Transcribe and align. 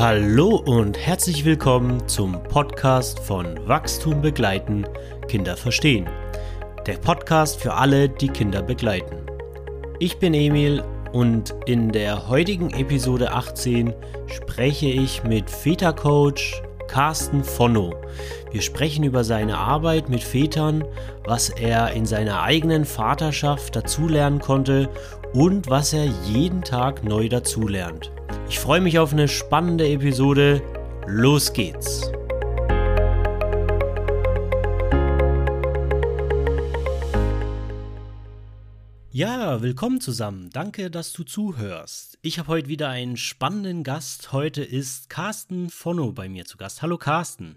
Hallo 0.00 0.56
und 0.56 0.96
herzlich 0.96 1.44
willkommen 1.44 2.08
zum 2.08 2.42
Podcast 2.44 3.18
von 3.18 3.58
Wachstum 3.68 4.22
begleiten, 4.22 4.86
Kinder 5.28 5.58
verstehen. 5.58 6.08
Der 6.86 6.94
Podcast 6.94 7.60
für 7.60 7.74
alle, 7.74 8.08
die 8.08 8.28
Kinder 8.28 8.62
begleiten. 8.62 9.18
Ich 9.98 10.16
bin 10.16 10.32
Emil 10.32 10.82
und 11.12 11.54
in 11.66 11.92
der 11.92 12.30
heutigen 12.30 12.70
Episode 12.70 13.32
18 13.32 13.92
spreche 14.26 14.86
ich 14.86 15.22
mit 15.22 15.50
Vätercoach 15.50 16.62
Carsten 16.88 17.44
Fonno. 17.44 17.94
Wir 18.52 18.62
sprechen 18.62 19.04
über 19.04 19.22
seine 19.22 19.58
Arbeit 19.58 20.08
mit 20.08 20.22
Vätern, 20.22 20.82
was 21.24 21.50
er 21.50 21.92
in 21.92 22.06
seiner 22.06 22.40
eigenen 22.40 22.86
Vaterschaft 22.86 23.76
dazulernen 23.76 24.38
konnte 24.38 24.88
und 25.34 25.68
was 25.68 25.92
er 25.92 26.06
jeden 26.24 26.62
Tag 26.62 27.04
neu 27.04 27.28
dazulernt. 27.28 28.10
Ich 28.50 28.58
freue 28.58 28.80
mich 28.80 28.98
auf 28.98 29.12
eine 29.12 29.28
spannende 29.28 29.88
Episode. 29.88 30.60
Los 31.06 31.52
geht's! 31.52 32.10
Ja, 39.12 39.62
willkommen 39.62 40.00
zusammen. 40.00 40.50
Danke, 40.50 40.90
dass 40.90 41.12
du 41.12 41.22
zuhörst. 41.22 42.18
Ich 42.22 42.40
habe 42.40 42.48
heute 42.48 42.66
wieder 42.66 42.88
einen 42.88 43.16
spannenden 43.16 43.84
Gast. 43.84 44.32
Heute 44.32 44.64
ist 44.64 45.08
Carsten 45.08 45.70
Fonno 45.70 46.10
bei 46.10 46.28
mir 46.28 46.44
zu 46.44 46.56
Gast. 46.56 46.82
Hallo 46.82 46.98
Carsten. 46.98 47.54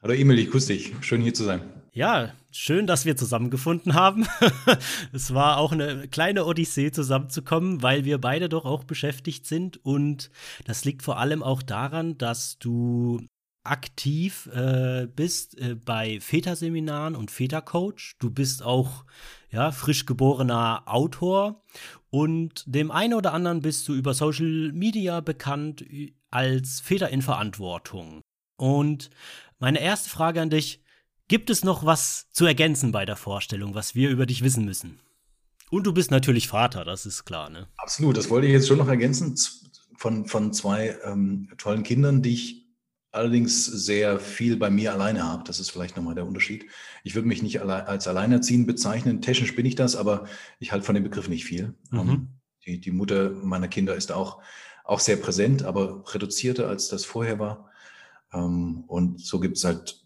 Hallo 0.00 0.14
Emil, 0.14 0.38
ich 0.38 0.50
grüße 0.50 0.72
dich. 0.72 0.94
Schön 1.02 1.20
hier 1.20 1.34
zu 1.34 1.44
sein. 1.44 1.60
Ja, 1.96 2.34
schön, 2.50 2.86
dass 2.86 3.06
wir 3.06 3.16
zusammengefunden 3.16 3.94
haben. 3.94 4.26
es 5.14 5.32
war 5.32 5.56
auch 5.56 5.72
eine 5.72 6.08
kleine 6.08 6.44
Odyssee 6.44 6.90
zusammenzukommen, 6.90 7.82
weil 7.82 8.04
wir 8.04 8.18
beide 8.18 8.50
doch 8.50 8.66
auch 8.66 8.84
beschäftigt 8.84 9.46
sind. 9.46 9.82
Und 9.82 10.30
das 10.66 10.84
liegt 10.84 11.02
vor 11.02 11.16
allem 11.16 11.42
auch 11.42 11.62
daran, 11.62 12.18
dass 12.18 12.58
du 12.58 13.22
aktiv 13.64 14.46
äh, 14.52 15.06
bist 15.06 15.58
äh, 15.58 15.74
bei 15.74 16.20
Väterseminaren 16.20 17.16
und 17.16 17.30
Vätercoach. 17.30 18.16
Du 18.18 18.28
bist 18.28 18.62
auch 18.62 19.06
ja, 19.50 19.72
frisch 19.72 20.04
geborener 20.04 20.82
Autor 20.84 21.64
und 22.10 22.62
dem 22.66 22.90
einen 22.90 23.14
oder 23.14 23.32
anderen 23.32 23.62
bist 23.62 23.88
du 23.88 23.94
über 23.94 24.12
Social 24.12 24.70
Media 24.74 25.20
bekannt 25.20 25.82
als 26.30 26.78
Väter 26.80 27.08
in 27.08 27.22
Verantwortung. 27.22 28.20
Und 28.58 29.08
meine 29.58 29.80
erste 29.80 30.10
Frage 30.10 30.42
an 30.42 30.50
dich, 30.50 30.82
gibt 31.28 31.50
es 31.50 31.64
noch 31.64 31.84
was 31.84 32.28
zu 32.32 32.46
ergänzen 32.46 32.92
bei 32.92 33.04
der 33.04 33.16
Vorstellung, 33.16 33.74
was 33.74 33.94
wir 33.94 34.10
über 34.10 34.26
dich 34.26 34.42
wissen 34.42 34.64
müssen? 34.64 35.00
Und 35.70 35.86
du 35.86 35.92
bist 35.92 36.10
natürlich 36.10 36.48
Vater, 36.48 36.84
das 36.84 37.06
ist 37.06 37.24
klar, 37.24 37.50
ne? 37.50 37.68
Absolut, 37.76 38.16
das 38.16 38.30
wollte 38.30 38.46
ich 38.46 38.52
jetzt 38.52 38.68
schon 38.68 38.78
noch 38.78 38.88
ergänzen 38.88 39.34
von, 39.96 40.26
von 40.26 40.52
zwei 40.52 40.96
ähm, 41.04 41.48
tollen 41.58 41.82
Kindern, 41.82 42.22
die 42.22 42.34
ich 42.34 42.66
allerdings 43.10 43.64
sehr 43.64 44.20
viel 44.20 44.56
bei 44.56 44.70
mir 44.70 44.92
alleine 44.92 45.24
habe. 45.24 45.42
Das 45.44 45.58
ist 45.58 45.70
vielleicht 45.70 45.96
nochmal 45.96 46.14
der 46.14 46.26
Unterschied. 46.26 46.66
Ich 47.02 47.14
würde 47.14 47.26
mich 47.26 47.42
nicht 47.42 47.60
alle, 47.60 47.86
als 47.86 48.06
Alleinerziehend 48.06 48.66
bezeichnen. 48.66 49.22
Technisch 49.22 49.56
bin 49.56 49.66
ich 49.66 49.74
das, 49.74 49.96
aber 49.96 50.26
ich 50.60 50.70
halte 50.70 50.84
von 50.84 50.94
dem 50.94 51.04
Begriff 51.04 51.28
nicht 51.28 51.44
viel. 51.44 51.74
Mhm. 51.90 51.98
Ähm, 51.98 52.28
die, 52.66 52.80
die 52.80 52.90
Mutter 52.90 53.30
meiner 53.30 53.68
Kinder 53.68 53.94
ist 53.94 54.12
auch, 54.12 54.42
auch 54.84 55.00
sehr 55.00 55.16
präsent, 55.16 55.64
aber 55.64 56.04
reduzierter, 56.14 56.68
als 56.68 56.88
das 56.88 57.04
vorher 57.04 57.38
war. 57.38 57.70
Ähm, 58.32 58.84
und 58.86 59.20
so 59.20 59.40
gibt 59.40 59.56
es 59.56 59.64
halt 59.64 60.05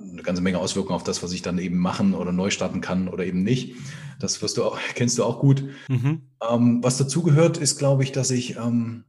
eine 0.00 0.22
ganze 0.22 0.42
Menge 0.42 0.58
Auswirkungen 0.58 0.94
auf 0.94 1.04
das, 1.04 1.22
was 1.22 1.32
ich 1.32 1.42
dann 1.42 1.58
eben 1.58 1.78
machen 1.78 2.14
oder 2.14 2.32
neu 2.32 2.50
starten 2.50 2.80
kann 2.80 3.08
oder 3.08 3.24
eben 3.24 3.42
nicht. 3.42 3.76
Das 4.20 4.40
wirst 4.42 4.56
du 4.56 4.64
auch, 4.64 4.78
kennst 4.94 5.18
du 5.18 5.24
auch 5.24 5.40
gut. 5.40 5.64
Mhm. 5.88 6.22
Ähm, 6.48 6.82
was 6.82 6.98
dazugehört, 6.98 7.58
ist, 7.58 7.78
glaube 7.78 8.02
ich, 8.02 8.12
dass 8.12 8.30
ich 8.30 8.56
ähm, 8.56 9.04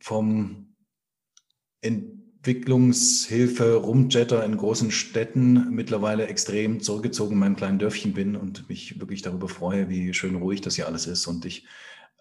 vom 0.00 0.74
Entwicklungshilfe 1.80 3.74
Rumjetter 3.74 4.44
in 4.44 4.56
großen 4.56 4.90
Städten 4.90 5.70
mittlerweile 5.70 6.26
extrem 6.26 6.80
zurückgezogen 6.80 7.34
in 7.34 7.38
meinem 7.38 7.56
kleinen 7.56 7.78
Dörfchen 7.78 8.14
bin 8.14 8.36
und 8.36 8.68
mich 8.68 9.00
wirklich 9.00 9.22
darüber 9.22 9.48
freue, 9.48 9.88
wie 9.88 10.12
schön 10.14 10.36
ruhig 10.36 10.60
das 10.60 10.76
hier 10.76 10.86
alles 10.86 11.06
ist 11.06 11.26
und 11.26 11.44
ich 11.44 11.66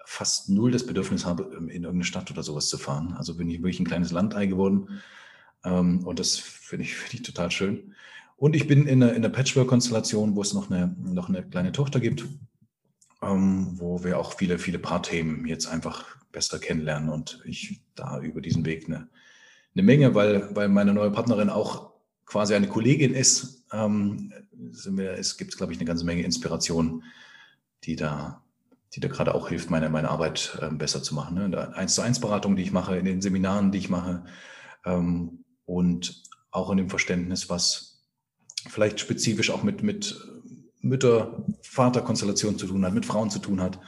fast 0.10 0.50
null 0.50 0.72
das 0.72 0.86
Bedürfnis 0.86 1.26
habe, 1.26 1.44
in 1.44 1.68
irgendeine 1.68 2.06
Stadt 2.06 2.32
oder 2.32 2.42
sowas 2.42 2.70
zu 2.70 2.78
fahren. 2.78 3.14
Also 3.18 3.36
bin 3.36 3.50
ich 3.50 3.58
wirklich 3.58 3.82
ein 3.82 3.86
kleines 3.86 4.12
Landei 4.12 4.46
geworden. 4.46 5.02
Ähm, 5.68 6.06
und 6.06 6.20
das 6.20 6.38
finde 6.38 6.86
ich, 6.86 6.96
finde 6.96 7.16
ich 7.18 7.22
total 7.24 7.52
schön. 7.52 7.94
Und 8.38 8.56
ich 8.56 8.68
bin 8.68 8.88
in 8.88 9.02
einer, 9.02 9.14
in 9.14 9.18
einer 9.18 9.30
Patchwork-Konstellation, 9.30 10.36
wo 10.36 10.42
es 10.42 10.54
noch 10.54 10.70
eine, 10.70 10.96
noch 11.00 11.28
eine 11.28 11.44
kleine 11.44 11.72
Tochter 11.72 12.00
gibt, 12.00 12.26
ähm, 13.22 13.80
wo 13.80 14.04
wir 14.04 14.20
auch 14.20 14.38
viele, 14.38 14.60
viele 14.60 14.80
Paarthemen 14.80 15.46
jetzt 15.48 15.68
einfach 15.68 16.18
besser 16.32 16.60
kennenlernen 16.60 17.10
und 17.10 17.42
ich 17.46 17.82
da 17.96 18.20
über 18.22 18.42
diesen 18.42 18.64
Weg 18.66 18.86
eine, 18.86 19.10
eine 19.74 19.84
Menge, 19.84 20.14
weil, 20.14 20.56
weil 20.56 20.70
meine 20.70 20.94
neue 20.94 21.10
Partnerin 21.10 21.50
auch 21.50 21.94
quasi 22.26 22.54
eine 22.54 22.68
Kollegin 22.68 23.16
ist, 23.16 23.64
ähm, 23.72 24.32
es 25.18 25.38
gibt, 25.38 25.58
glaube 25.58 25.74
ich, 25.74 25.80
eine 25.80 25.88
ganze 25.88 26.06
Menge 26.06 26.24
Inspiration, 26.24 27.04
die 27.84 27.96
da 27.96 28.44
die 28.94 29.02
da 29.02 29.10
gerade 29.10 29.36
auch 29.36 29.50
hilft, 29.50 29.70
meine, 29.70 29.90
meine 29.90 30.10
Arbeit 30.10 30.58
äh, 30.62 30.74
besser 30.74 31.04
zu 31.04 31.14
machen. 31.14 31.36
Ne? 31.36 31.76
Eins 31.76 31.94
zu 31.94 32.02
eins 32.02 32.22
Beratung, 32.22 32.56
die 32.56 32.64
ich 32.64 32.72
mache, 32.72 32.98
in 32.98 33.06
den 33.06 33.22
Seminaren, 33.22 33.72
die 33.72 33.80
ich 33.80 33.90
mache 33.90 34.24
ähm, 34.86 35.44
und 35.68 36.24
auch 36.50 36.72
in 36.72 36.78
dem 36.78 36.90
Verständnis, 36.90 37.50
was 37.50 38.02
vielleicht 38.68 39.00
spezifisch 39.00 39.52
auch 39.52 39.62
mit, 39.62 39.84
mit 39.84 40.18
Mütter-Vater-Konstellation 40.82 42.58
zu 42.58 42.68
tun 42.68 42.84
hat, 42.84 42.94
mit 42.94 43.06
Frauen 43.06 43.30
zu 43.30 43.40
tun 43.40 43.62
hat. 43.62 43.80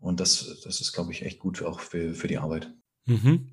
Und 0.00 0.20
das, 0.20 0.60
das 0.62 0.80
ist, 0.80 0.92
glaube 0.92 1.12
ich, 1.12 1.22
echt 1.22 1.40
gut 1.40 1.62
auch 1.62 1.80
für, 1.80 2.14
für 2.14 2.28
die 2.28 2.38
Arbeit. 2.38 2.72
Mhm. 3.06 3.48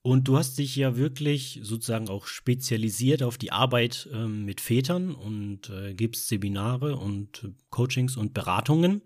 Und 0.00 0.26
du 0.28 0.38
hast 0.38 0.58
dich 0.58 0.74
ja 0.76 0.96
wirklich 0.96 1.60
sozusagen 1.62 2.08
auch 2.08 2.26
spezialisiert 2.26 3.22
auf 3.22 3.36
die 3.36 3.52
Arbeit 3.52 4.08
ähm, 4.12 4.44
mit 4.44 4.60
Vätern 4.60 5.14
und 5.14 5.68
äh, 5.70 5.92
gibst 5.94 6.28
Seminare 6.28 6.96
und 6.96 7.50
Coachings 7.68 8.16
und 8.16 8.32
Beratungen. 8.32 9.02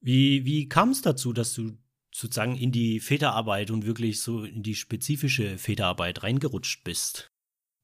Wie, 0.00 0.44
wie 0.44 0.68
kam 0.68 0.90
es 0.90 1.02
dazu, 1.02 1.32
dass 1.32 1.54
du 1.54 1.76
sozusagen 2.14 2.56
in 2.56 2.70
die 2.70 3.00
Väterarbeit 3.00 3.72
und 3.72 3.86
wirklich 3.86 4.20
so 4.22 4.44
in 4.44 4.62
die 4.62 4.76
spezifische 4.76 5.58
Väterarbeit 5.58 6.22
reingerutscht 6.22 6.84
bist? 6.84 7.32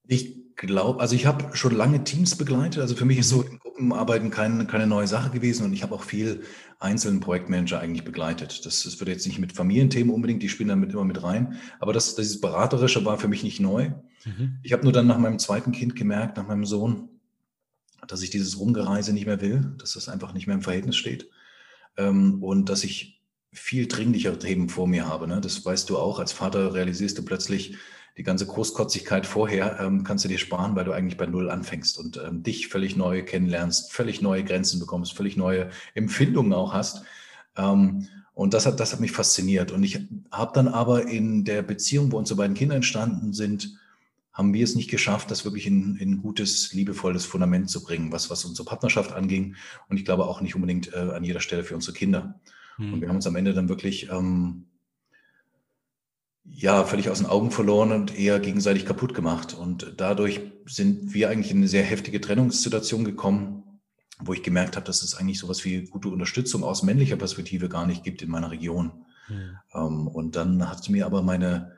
Ich 0.07 0.55
glaube, 0.55 1.01
also 1.01 1.17
ich 1.17 1.27
habe 1.27 1.57
schon 1.57 1.75
lange 1.75 2.05
Teams 2.05 2.37
begleitet. 2.37 2.81
Also 2.81 2.95
für 2.95 3.05
mich 3.05 3.19
ist 3.19 3.29
so 3.29 3.43
in 3.43 3.59
Gruppenarbeiten 3.59 4.31
kein, 4.31 4.69
keine 4.69 4.87
neue 4.87 5.09
Sache 5.09 5.31
gewesen 5.31 5.65
und 5.65 5.73
ich 5.73 5.83
habe 5.83 5.95
auch 5.95 6.05
viel 6.05 6.43
einzelnen 6.79 7.19
Projektmanager 7.19 7.81
eigentlich 7.81 8.05
begleitet. 8.05 8.65
Das, 8.65 8.85
das 8.85 9.01
wird 9.01 9.09
jetzt 9.09 9.27
nicht 9.27 9.41
mit 9.41 9.53
Familienthemen 9.53 10.15
unbedingt, 10.15 10.45
die 10.45 10.49
spielen 10.49 10.69
damit 10.69 10.93
immer 10.93 11.05
mit 11.05 11.23
rein. 11.23 11.57
Aber 11.81 11.93
das, 11.93 12.15
dieses 12.15 12.41
Beraterische 12.41 13.05
war 13.05 13.19
für 13.19 13.29
mich 13.29 13.43
nicht 13.43 13.59
neu. 13.59 13.91
Mhm. 14.25 14.59
Ich 14.63 14.73
habe 14.73 14.85
nur 14.85 14.93
dann 14.93 15.09
nach 15.09 15.19
meinem 15.19 15.41
zweiten 15.41 15.73
Kind 15.73 15.97
gemerkt, 15.97 16.37
nach 16.37 16.47
meinem 16.47 16.67
Sohn, 16.67 17.09
dass 18.07 18.23
ich 18.23 18.31
dieses 18.31 18.61
Rumgereise 18.61 19.13
nicht 19.13 19.27
mehr 19.27 19.41
will, 19.41 19.75
dass 19.79 19.95
das 19.95 20.09
einfach 20.09 20.35
nicht 20.35 20.47
mehr 20.47 20.57
im 20.57 20.63
Verhältnis 20.63 20.97
steht 20.97 21.29
ähm, 21.97 22.43
und 22.43 22.69
dass 22.69 22.85
ich 22.85 23.20
viel 23.53 23.89
dringlichere 23.89 24.39
Themen 24.39 24.69
vor 24.69 24.87
mir 24.87 25.07
habe. 25.07 25.27
Ne? 25.27 25.41
Das 25.41 25.65
weißt 25.65 25.91
du 25.91 25.99
auch. 25.99 26.19
Als 26.19 26.33
Vater 26.33 26.75
realisierst 26.75 27.19
du 27.19 27.25
plötzlich, 27.25 27.77
die 28.17 28.23
ganze 28.23 28.47
Großkotzigkeit 28.47 29.25
vorher 29.25 29.79
ähm, 29.81 30.05
kannst 30.05 30.25
du 30.25 30.29
dir 30.29 30.39
sparen, 30.39 30.77
weil 30.77 30.85
du 30.85 30.93
eigentlich 30.93 31.17
bei 31.17 31.27
Null 31.27 31.51
anfängst 31.51 31.99
und 31.99 32.21
ähm, 32.23 32.43
dich 32.43 32.69
völlig 32.69 32.97
neu 32.97 33.25
kennenlernst, 33.25 33.93
völlig 33.93 34.21
neue 34.21 34.45
Grenzen 34.45 34.79
bekommst, 34.81 35.15
völlig 35.15 35.37
neue 35.37 35.71
Empfindungen 35.95 36.53
auch 36.53 36.75
hast. 36.75 37.05
Ähm, 37.57 38.09
und 38.35 38.55
das 38.55 38.67
hat, 38.67 38.81
das 38.81 38.93
hat 38.93 39.01
mich 39.01 39.13
fasziniert. 39.13 39.73
Und 39.73 39.85
ich 39.85 40.01
habe 40.31 40.53
dann 40.55 40.69
aber 40.69 41.07
in 41.07 41.45
der 41.45 41.63
Beziehung, 41.63 42.13
wo 42.13 42.19
unsere 42.19 42.39
beiden 42.39 42.57
Kinder 42.57 42.75
entstanden 42.75 43.33
sind, 43.33 43.79
haben 44.33 44.55
wir 44.55 44.65
es 44.65 44.75
nicht 44.75 44.91
geschafft, 44.91 45.31
das 45.31 45.45
wirklich 45.45 45.67
in, 45.67 45.97
in 45.97 46.23
gutes, 46.23 46.73
liebevolles 46.73 47.27
Fundament 47.27 47.69
zu 47.69 47.83
bringen, 47.83 48.13
was, 48.13 48.31
was 48.31 48.45
unsere 48.45 48.67
Partnerschaft 48.67 49.13
anging. 49.13 49.57
Und 49.89 49.97
ich 49.97 50.05
glaube 50.05 50.25
auch 50.25 50.41
nicht 50.41 50.55
unbedingt 50.55 50.93
äh, 50.93 50.99
an 50.99 51.25
jeder 51.25 51.41
Stelle 51.41 51.65
für 51.65 51.75
unsere 51.75 51.97
Kinder. 51.97 52.41
Mhm. 52.81 52.95
Und 52.95 53.01
wir 53.01 53.09
haben 53.09 53.17
uns 53.17 53.27
am 53.27 53.37
Ende 53.37 53.53
dann 53.55 53.69
wirklich 53.69 54.11
ähm, 54.11 54.67
ja, 56.45 56.85
völlig 56.85 57.11
aus 57.11 57.19
den 57.19 57.27
Augen 57.27 57.51
verloren 57.51 57.93
und 57.93 58.19
eher 58.19 58.41
gegenseitig 58.41 58.87
kaputt 58.87 59.15
gemacht. 59.15 59.55
Und 59.55 59.95
dadurch 59.99 60.41
sind 60.67 61.13
wir 61.15 61.29
eigentlich 61.29 61.51
in 61.51 61.59
eine 61.59 61.69
sehr 61.69 61.85
heftige 61.85 62.21
Trennungssituation 62.21 63.05
gekommen, 63.05 63.63
wo 64.19 64.33
ich 64.33 64.43
gemerkt 64.43 64.77
habe, 64.77 64.87
dass 64.87 65.03
es 65.03 65.15
eigentlich 65.15 65.39
sowas 65.39 65.65
wie 65.65 65.85
gute 65.85 66.09
Unterstützung 66.09 66.65
aus 66.65 66.83
männlicher 66.83 67.17
Perspektive 67.17 67.69
gar 67.69 67.87
nicht 67.87 68.03
gibt 68.05 68.23
in 68.23 68.31
meiner 68.31 68.51
Region. 68.51 68.93
Mhm. 69.29 69.59
Ähm, 69.75 70.09
und 70.09 70.37
dann 70.37 70.69
hat 70.69 70.89
mir 70.89 71.07
aber 71.07 71.23
meine 71.23 71.77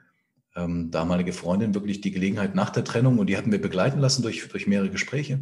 ähm, 0.54 0.90
damalige 0.90 1.32
Freundin 1.32 1.74
wirklich 1.74 2.00
die 2.00 2.10
Gelegenheit 2.10 2.54
nach 2.54 2.70
der 2.70 2.84
Trennung, 2.84 3.18
und 3.18 3.26
die 3.28 3.36
hatten 3.36 3.52
wir 3.52 3.60
begleiten 3.60 4.00
lassen 4.00 4.22
durch, 4.22 4.48
durch 4.48 4.66
mehrere 4.66 4.90
Gespräche, 4.90 5.40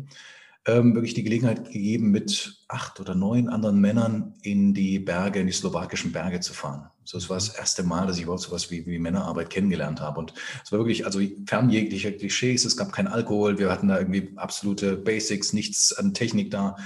ähm, 0.67 0.95
wirklich 0.95 1.15
die 1.15 1.23
Gelegenheit 1.23 1.65
gegeben, 1.65 2.11
mit 2.11 2.65
acht 2.69 3.01
oder 3.01 3.15
neun 3.15 3.49
anderen 3.49 3.81
Männern 3.81 4.35
in 4.43 4.75
die 4.75 4.99
Berge, 4.99 5.41
in 5.41 5.47
die 5.47 5.53
slowakischen 5.53 6.13
Berge 6.13 6.41
zu 6.41 6.53
fahren. 6.53 6.91
So, 7.05 7.19
es 7.19 7.31
war 7.31 7.37
das 7.37 7.49
erste 7.49 7.83
Mal, 7.83 8.07
dass 8.07 8.19
ich 8.19 8.25
überhaupt 8.25 8.43
so 8.43 8.53
was 8.53 8.71
wie, 8.71 8.87
wie 8.87 8.99
Männerarbeit 8.99 9.51
kennengelernt 9.51 10.01
habe. 10.01 10.21
Und 10.21 10.35
es 10.63 10.71
war 10.71 10.79
wirklich, 10.79 11.07
also 11.07 11.21
fern 11.47 11.71
jeglicher 11.71 12.13
Klischees, 12.13 12.65
es 12.65 12.77
gab 12.77 12.93
kein 12.93 13.09
Alkohol, 13.09 13.59
wir 13.59 13.71
hatten 13.71 13.89
da 13.89 13.99
irgendwie 13.99 14.33
absolute 14.37 14.97
Basics, 14.97 15.53
nichts 15.53 15.93
an 15.93 16.15
Technik 16.15 16.51
da. 16.51 16.77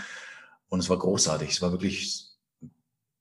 Und 0.68 0.80
es 0.80 0.88
war 0.88 0.98
großartig. 0.98 1.50
Es 1.50 1.62
war 1.62 1.72
wirklich 1.72 2.23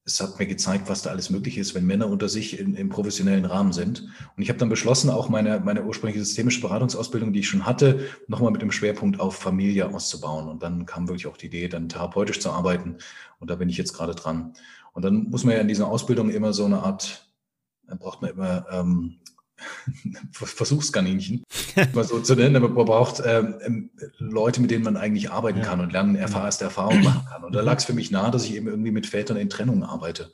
es 0.05 0.19
hat 0.19 0.37
mir 0.37 0.47
gezeigt, 0.47 0.89
was 0.89 1.01
da 1.01 1.11
alles 1.11 1.29
möglich 1.29 1.57
ist, 1.57 1.75
wenn 1.75 1.85
Männer 1.85 2.07
unter 2.07 2.27
sich 2.27 2.59
in, 2.59 2.75
im 2.75 2.89
professionellen 2.89 3.45
Rahmen 3.45 3.71
sind. 3.71 4.01
Und 4.35 4.43
ich 4.43 4.49
habe 4.49 4.59
dann 4.59 4.67
beschlossen, 4.67 5.09
auch 5.09 5.29
meine, 5.29 5.61
meine 5.61 5.85
ursprüngliche 5.85 6.25
systemische 6.25 6.59
Beratungsausbildung, 6.59 7.31
die 7.31 7.39
ich 7.39 7.47
schon 7.47 7.65
hatte, 7.65 8.05
nochmal 8.27 8.51
mit 8.51 8.61
dem 8.61 8.71
Schwerpunkt 8.71 9.21
auf 9.21 9.35
Familie 9.35 9.87
auszubauen. 9.87 10.49
Und 10.49 10.61
dann 10.61 10.85
kam 10.85 11.07
wirklich 11.07 11.27
auch 11.27 11.37
die 11.37 11.45
Idee, 11.45 11.69
dann 11.69 11.87
therapeutisch 11.87 12.41
zu 12.41 12.51
arbeiten. 12.51 12.97
Und 13.39 13.49
da 13.49 13.55
bin 13.55 13.69
ich 13.69 13.77
jetzt 13.77 13.93
gerade 13.93 14.13
dran. 14.13 14.53
Und 14.91 15.05
dann 15.05 15.29
muss 15.29 15.45
man 15.45 15.55
ja 15.55 15.61
in 15.61 15.69
dieser 15.69 15.87
Ausbildung 15.87 16.29
immer 16.29 16.51
so 16.51 16.65
eine 16.65 16.83
Art, 16.83 17.25
dann 17.87 17.97
braucht 17.97 18.21
man 18.21 18.31
immer 18.31 18.65
ähm, 18.71 19.19
Versuchskaninchen, 20.31 21.43
mal 21.93 22.03
so 22.03 22.19
zu 22.19 22.35
nennen. 22.35 22.61
Man 22.61 22.73
braucht 22.73 23.21
ähm, 23.25 23.55
ähm, 23.63 23.89
Leute, 24.17 24.61
mit 24.61 24.71
denen 24.71 24.83
man 24.83 24.97
eigentlich 24.97 25.31
arbeiten 25.31 25.59
ja. 25.59 25.65
kann 25.65 25.79
und 25.79 25.91
lernen, 25.91 26.15
erste 26.15 26.65
Erfahrungen 26.65 27.03
machen 27.03 27.25
kann. 27.29 27.43
Und 27.43 27.53
da 27.55 27.61
lag 27.61 27.77
es 27.77 27.85
für 27.85 27.93
mich 27.93 28.11
nahe, 28.11 28.31
dass 28.31 28.45
ich 28.45 28.55
eben 28.55 28.67
irgendwie 28.67 28.91
mit 28.91 29.07
Vätern 29.07 29.37
in 29.37 29.49
Trennung 29.49 29.83
arbeite. 29.83 30.31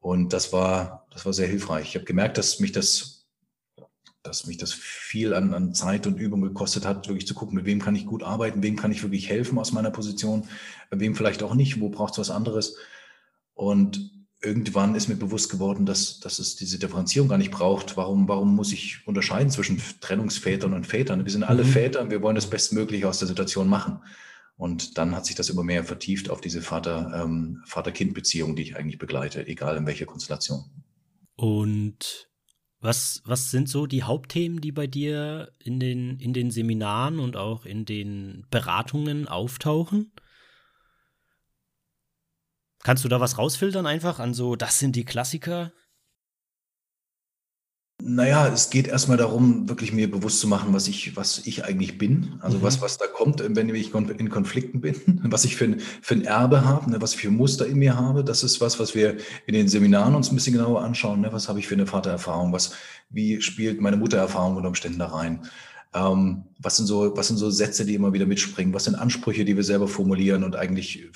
Und 0.00 0.32
das 0.32 0.52
war, 0.52 1.06
das 1.10 1.24
war 1.24 1.32
sehr 1.32 1.48
hilfreich. 1.48 1.88
Ich 1.88 1.94
habe 1.94 2.04
gemerkt, 2.04 2.36
dass 2.36 2.60
mich 2.60 2.72
das, 2.72 3.26
dass 4.22 4.46
mich 4.46 4.58
das 4.58 4.72
viel 4.72 5.32
an, 5.32 5.54
an 5.54 5.74
Zeit 5.74 6.06
und 6.06 6.18
Übung 6.18 6.42
gekostet 6.42 6.84
hat, 6.84 7.08
wirklich 7.08 7.26
zu 7.26 7.34
gucken, 7.34 7.54
mit 7.54 7.64
wem 7.64 7.80
kann 7.80 7.96
ich 7.96 8.06
gut 8.06 8.22
arbeiten, 8.22 8.62
wem 8.62 8.76
kann 8.76 8.92
ich 8.92 9.02
wirklich 9.02 9.28
helfen 9.28 9.58
aus 9.58 9.72
meiner 9.72 9.90
Position, 9.90 10.46
wem 10.90 11.14
vielleicht 11.14 11.42
auch 11.42 11.54
nicht, 11.54 11.80
wo 11.80 11.88
braucht 11.88 12.12
es 12.12 12.18
was 12.18 12.30
anderes. 12.30 12.76
Und 13.54 14.13
irgendwann 14.44 14.94
ist 14.94 15.08
mir 15.08 15.16
bewusst 15.16 15.50
geworden, 15.50 15.86
dass, 15.86 16.20
dass 16.20 16.38
es 16.38 16.56
diese 16.56 16.78
Differenzierung 16.78 17.28
gar 17.28 17.38
nicht 17.38 17.50
braucht. 17.50 17.96
Warum, 17.96 18.28
warum 18.28 18.54
muss 18.54 18.72
ich 18.72 19.06
unterscheiden 19.06 19.50
zwischen 19.50 19.80
Trennungsvätern 20.00 20.74
und 20.74 20.86
Vätern? 20.86 21.24
Wir 21.24 21.32
sind 21.32 21.44
alle 21.44 21.64
mhm. 21.64 21.68
Väter 21.68 22.00
und 22.02 22.10
wir 22.10 22.22
wollen 22.22 22.34
das 22.34 22.50
Bestmögliche 22.50 23.08
aus 23.08 23.18
der 23.18 23.28
Situation 23.28 23.68
machen. 23.68 24.00
Und 24.56 24.98
dann 24.98 25.16
hat 25.16 25.26
sich 25.26 25.34
das 25.34 25.50
immer 25.50 25.64
mehr 25.64 25.84
vertieft 25.84 26.30
auf 26.30 26.40
diese 26.40 26.62
Vater, 26.62 27.22
ähm, 27.24 27.62
Vater-Kind-Beziehung, 27.66 28.54
die 28.54 28.62
ich 28.62 28.76
eigentlich 28.76 28.98
begleite, 28.98 29.46
egal 29.46 29.76
in 29.76 29.86
welcher 29.86 30.06
Konstellation. 30.06 30.64
Und 31.34 32.28
was, 32.80 33.22
was 33.24 33.50
sind 33.50 33.68
so 33.68 33.86
die 33.86 34.02
Hauptthemen, 34.02 34.60
die 34.60 34.70
bei 34.70 34.86
dir 34.86 35.50
in 35.58 35.80
den, 35.80 36.18
in 36.20 36.32
den 36.32 36.50
Seminaren 36.50 37.18
und 37.18 37.36
auch 37.36 37.64
in 37.64 37.84
den 37.84 38.46
Beratungen 38.50 39.26
auftauchen? 39.26 40.12
Kannst 42.84 43.02
du 43.02 43.08
da 43.08 43.18
was 43.18 43.38
rausfiltern 43.38 43.86
einfach 43.86 44.18
an 44.20 44.34
so, 44.34 44.56
das 44.56 44.78
sind 44.78 44.94
die 44.94 45.06
Klassiker? 45.06 45.72
Naja, 48.02 48.46
es 48.48 48.68
geht 48.68 48.86
erstmal 48.86 49.16
darum, 49.16 49.70
wirklich 49.70 49.94
mir 49.94 50.10
bewusst 50.10 50.40
zu 50.40 50.46
machen, 50.46 50.74
was 50.74 50.86
ich, 50.86 51.16
was 51.16 51.46
ich 51.46 51.64
eigentlich 51.64 51.96
bin. 51.96 52.34
Also 52.40 52.58
mhm. 52.58 52.62
was, 52.62 52.82
was 52.82 52.98
da 52.98 53.06
kommt, 53.06 53.42
wenn 53.42 53.74
ich 53.74 53.94
in 53.94 54.28
Konflikten 54.28 54.82
bin, 54.82 54.96
was 55.24 55.46
ich 55.46 55.56
für 55.56 55.64
ein, 55.64 55.80
für 56.02 56.14
ein 56.14 56.24
Erbe 56.24 56.66
habe, 56.66 56.90
ne, 56.90 57.00
was 57.00 57.14
ich 57.14 57.20
für 57.20 57.30
Muster 57.30 57.66
in 57.66 57.78
mir 57.78 57.96
habe. 57.96 58.22
Das 58.22 58.44
ist 58.44 58.60
was, 58.60 58.78
was 58.78 58.94
wir 58.94 59.16
in 59.46 59.54
den 59.54 59.68
Seminaren 59.68 60.14
uns 60.14 60.30
ein 60.30 60.34
bisschen 60.34 60.52
genauer 60.52 60.82
anschauen. 60.82 61.22
Ne? 61.22 61.32
Was 61.32 61.48
habe 61.48 61.60
ich 61.60 61.66
für 61.66 61.74
eine 61.74 61.86
Vatererfahrung? 61.86 62.52
Was, 62.52 62.72
wie 63.08 63.40
spielt 63.40 63.80
meine 63.80 63.96
Muttererfahrung 63.96 64.56
unter 64.56 64.68
Umständen 64.68 64.98
da 64.98 65.06
rein? 65.06 65.48
Ähm, 65.94 66.44
was 66.58 66.76
sind 66.76 66.86
so, 66.86 67.16
was 67.16 67.28
sind 67.28 67.38
so 67.38 67.48
Sätze, 67.48 67.86
die 67.86 67.94
immer 67.94 68.12
wieder 68.12 68.26
mitspringen? 68.26 68.74
Was 68.74 68.84
sind 68.84 68.96
Ansprüche, 68.96 69.46
die 69.46 69.56
wir 69.56 69.64
selber 69.64 69.88
formulieren 69.88 70.44
und 70.44 70.54
eigentlich 70.54 71.08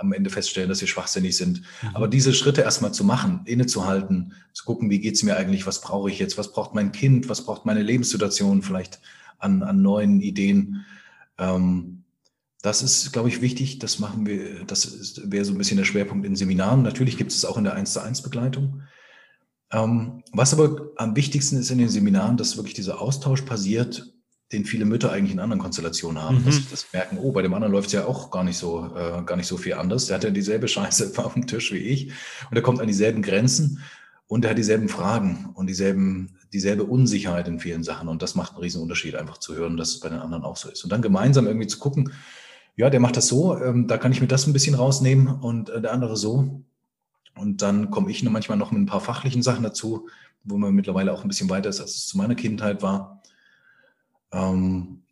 am 0.00 0.12
Ende 0.12 0.30
feststellen, 0.30 0.68
dass 0.68 0.78
sie 0.78 0.86
schwachsinnig 0.86 1.36
sind. 1.36 1.62
Mhm. 1.82 1.88
Aber 1.94 2.08
diese 2.08 2.32
Schritte 2.32 2.62
erstmal 2.62 2.92
zu 2.92 3.04
machen, 3.04 3.42
innezuhalten, 3.44 4.32
zu 4.52 4.64
gucken, 4.64 4.90
wie 4.90 5.00
geht's 5.00 5.22
mir 5.22 5.36
eigentlich, 5.36 5.66
was 5.66 5.80
brauche 5.80 6.10
ich 6.10 6.18
jetzt, 6.18 6.38
was 6.38 6.52
braucht 6.52 6.74
mein 6.74 6.92
Kind, 6.92 7.28
was 7.28 7.44
braucht 7.44 7.66
meine 7.66 7.82
Lebenssituation 7.82 8.62
vielleicht 8.62 9.00
an, 9.38 9.62
an 9.62 9.82
neuen 9.82 10.20
Ideen. 10.20 10.84
Ähm, 11.38 12.04
das 12.62 12.82
ist, 12.82 13.12
glaube 13.12 13.28
ich, 13.28 13.40
wichtig. 13.40 13.78
Das 13.78 13.98
machen 13.98 14.26
wir, 14.26 14.64
das 14.64 15.20
wäre 15.24 15.44
so 15.44 15.52
ein 15.52 15.58
bisschen 15.58 15.78
der 15.78 15.84
Schwerpunkt 15.84 16.26
in 16.26 16.36
Seminaren. 16.36 16.82
Natürlich 16.82 17.16
gibt 17.16 17.32
es 17.32 17.44
auch 17.44 17.56
in 17.56 17.64
der 17.64 17.74
1 17.74 17.92
zu 17.92 18.02
1 18.02 18.22
Begleitung. 18.22 18.82
Ähm, 19.72 20.22
was 20.32 20.52
aber 20.52 20.90
am 20.96 21.16
wichtigsten 21.16 21.56
ist 21.56 21.70
in 21.70 21.78
den 21.78 21.88
Seminaren, 21.88 22.36
dass 22.36 22.56
wirklich 22.56 22.74
dieser 22.74 23.00
Austausch 23.00 23.42
passiert 23.42 24.12
den 24.52 24.64
viele 24.64 24.84
Mütter 24.84 25.12
eigentlich 25.12 25.32
in 25.32 25.38
anderen 25.38 25.60
Konstellationen 25.60 26.20
haben, 26.20 26.40
mhm. 26.40 26.44
dass 26.44 26.56
sie 26.56 26.66
das 26.70 26.86
merken, 26.92 27.18
oh, 27.18 27.30
bei 27.32 27.42
dem 27.42 27.54
anderen 27.54 27.72
läuft 27.72 27.88
es 27.88 27.92
ja 27.92 28.04
auch 28.04 28.30
gar 28.30 28.42
nicht 28.42 28.58
so, 28.58 28.90
äh, 28.96 29.22
gar 29.24 29.36
nicht 29.36 29.46
so 29.46 29.56
viel 29.56 29.74
anders. 29.74 30.06
Der 30.06 30.16
hat 30.16 30.24
ja 30.24 30.30
dieselbe 30.30 30.66
Scheiße 30.66 31.12
auf 31.24 31.34
dem 31.34 31.46
Tisch 31.46 31.72
wie 31.72 31.78
ich 31.78 32.08
und 32.50 32.56
er 32.56 32.62
kommt 32.62 32.80
an 32.80 32.88
dieselben 32.88 33.22
Grenzen 33.22 33.80
und 34.26 34.44
er 34.44 34.50
hat 34.52 34.58
dieselben 34.58 34.88
Fragen 34.88 35.50
und 35.54 35.66
dieselben, 35.66 36.36
dieselbe 36.52 36.84
Unsicherheit 36.84 37.48
in 37.48 37.58
vielen 37.58 37.82
Sachen. 37.82 38.08
Und 38.08 38.22
das 38.22 38.34
macht 38.36 38.52
einen 38.52 38.62
riesen 38.62 38.80
Unterschied, 38.80 39.16
einfach 39.16 39.38
zu 39.38 39.54
hören, 39.54 39.76
dass 39.76 39.90
es 39.90 40.00
bei 40.00 40.08
den 40.08 40.20
anderen 40.20 40.44
auch 40.44 40.56
so 40.56 40.68
ist. 40.68 40.84
Und 40.84 40.90
dann 40.90 41.02
gemeinsam 41.02 41.46
irgendwie 41.46 41.66
zu 41.66 41.78
gucken, 41.78 42.12
ja, 42.76 42.90
der 42.90 43.00
macht 43.00 43.16
das 43.16 43.26
so, 43.26 43.56
ähm, 43.60 43.88
da 43.88 43.98
kann 43.98 44.12
ich 44.12 44.20
mir 44.20 44.28
das 44.28 44.46
ein 44.46 44.52
bisschen 44.52 44.76
rausnehmen 44.76 45.26
und 45.26 45.68
äh, 45.70 45.80
der 45.80 45.92
andere 45.92 46.16
so. 46.16 46.62
Und 47.36 47.62
dann 47.62 47.90
komme 47.90 48.10
ich 48.10 48.22
manchmal 48.22 48.56
noch 48.58 48.70
mit 48.70 48.80
ein 48.80 48.86
paar 48.86 49.00
fachlichen 49.00 49.42
Sachen 49.42 49.64
dazu, 49.64 50.08
wo 50.44 50.58
man 50.58 50.74
mittlerweile 50.74 51.12
auch 51.12 51.22
ein 51.22 51.28
bisschen 51.28 51.50
weiter 51.50 51.68
ist, 51.68 51.80
als 51.80 51.96
es 51.96 52.06
zu 52.06 52.16
meiner 52.16 52.34
Kindheit 52.34 52.82
war. 52.82 53.19
Ähm, 54.32 55.02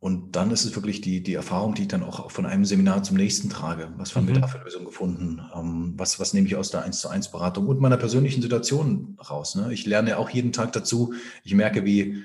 und 0.00 0.34
dann 0.34 0.50
ist 0.50 0.64
es 0.64 0.74
wirklich 0.74 1.02
die, 1.02 1.22
die 1.22 1.34
Erfahrung, 1.34 1.74
die 1.74 1.82
ich 1.82 1.88
dann 1.88 2.02
auch 2.02 2.30
von 2.30 2.46
einem 2.46 2.64
Seminar 2.64 3.02
zum 3.02 3.18
nächsten 3.18 3.50
trage. 3.50 3.92
Was 3.98 4.16
haben 4.16 4.24
mhm. 4.24 4.28
wir 4.28 4.40
da 4.40 4.46
für 4.46 4.58
Lösungen 4.64 4.86
gefunden? 4.86 5.42
Ähm, 5.54 5.92
was, 5.96 6.18
was 6.18 6.32
nehme 6.32 6.46
ich 6.46 6.56
aus 6.56 6.70
der 6.70 6.84
1 6.84 7.00
zu 7.00 7.08
1 7.08 7.30
Beratung 7.30 7.68
und 7.68 7.80
meiner 7.80 7.98
persönlichen 7.98 8.40
Situation 8.40 9.18
raus? 9.28 9.56
Ne? 9.56 9.72
Ich 9.74 9.84
lerne 9.84 10.16
auch 10.16 10.30
jeden 10.30 10.52
Tag 10.52 10.72
dazu. 10.72 11.12
Ich 11.44 11.52
merke, 11.52 11.84
wie, 11.84 12.22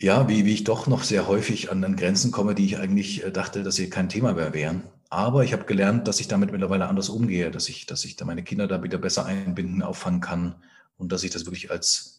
ja, 0.00 0.26
wie, 0.26 0.46
wie 0.46 0.54
ich 0.54 0.64
doch 0.64 0.86
noch 0.86 1.04
sehr 1.04 1.28
häufig 1.28 1.70
an, 1.70 1.84
an 1.84 1.96
Grenzen 1.96 2.32
komme, 2.32 2.54
die 2.54 2.64
ich 2.64 2.78
eigentlich 2.78 3.22
äh, 3.22 3.30
dachte, 3.30 3.62
dass 3.62 3.76
sie 3.76 3.90
kein 3.90 4.08
Thema 4.08 4.32
mehr 4.32 4.54
wären. 4.54 4.84
Aber 5.10 5.44
ich 5.44 5.52
habe 5.52 5.64
gelernt, 5.64 6.08
dass 6.08 6.18
ich 6.18 6.28
damit 6.28 6.50
mittlerweile 6.50 6.88
anders 6.88 7.10
umgehe, 7.10 7.50
dass 7.50 7.68
ich, 7.68 7.84
dass 7.84 8.06
ich 8.06 8.16
da 8.16 8.24
meine 8.24 8.42
Kinder 8.42 8.66
da 8.66 8.82
wieder 8.82 8.98
besser 8.98 9.26
einbinden, 9.26 9.82
auffangen 9.82 10.22
kann 10.22 10.56
und 10.96 11.12
dass 11.12 11.24
ich 11.24 11.30
das 11.30 11.44
wirklich 11.44 11.70
als 11.70 12.15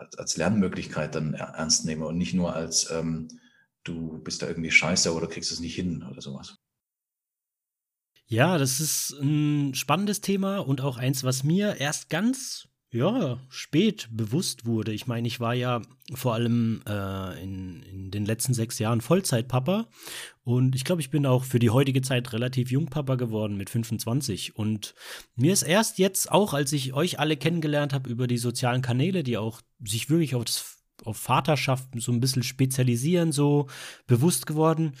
als, 0.00 0.18
als 0.18 0.36
Lernmöglichkeit 0.36 1.14
dann 1.14 1.34
ernst 1.34 1.84
nehme 1.84 2.06
und 2.06 2.18
nicht 2.18 2.34
nur 2.34 2.54
als 2.54 2.90
ähm, 2.90 3.28
du 3.84 4.18
bist 4.22 4.42
da 4.42 4.48
irgendwie 4.48 4.70
scheiße 4.70 5.14
oder 5.14 5.26
kriegst 5.26 5.52
es 5.52 5.60
nicht 5.60 5.74
hin 5.74 6.04
oder 6.10 6.20
sowas. 6.20 6.58
Ja, 8.26 8.58
das 8.58 8.80
ist 8.80 9.12
ein 9.20 9.74
spannendes 9.74 10.20
Thema 10.20 10.58
und 10.58 10.80
auch 10.80 10.98
eins, 10.98 11.24
was 11.24 11.42
mir 11.42 11.76
erst 11.80 12.10
ganz 12.10 12.68
ja, 12.92 13.38
spät 13.48 14.08
bewusst 14.10 14.66
wurde. 14.66 14.92
Ich 14.92 15.06
meine, 15.06 15.28
ich 15.28 15.38
war 15.38 15.54
ja 15.54 15.80
vor 16.14 16.34
allem 16.34 16.82
äh, 16.86 17.42
in, 17.42 17.82
in 17.82 18.10
den 18.10 18.24
letzten 18.24 18.52
sechs 18.52 18.80
Jahren 18.80 19.00
Vollzeitpapa 19.00 19.88
und 20.42 20.74
ich 20.74 20.84
glaube, 20.84 21.00
ich 21.00 21.10
bin 21.10 21.24
auch 21.24 21.44
für 21.44 21.60
die 21.60 21.70
heutige 21.70 22.02
Zeit 22.02 22.32
relativ 22.32 22.72
jung 22.72 22.86
Papa 22.86 23.14
geworden 23.14 23.56
mit 23.56 23.70
25. 23.70 24.56
Und 24.56 24.94
mir 25.36 25.52
ist 25.52 25.62
erst 25.62 25.98
jetzt 25.98 26.32
auch, 26.32 26.52
als 26.52 26.72
ich 26.72 26.92
euch 26.92 27.20
alle 27.20 27.36
kennengelernt 27.36 27.92
habe 27.92 28.10
über 28.10 28.26
die 28.26 28.38
sozialen 28.38 28.82
Kanäle, 28.82 29.22
die 29.22 29.38
auch 29.38 29.60
sich 29.84 30.10
wirklich 30.10 30.34
auf, 30.34 30.44
das, 30.44 30.78
auf 31.04 31.16
Vaterschaft 31.16 31.88
so 31.96 32.12
ein 32.12 32.20
bisschen 32.20 32.42
spezialisieren, 32.42 33.32
so 33.32 33.68
bewusst 34.06 34.46
geworden, 34.46 34.96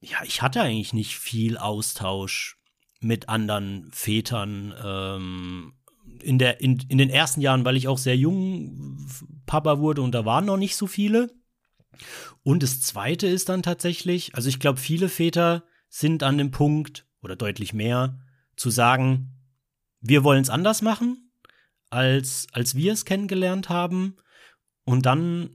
ja, 0.00 0.18
ich 0.24 0.42
hatte 0.42 0.62
eigentlich 0.62 0.92
nicht 0.92 1.18
viel 1.18 1.58
Austausch 1.58 2.58
mit 3.00 3.28
anderen 3.28 3.90
Vätern 3.92 4.74
ähm, 4.82 5.74
in, 6.22 6.38
der, 6.38 6.60
in, 6.60 6.80
in 6.88 6.98
den 6.98 7.10
ersten 7.10 7.40
Jahren, 7.40 7.64
weil 7.64 7.76
ich 7.76 7.88
auch 7.88 7.98
sehr 7.98 8.16
jung 8.16 9.06
Papa 9.46 9.78
wurde 9.78 10.02
und 10.02 10.12
da 10.12 10.24
waren 10.24 10.46
noch 10.46 10.56
nicht 10.56 10.76
so 10.76 10.86
viele. 10.86 11.30
Und 12.42 12.62
das 12.62 12.80
Zweite 12.80 13.26
ist 13.26 13.48
dann 13.48 13.62
tatsächlich, 13.62 14.34
also 14.34 14.48
ich 14.48 14.58
glaube, 14.58 14.80
viele 14.80 15.08
Väter 15.08 15.64
sind 15.88 16.22
an 16.22 16.38
dem 16.38 16.50
Punkt, 16.50 17.06
oder 17.22 17.36
deutlich 17.36 17.74
mehr, 17.74 18.18
zu 18.56 18.70
sagen, 18.70 19.34
wir 20.00 20.24
wollen 20.24 20.42
es 20.42 20.50
anders 20.50 20.80
machen, 20.82 21.29
als, 21.90 22.46
als 22.52 22.74
wir 22.74 22.92
es 22.92 23.04
kennengelernt 23.04 23.68
haben. 23.68 24.16
Und 24.84 25.06
dann 25.06 25.50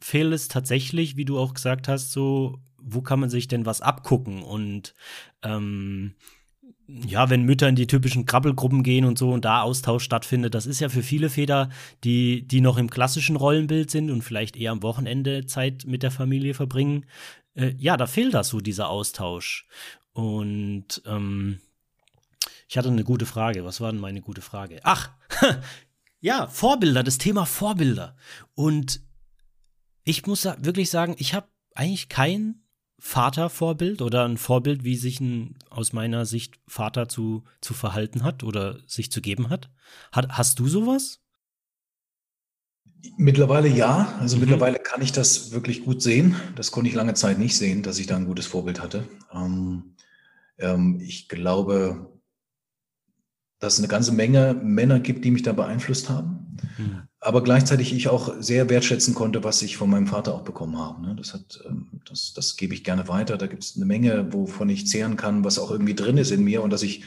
fehlt 0.00 0.32
es 0.32 0.48
tatsächlich, 0.48 1.16
wie 1.16 1.24
du 1.24 1.38
auch 1.38 1.54
gesagt 1.54 1.88
hast, 1.88 2.12
so, 2.12 2.58
wo 2.78 3.02
kann 3.02 3.20
man 3.20 3.30
sich 3.30 3.48
denn 3.48 3.66
was 3.66 3.80
abgucken? 3.80 4.42
Und 4.42 4.94
ähm, 5.42 6.14
ja, 6.86 7.30
wenn 7.30 7.44
Mütter 7.44 7.68
in 7.68 7.76
die 7.76 7.86
typischen 7.86 8.26
Krabbelgruppen 8.26 8.82
gehen 8.82 9.04
und 9.04 9.18
so 9.18 9.30
und 9.30 9.44
da 9.44 9.62
Austausch 9.62 10.02
stattfindet, 10.02 10.54
das 10.54 10.66
ist 10.66 10.80
ja 10.80 10.88
für 10.88 11.02
viele 11.02 11.30
Väter, 11.30 11.68
die, 12.02 12.46
die 12.46 12.60
noch 12.60 12.78
im 12.78 12.90
klassischen 12.90 13.36
Rollenbild 13.36 13.90
sind 13.90 14.10
und 14.10 14.22
vielleicht 14.22 14.56
eher 14.56 14.72
am 14.72 14.82
Wochenende 14.82 15.46
Zeit 15.46 15.84
mit 15.86 16.02
der 16.02 16.10
Familie 16.10 16.54
verbringen, 16.54 17.06
äh, 17.54 17.74
ja, 17.78 17.96
da 17.96 18.06
fehlt 18.06 18.34
das 18.34 18.48
so, 18.48 18.60
dieser 18.60 18.88
Austausch. 18.88 19.66
Und 20.12 21.02
ähm, 21.06 21.60
ich 22.70 22.78
hatte 22.78 22.88
eine 22.88 23.02
gute 23.02 23.26
Frage. 23.26 23.64
Was 23.64 23.80
war 23.80 23.90
denn 23.90 24.00
meine 24.00 24.22
gute 24.22 24.42
Frage? 24.42 24.78
Ach, 24.84 25.10
ja, 26.20 26.46
Vorbilder, 26.46 27.02
das 27.02 27.18
Thema 27.18 27.44
Vorbilder. 27.44 28.14
Und 28.54 29.00
ich 30.04 30.24
muss 30.28 30.44
wirklich 30.44 30.88
sagen, 30.88 31.16
ich 31.18 31.34
habe 31.34 31.48
eigentlich 31.74 32.08
kein 32.08 32.62
Vatervorbild 33.00 34.02
oder 34.02 34.24
ein 34.24 34.36
Vorbild, 34.36 34.84
wie 34.84 34.94
sich 34.94 35.18
ein, 35.18 35.58
aus 35.68 35.92
meiner 35.92 36.26
Sicht 36.26 36.60
Vater 36.68 37.08
zu, 37.08 37.42
zu 37.60 37.74
verhalten 37.74 38.22
hat 38.22 38.44
oder 38.44 38.78
sich 38.86 39.10
zu 39.10 39.20
geben 39.20 39.50
hat? 39.50 39.68
hat 40.12 40.28
hast 40.38 40.60
du 40.60 40.68
sowas? 40.68 41.18
Mittlerweile 43.16 43.66
ja. 43.66 44.16
Also 44.20 44.36
mhm. 44.36 44.42
mittlerweile 44.42 44.78
kann 44.78 45.02
ich 45.02 45.10
das 45.10 45.50
wirklich 45.50 45.84
gut 45.84 46.02
sehen. 46.02 46.36
Das 46.54 46.70
konnte 46.70 46.88
ich 46.88 46.94
lange 46.94 47.14
Zeit 47.14 47.40
nicht 47.40 47.56
sehen, 47.56 47.82
dass 47.82 47.98
ich 47.98 48.06
da 48.06 48.14
ein 48.14 48.26
gutes 48.26 48.46
Vorbild 48.46 48.80
hatte. 48.80 49.08
Ähm, 49.32 49.96
ähm, 50.58 51.00
ich 51.00 51.28
glaube, 51.28 52.19
dass 53.60 53.74
es 53.74 53.78
eine 53.78 53.88
ganze 53.88 54.12
Menge 54.12 54.54
Männer 54.54 54.98
gibt, 54.98 55.24
die 55.24 55.30
mich 55.30 55.42
da 55.42 55.52
beeinflusst 55.52 56.08
haben. 56.08 56.56
Mhm. 56.78 57.02
Aber 57.20 57.42
gleichzeitig 57.42 57.94
ich 57.94 58.08
auch 58.08 58.34
sehr 58.40 58.70
wertschätzen 58.70 59.14
konnte, 59.14 59.44
was 59.44 59.60
ich 59.60 59.76
von 59.76 59.90
meinem 59.90 60.06
Vater 60.06 60.34
auch 60.34 60.42
bekommen 60.42 60.78
habe. 60.78 61.02
Ne? 61.02 61.14
Das, 61.14 61.34
hat, 61.34 61.60
ähm, 61.68 61.88
das, 62.08 62.32
das 62.34 62.56
gebe 62.56 62.72
ich 62.72 62.82
gerne 62.82 63.08
weiter. 63.08 63.36
Da 63.36 63.46
gibt 63.46 63.62
es 63.62 63.76
eine 63.76 63.84
Menge, 63.84 64.32
wovon 64.32 64.70
ich 64.70 64.86
zehren 64.86 65.16
kann, 65.16 65.44
was 65.44 65.58
auch 65.58 65.70
irgendwie 65.70 65.94
drin 65.94 66.16
ist 66.16 66.30
in 66.30 66.42
mir 66.42 66.62
und 66.62 66.70
dass 66.70 66.82
ich, 66.82 67.04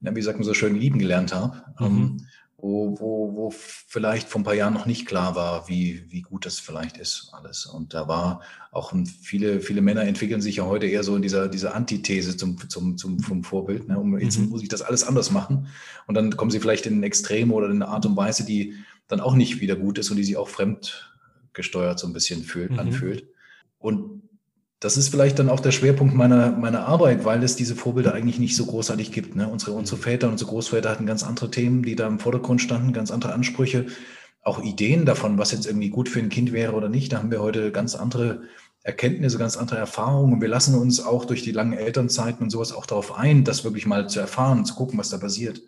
wie 0.00 0.22
sagt 0.22 0.38
man 0.38 0.44
so 0.44 0.52
schön, 0.52 0.76
lieben 0.76 0.98
gelernt 0.98 1.34
habe. 1.34 1.62
Mhm. 1.80 2.26
Wo, 2.56 2.98
wo, 2.98 3.34
wo 3.34 3.50
vielleicht 3.50 4.28
vor 4.28 4.40
ein 4.40 4.44
paar 4.44 4.54
Jahren 4.54 4.72
noch 4.72 4.86
nicht 4.86 5.06
klar 5.06 5.34
war, 5.34 5.68
wie, 5.68 6.06
wie 6.08 6.22
gut 6.22 6.46
das 6.46 6.60
vielleicht 6.60 6.96
ist, 6.96 7.30
alles. 7.32 7.66
Und 7.66 7.92
da 7.92 8.08
war 8.08 8.40
auch 8.70 8.94
viele, 9.20 9.60
viele 9.60 9.82
Männer 9.82 10.02
entwickeln 10.02 10.40
sich 10.40 10.56
ja 10.56 10.64
heute 10.64 10.86
eher 10.86 11.02
so 11.02 11.14
in 11.16 11.22
dieser, 11.22 11.48
dieser 11.48 11.74
Antithese 11.74 12.36
zum, 12.36 12.56
zum, 12.70 12.96
zum, 12.96 13.18
vom 13.20 13.44
Vorbild. 13.44 13.88
Ne? 13.88 13.98
Um, 13.98 14.18
jetzt 14.18 14.38
mhm. 14.38 14.48
muss 14.48 14.62
ich 14.62 14.68
das 14.68 14.82
alles 14.82 15.04
anders 15.04 15.30
machen. 15.30 15.66
Und 16.06 16.14
dann 16.14 16.36
kommen 16.36 16.50
sie 16.50 16.60
vielleicht 16.60 16.86
in 16.86 17.00
ein 17.00 17.02
Extrem 17.02 17.52
oder 17.52 17.66
in 17.66 17.82
eine 17.82 17.88
Art 17.88 18.06
und 18.06 18.16
Weise, 18.16 18.46
die 18.46 18.74
dann 19.08 19.20
auch 19.20 19.34
nicht 19.34 19.60
wieder 19.60 19.76
gut 19.76 19.98
ist 19.98 20.10
und 20.10 20.16
die 20.16 20.24
sich 20.24 20.36
auch 20.36 20.48
fremdgesteuert 20.48 21.98
so 21.98 22.06
ein 22.06 22.12
bisschen 22.12 22.44
fühlt, 22.44 22.70
mhm. 22.70 22.78
anfühlt. 22.78 23.28
Und 23.78 24.13
das 24.84 24.98
ist 24.98 25.08
vielleicht 25.08 25.38
dann 25.38 25.48
auch 25.48 25.60
der 25.60 25.70
Schwerpunkt 25.70 26.14
meiner, 26.14 26.52
meiner 26.52 26.86
Arbeit, 26.86 27.24
weil 27.24 27.42
es 27.42 27.56
diese 27.56 27.74
Vorbilder 27.74 28.12
eigentlich 28.12 28.38
nicht 28.38 28.54
so 28.54 28.66
großartig 28.66 29.12
gibt. 29.12 29.34
Ne? 29.34 29.48
Unsere, 29.48 29.72
unsere 29.72 29.96
Väter 29.96 30.26
und 30.26 30.34
unsere 30.34 30.50
Großväter 30.50 30.90
hatten 30.90 31.06
ganz 31.06 31.22
andere 31.22 31.50
Themen, 31.50 31.82
die 31.82 31.96
da 31.96 32.06
im 32.06 32.18
Vordergrund 32.18 32.60
standen, 32.60 32.92
ganz 32.92 33.10
andere 33.10 33.32
Ansprüche, 33.32 33.86
auch 34.42 34.62
Ideen 34.62 35.06
davon, 35.06 35.38
was 35.38 35.52
jetzt 35.52 35.64
irgendwie 35.66 35.88
gut 35.88 36.10
für 36.10 36.18
ein 36.18 36.28
Kind 36.28 36.52
wäre 36.52 36.74
oder 36.74 36.90
nicht. 36.90 37.14
Da 37.14 37.18
haben 37.18 37.30
wir 37.30 37.40
heute 37.40 37.72
ganz 37.72 37.94
andere 37.94 38.42
Erkenntnisse, 38.82 39.38
ganz 39.38 39.56
andere 39.56 39.78
Erfahrungen. 39.78 40.34
Und 40.34 40.42
wir 40.42 40.48
lassen 40.48 40.74
uns 40.74 41.02
auch 41.02 41.24
durch 41.24 41.42
die 41.42 41.52
langen 41.52 41.72
Elternzeiten 41.72 42.42
und 42.42 42.50
sowas 42.50 42.74
auch 42.74 42.84
darauf 42.84 43.16
ein, 43.16 43.42
das 43.42 43.64
wirklich 43.64 43.86
mal 43.86 44.06
zu 44.06 44.20
erfahren, 44.20 44.66
zu 44.66 44.74
gucken, 44.74 44.98
was 44.98 45.08
da 45.08 45.16
passiert. 45.16 45.62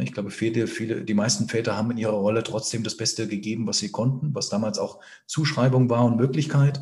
Ich 0.00 0.12
glaube, 0.12 0.32
viele, 0.32 0.66
viele, 0.66 1.02
die 1.02 1.14
meisten 1.14 1.48
Väter 1.48 1.76
haben 1.76 1.92
in 1.92 1.98
ihrer 1.98 2.14
Rolle 2.14 2.42
trotzdem 2.42 2.82
das 2.82 2.96
Beste 2.96 3.28
gegeben, 3.28 3.68
was 3.68 3.78
sie 3.78 3.92
konnten, 3.92 4.34
was 4.34 4.48
damals 4.48 4.80
auch 4.80 4.98
Zuschreibung 5.26 5.88
war 5.88 6.04
und 6.04 6.16
Möglichkeit. 6.16 6.80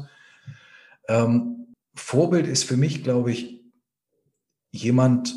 Ähm, 1.08 1.57
Vorbild 1.98 2.46
ist 2.46 2.64
für 2.64 2.76
mich, 2.76 3.02
glaube 3.02 3.32
ich, 3.32 3.62
jemand, 4.70 5.34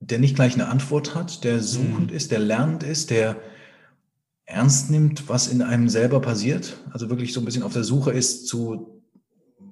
der 0.00 0.18
nicht 0.18 0.34
gleich 0.34 0.54
eine 0.54 0.68
Antwort 0.68 1.14
hat, 1.14 1.44
der 1.44 1.60
suchend 1.60 2.10
mhm. 2.10 2.16
ist, 2.16 2.30
der 2.30 2.40
lernend 2.40 2.82
ist, 2.82 3.10
der 3.10 3.40
ernst 4.44 4.90
nimmt, 4.90 5.28
was 5.28 5.48
in 5.48 5.62
einem 5.62 5.88
selber 5.88 6.20
passiert. 6.20 6.78
Also 6.90 7.08
wirklich 7.08 7.32
so 7.32 7.40
ein 7.40 7.44
bisschen 7.44 7.62
auf 7.62 7.72
der 7.72 7.84
Suche 7.84 8.12
ist 8.12 8.48
zu 8.48 9.02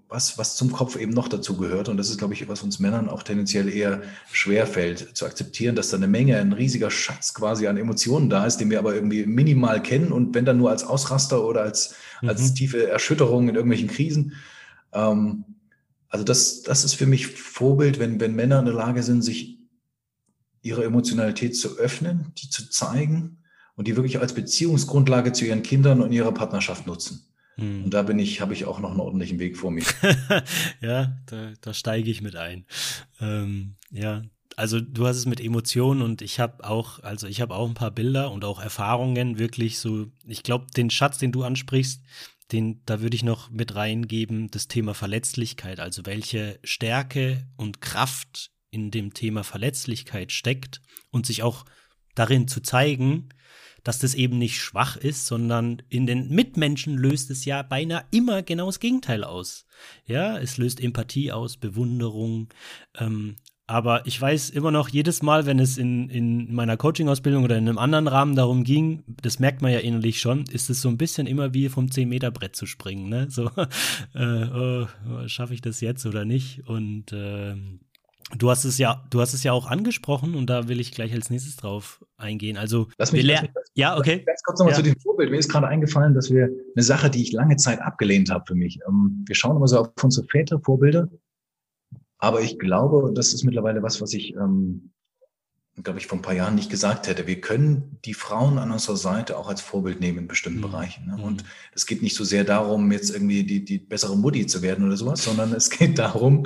was, 0.09 0.39
was 0.39 0.57
zum 0.57 0.73
Kopf 0.73 0.97
eben 0.97 1.13
noch 1.13 1.29
dazu 1.29 1.57
gehört. 1.57 1.89
Und 1.89 1.97
das 1.97 2.11
ist, 2.11 2.19
glaube 2.19 2.35
ich, 2.35 2.49
was 2.49 2.63
uns 2.63 2.81
Männern 2.81 3.09
auch 3.09 3.23
tendenziell 3.23 3.69
eher 3.69 4.03
schwer 4.33 4.67
fällt, 4.67 5.17
zu 5.17 5.25
akzeptieren, 5.25 5.77
dass 5.77 5.91
da 5.91 5.97
eine 5.97 6.09
Menge, 6.09 6.39
ein 6.39 6.53
riesiger 6.53 6.91
Schatz 6.91 7.33
quasi 7.33 7.69
an 7.69 7.77
Emotionen 7.77 8.29
da 8.29 8.45
ist, 8.45 8.57
den 8.57 8.71
wir 8.71 8.81
aber 8.81 8.95
irgendwie 8.95 9.25
minimal 9.25 9.81
kennen 9.83 10.11
und 10.11 10.35
wenn 10.35 10.45
dann 10.45 10.59
nur 10.59 10.71
als 10.71 10.83
Ausraster 10.83 11.45
oder 11.45 11.63
als, 11.63 11.95
mhm. 12.23 12.29
als 12.29 12.55
tiefe 12.55 12.89
Erschütterung 12.89 13.49
in 13.49 13.55
irgendwelchen 13.55 13.89
Krisen. 13.89 14.33
Ähm, 14.93 15.45
also 16.11 16.25
das, 16.25 16.63
das 16.63 16.85
ist 16.85 16.95
für 16.95 17.07
mich 17.07 17.29
Vorbild, 17.29 17.99
wenn, 17.99 18.21
wenn 18.21 18.35
Männer 18.35 18.59
in 18.59 18.67
der 18.67 18.75
Lage 18.75 19.03
sind, 19.03 19.23
sich 19.23 19.61
ihre 20.61 20.85
Emotionalität 20.85 21.57
zu 21.57 21.79
öffnen, 21.79 22.33
die 22.37 22.51
zu 22.51 22.69
zeigen 22.69 23.39
und 23.77 23.89
die 23.89 23.97
wirklich 23.97 24.19
als 24.19 24.35
Beziehungsgrundlage 24.35 25.33
zu 25.33 25.47
ihren 25.47 25.63
Kindern 25.63 26.03
und 26.03 26.13
ihrer 26.13 26.33
Partnerschaft 26.33 26.87
nutzen. 26.87 27.25
Hm. 27.55 27.85
Und 27.85 27.95
da 27.95 28.03
bin 28.03 28.19
ich, 28.19 28.41
habe 28.41 28.53
ich 28.53 28.65
auch 28.65 28.81
noch 28.81 28.91
einen 28.91 29.01
ordentlichen 29.01 29.39
Weg 29.39 29.57
vor 29.57 29.71
mir. 29.71 29.85
ja, 30.83 31.17
da, 31.27 31.53
da 31.61 31.73
steige 31.73 32.11
ich 32.11 32.21
mit 32.23 32.37
ein. 32.37 32.67
Ähm, 33.21 33.77
ja, 33.91 34.23
also 34.57 34.81
du 34.81 35.07
hast 35.07 35.17
es 35.17 35.27
mit 35.27 35.41
Emotionen 35.41 36.03
und 36.03 36.23
ich 36.23 36.41
habe 36.41 36.69
auch, 36.69 37.03
also 37.03 37.27
ich 37.29 37.41
habe 37.41 37.55
auch 37.55 37.69
ein 37.69 37.75
paar 37.75 37.93
Bilder 37.93 38.33
und 38.33 38.45
auch 38.45 38.61
Erfahrungen 38.61 39.39
wirklich 39.39 39.79
so. 39.79 40.09
Ich 40.27 40.43
glaube, 40.43 40.67
den 40.77 40.91
Schatz, 40.91 41.19
den 41.19 41.33
du 41.33 41.45
ansprichst, 41.45 42.03
den, 42.53 42.83
da 42.87 43.01
würde 43.01 43.17
ich 43.17 43.23
noch 43.23 43.51
mit 43.51 43.75
reingeben, 43.75 44.51
das 44.51 44.69
Thema 44.69 44.95
Verletzlichkeit, 44.95 45.81
also 45.81 46.07
welche 46.07 46.59
Stärke 46.65 47.47
und 47.57 47.81
Kraft 47.81 48.51
in 48.71 48.91
dem 48.91 49.15
Thema 49.15 49.45
Verletzlichkeit 49.45 50.33
steckt 50.33 50.81
und 51.11 51.27
sich 51.27 51.43
auch 51.43 51.65
darin 52.15 52.49
zu 52.49 52.61
zeigen, 52.61 53.29
dass 53.83 53.99
das 53.99 54.15
eben 54.15 54.39
nicht 54.39 54.59
schwach 54.59 54.97
ist, 54.97 55.27
sondern 55.27 55.83
in 55.89 56.07
den 56.07 56.29
Mitmenschen 56.29 56.99
löst 56.99 57.31
es 57.31 57.45
ja 57.45 57.63
beinahe 57.63 58.05
immer 58.11 58.43
genau 58.43 58.67
das 58.67 58.81
Gegenteil 58.81 59.25
aus. 59.25 59.67
Ja, 60.07 60.39
es 60.39 60.59
löst 60.59 60.81
Empathie 60.81 61.33
aus, 61.33 61.57
Bewunderung, 61.57 62.49
ähm, 62.99 63.37
aber 63.71 64.05
ich 64.05 64.21
weiß 64.21 64.51
immer 64.51 64.73
noch, 64.73 64.89
jedes 64.89 65.23
Mal, 65.23 65.47
wenn 65.47 65.61
es 65.61 65.79
in, 65.79 66.11
in 66.11 66.53
meiner 66.53 66.77
Coaching-Ausbildung 66.77 67.45
oder 67.45 67.57
in 67.57 67.69
einem 67.69 67.79
anderen 67.79 68.09
Rahmen 68.09 68.35
darum 68.35 68.65
ging, 68.65 69.05
das 69.23 69.39
merkt 69.39 69.63
man 69.63 69.71
ja 69.71 69.79
innerlich 69.79 70.21
schon, 70.21 70.45
ist 70.51 70.71
es 70.71 70.81
so 70.81 70.89
ein 70.89 70.99
bisschen 70.99 71.29
immer 71.29 71.55
wie 71.55 71.69
vom 71.69 71.87
10-Meter-Brett 71.87 72.57
zu 72.57 72.67
springen. 72.67 73.09
Ne? 73.09 73.29
So, 73.31 73.49
äh, 74.15 74.49
oh, 74.51 74.89
schaffe 75.27 75.55
ich 75.55 75.61
das 75.61 75.81
jetzt 75.81 76.05
oder 76.05 76.25
nicht? 76.25 76.67
Und 76.67 77.13
äh, 77.13 77.55
du 78.37 78.51
hast 78.51 78.65
es 78.65 78.77
ja, 78.77 79.07
du 79.09 79.21
hast 79.21 79.35
es 79.35 79.45
ja 79.45 79.53
auch 79.53 79.69
angesprochen 79.69 80.35
und 80.35 80.51
da 80.51 80.67
will 80.67 80.81
ich 80.81 80.91
gleich 80.91 81.13
als 81.13 81.31
nächstes 81.31 81.55
drauf 81.55 82.05
eingehen. 82.17 82.57
Also, 82.57 82.89
lass 82.99 83.13
mich, 83.13 83.23
lass 83.23 83.43
mich 83.43 83.53
ja, 83.75 83.97
okay. 83.97 84.25
Ganz 84.27 84.43
kurz 84.43 84.59
nochmal 84.59 84.73
ja. 84.73 84.79
zu 84.79 84.83
dem 84.83 84.99
Vorbild. 84.99 85.31
Mir 85.31 85.39
ist 85.39 85.49
gerade 85.49 85.69
eingefallen, 85.69 86.15
dass 86.15 86.29
wir 86.29 86.49
eine 86.75 86.83
Sache, 86.83 87.09
die 87.09 87.23
ich 87.23 87.31
lange 87.31 87.55
Zeit 87.55 87.81
abgelehnt 87.81 88.31
habe 88.31 88.43
für 88.49 88.57
mich. 88.57 88.81
Ähm, 88.89 89.25
wir 89.29 89.37
schauen 89.37 89.57
immer 89.57 89.69
so 89.69 89.79
auf 89.79 89.91
unsere 90.03 90.27
Väter, 90.27 90.59
Vorbilder 90.59 91.09
aber 92.21 92.43
ich 92.43 92.59
glaube, 92.59 93.13
das 93.15 93.33
ist 93.33 93.45
mittlerweile 93.45 93.83
was, 93.83 94.01
was 94.01 94.13
ich, 94.13 94.35
ähm, 94.35 94.91
glaube 95.83 95.99
ich, 95.99 96.07
vor 96.07 96.19
ein 96.19 96.23
paar 96.23 96.35
Jahren 96.35 96.55
nicht 96.55 96.71
gesagt 96.71 97.09
hätte. 97.09 97.27
Wir 97.27 97.41
können 97.41 97.99
die 98.05 98.13
Frauen 98.13 98.59
an 98.59 98.71
unserer 98.71 98.99
Seite 98.99 99.39
auch 99.39 99.49
als 99.49 99.63
Vorbild 99.63 100.01
nehmen 100.01 100.19
in 100.19 100.29
bestimmten 100.29 100.59
mhm. 100.59 100.65
Bereichen. 100.65 101.07
Ne? 101.07 101.23
Und 101.23 101.43
mhm. 101.43 101.49
es 101.75 101.87
geht 101.87 102.03
nicht 102.03 102.15
so 102.15 102.23
sehr 102.23 102.45
darum, 102.45 102.93
jetzt 102.93 103.11
irgendwie 103.11 103.45
die, 103.45 103.65
die 103.65 103.79
bessere 103.79 104.17
Mutti 104.17 104.47
zu 104.47 104.61
werden 104.61 104.87
oder 104.87 104.99
sowas, 104.99 105.25
sondern 105.25 105.55
es 105.55 105.71
geht 105.71 105.99
darum, 105.99 106.45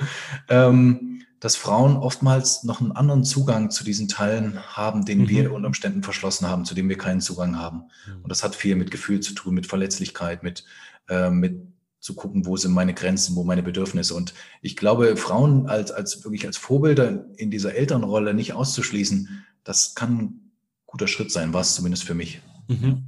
ähm, 0.48 1.22
dass 1.40 1.56
Frauen 1.56 1.96
oftmals 1.96 2.62
noch 2.62 2.80
einen 2.80 2.92
anderen 2.92 3.24
Zugang 3.24 3.70
zu 3.70 3.82
diesen 3.82 4.06
Teilen 4.08 4.60
haben, 4.76 5.04
den 5.04 5.22
mhm. 5.22 5.28
wir 5.28 5.52
unter 5.52 5.66
Umständen 5.66 6.04
verschlossen 6.04 6.48
haben, 6.48 6.64
zu 6.64 6.74
dem 6.74 6.88
wir 6.88 6.96
keinen 6.96 7.20
Zugang 7.20 7.58
haben. 7.58 7.90
Mhm. 8.06 8.22
Und 8.22 8.30
das 8.30 8.44
hat 8.44 8.54
viel 8.54 8.76
mit 8.76 8.92
Gefühl 8.92 9.20
zu 9.20 9.34
tun, 9.34 9.54
mit 9.54 9.66
Verletzlichkeit, 9.66 10.44
mit, 10.44 10.64
äh, 11.08 11.30
mit 11.30 11.73
zu 12.04 12.14
gucken, 12.14 12.44
wo 12.44 12.58
sind 12.58 12.72
meine 12.72 12.92
Grenzen, 12.92 13.34
wo 13.34 13.44
meine 13.44 13.62
Bedürfnisse. 13.62 14.14
Und 14.14 14.34
ich 14.60 14.76
glaube, 14.76 15.16
Frauen 15.16 15.68
als, 15.68 15.90
als 15.90 16.22
wirklich 16.22 16.44
als 16.44 16.58
Vorbilder 16.58 17.24
in 17.38 17.50
dieser 17.50 17.74
Elternrolle 17.74 18.34
nicht 18.34 18.52
auszuschließen, 18.52 19.42
das 19.64 19.94
kann 19.94 20.18
ein 20.18 20.52
guter 20.84 21.08
Schritt 21.08 21.32
sein, 21.32 21.54
war 21.54 21.62
es 21.62 21.74
zumindest 21.74 22.04
für 22.04 22.14
mich. 22.14 22.42
Mhm. 22.68 23.04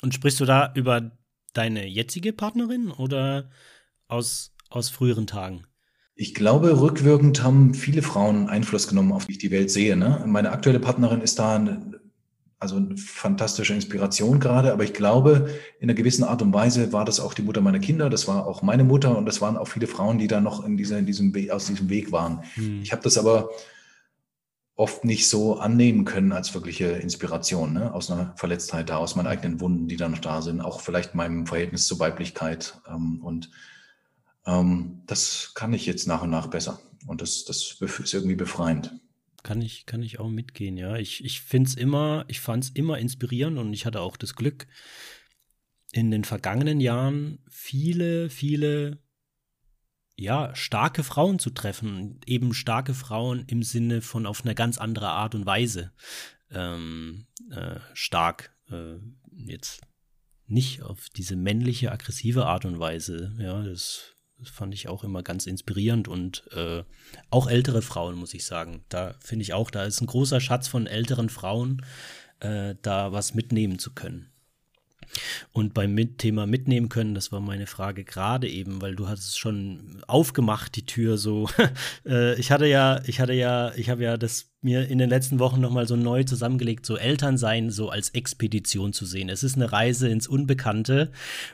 Und 0.00 0.14
sprichst 0.14 0.40
du 0.40 0.46
da 0.46 0.72
über 0.74 1.10
deine 1.52 1.86
jetzige 1.86 2.32
Partnerin 2.32 2.90
oder 2.90 3.50
aus, 4.06 4.54
aus 4.70 4.88
früheren 4.88 5.26
Tagen? 5.26 5.66
Ich 6.14 6.34
glaube, 6.34 6.80
rückwirkend 6.80 7.42
haben 7.42 7.74
viele 7.74 8.00
Frauen 8.00 8.48
Einfluss 8.48 8.88
genommen, 8.88 9.12
auf 9.12 9.28
wie 9.28 9.32
ich 9.32 9.38
die 9.38 9.50
Welt 9.50 9.70
sehe. 9.70 9.98
Ne? 9.98 10.24
Meine 10.26 10.50
aktuelle 10.50 10.80
Partnerin 10.80 11.20
ist 11.20 11.38
da 11.38 11.58
also 12.60 12.76
eine 12.76 12.96
fantastische 12.96 13.74
Inspiration 13.74 14.40
gerade, 14.40 14.72
aber 14.72 14.82
ich 14.82 14.92
glaube, 14.92 15.48
in 15.78 15.88
einer 15.88 15.94
gewissen 15.94 16.24
Art 16.24 16.42
und 16.42 16.52
Weise 16.52 16.92
war 16.92 17.04
das 17.04 17.20
auch 17.20 17.34
die 17.34 17.42
Mutter 17.42 17.60
meiner 17.60 17.78
Kinder, 17.78 18.10
das 18.10 18.26
war 18.26 18.46
auch 18.46 18.62
meine 18.62 18.84
Mutter 18.84 19.16
und 19.16 19.26
das 19.26 19.40
waren 19.40 19.56
auch 19.56 19.68
viele 19.68 19.86
Frauen, 19.86 20.18
die 20.18 20.26
da 20.26 20.40
noch 20.40 20.64
in, 20.64 20.76
dieser, 20.76 20.98
in 20.98 21.06
diesem 21.06 21.34
Weg, 21.34 21.50
aus 21.50 21.66
diesem 21.66 21.88
Weg 21.88 22.10
waren. 22.10 22.42
Hm. 22.54 22.82
Ich 22.82 22.90
habe 22.90 23.02
das 23.02 23.16
aber 23.16 23.50
oft 24.74 25.04
nicht 25.04 25.28
so 25.28 25.58
annehmen 25.58 26.04
können 26.04 26.32
als 26.32 26.54
wirkliche 26.54 26.86
Inspiration, 26.86 27.72
ne? 27.72 27.92
aus 27.92 28.10
einer 28.10 28.32
Verletztheit 28.36 28.88
da, 28.88 28.96
aus 28.96 29.16
meinen 29.16 29.26
eigenen 29.26 29.60
Wunden, 29.60 29.88
die 29.88 29.96
da 29.96 30.08
noch 30.08 30.20
da 30.20 30.42
sind, 30.42 30.60
auch 30.60 30.80
vielleicht 30.80 31.14
meinem 31.14 31.46
Verhältnis 31.46 31.86
zur 31.86 31.98
Weiblichkeit. 32.00 32.80
Ähm, 32.88 33.20
und 33.22 33.50
ähm, 34.46 35.02
das 35.06 35.52
kann 35.54 35.72
ich 35.72 35.86
jetzt 35.86 36.06
nach 36.06 36.22
und 36.22 36.30
nach 36.30 36.48
besser. 36.48 36.80
Und 37.06 37.22
das, 37.22 37.44
das 37.44 37.76
ist 37.80 38.14
irgendwie 38.14 38.36
befreiend 38.36 38.98
kann 39.48 39.62
ich, 39.62 39.86
kann 39.86 40.02
ich 40.02 40.20
auch 40.20 40.28
mitgehen, 40.28 40.76
ja. 40.76 40.96
Ich, 40.96 41.24
ich 41.24 41.42
es 41.50 41.74
immer, 41.74 42.26
ich 42.28 42.38
fand 42.38 42.64
es 42.64 42.70
immer 42.70 42.98
inspirierend 42.98 43.56
und 43.56 43.72
ich 43.72 43.86
hatte 43.86 44.02
auch 44.02 44.18
das 44.18 44.34
Glück, 44.34 44.66
in 45.90 46.10
den 46.10 46.24
vergangenen 46.24 46.80
Jahren 46.80 47.38
viele, 47.48 48.28
viele, 48.28 48.98
ja, 50.16 50.54
starke 50.54 51.02
Frauen 51.02 51.38
zu 51.38 51.48
treffen. 51.48 52.20
Eben 52.26 52.52
starke 52.52 52.92
Frauen 52.92 53.44
im 53.46 53.62
Sinne 53.62 54.02
von 54.02 54.26
auf 54.26 54.44
eine 54.44 54.54
ganz 54.54 54.76
andere 54.76 55.08
Art 55.08 55.34
und 55.34 55.46
Weise. 55.46 55.92
Ähm, 56.50 57.26
äh, 57.50 57.80
stark. 57.94 58.54
Äh, 58.70 58.96
jetzt 59.32 59.80
nicht 60.44 60.82
auf 60.82 61.08
diese 61.08 61.36
männliche, 61.36 61.90
aggressive 61.90 62.44
Art 62.44 62.66
und 62.66 62.80
Weise. 62.80 63.34
Ja, 63.38 63.62
das 63.62 64.14
das 64.38 64.50
fand 64.50 64.72
ich 64.74 64.88
auch 64.88 65.02
immer 65.02 65.22
ganz 65.22 65.46
inspirierend 65.46 66.06
und 66.06 66.44
äh, 66.52 66.84
auch 67.30 67.48
ältere 67.48 67.82
Frauen, 67.82 68.14
muss 68.14 68.34
ich 68.34 68.46
sagen. 68.46 68.84
Da 68.88 69.14
finde 69.20 69.42
ich 69.42 69.52
auch, 69.52 69.70
da 69.70 69.84
ist 69.84 70.00
ein 70.00 70.06
großer 70.06 70.40
Schatz 70.40 70.68
von 70.68 70.86
älteren 70.86 71.28
Frauen, 71.28 71.84
äh, 72.40 72.76
da 72.82 73.12
was 73.12 73.34
mitnehmen 73.34 73.78
zu 73.78 73.92
können. 73.92 74.30
Und 75.52 75.74
beim 75.74 75.94
Mit 75.94 76.18
Thema 76.18 76.46
mitnehmen 76.46 76.88
können, 76.88 77.14
das 77.14 77.32
war 77.32 77.40
meine 77.40 77.66
Frage 77.66 78.04
gerade 78.04 78.48
eben, 78.48 78.80
weil 78.82 78.96
du 78.96 79.08
hattest 79.08 79.38
schon 79.38 80.02
aufgemacht, 80.06 80.76
die 80.76 80.86
Tür 80.86 81.18
so. 81.18 81.48
Äh, 82.06 82.38
ich 82.38 82.50
hatte 82.50 82.66
ja, 82.66 83.00
ich 83.06 83.20
hatte 83.20 83.32
ja, 83.32 83.72
ich 83.74 83.90
habe 83.90 84.02
ja 84.02 84.16
das 84.16 84.50
mir 84.60 84.88
in 84.88 84.98
den 84.98 85.10
letzten 85.10 85.38
Wochen 85.38 85.60
nochmal 85.60 85.86
so 85.86 85.96
neu 85.96 86.24
zusammengelegt, 86.24 86.86
so 86.86 86.96
Elternsein 86.96 87.70
so 87.70 87.90
als 87.90 88.10
Expedition 88.10 88.92
zu 88.92 89.04
sehen. 89.04 89.28
Es 89.28 89.42
ist 89.42 89.56
eine 89.56 89.70
Reise 89.70 90.08
ins 90.08 90.26
Unbekannte 90.26 91.12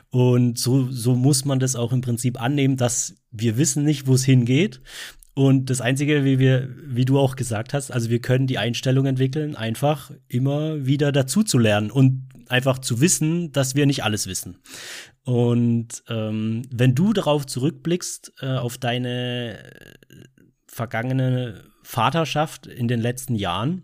und 0.09 0.57
so, 0.57 0.89
so 0.91 1.15
muss 1.15 1.45
man 1.45 1.59
das 1.59 1.75
auch 1.75 1.91
im 1.91 2.01
Prinzip 2.01 2.41
annehmen, 2.41 2.77
dass 2.77 3.15
wir 3.31 3.57
wissen 3.57 3.83
nicht, 3.83 4.07
wo 4.07 4.13
es 4.13 4.25
hingeht. 4.25 4.81
Und 5.35 5.69
das 5.69 5.81
Einzige, 5.81 6.23
wie 6.23 6.39
wir, 6.39 6.69
wie 6.85 7.03
du 7.03 7.19
auch 7.19 7.35
gesagt 7.35 7.73
hast, 7.73 7.91
also 7.91 8.09
wir 8.09 8.19
können 8.19 8.47
die 8.47 8.57
Einstellung 8.57 9.05
entwickeln, 9.05 9.55
einfach 9.55 10.11
immer 10.29 10.85
wieder 10.85 11.11
dazu 11.11 11.43
zu 11.43 11.57
lernen 11.57 11.91
und 11.91 12.29
einfach 12.49 12.79
zu 12.79 13.01
wissen, 13.01 13.51
dass 13.51 13.75
wir 13.75 13.85
nicht 13.85 14.03
alles 14.03 14.27
wissen. 14.27 14.59
Und 15.23 16.03
ähm, 16.07 16.63
wenn 16.71 16.95
du 16.95 17.13
darauf 17.13 17.45
zurückblickst, 17.45 18.33
äh, 18.41 18.57
auf 18.57 18.77
deine 18.77 19.71
vergangene 20.67 21.63
Vaterschaft 21.83 22.67
in 22.67 22.87
den 22.87 22.99
letzten 22.99 23.35
Jahren, 23.35 23.83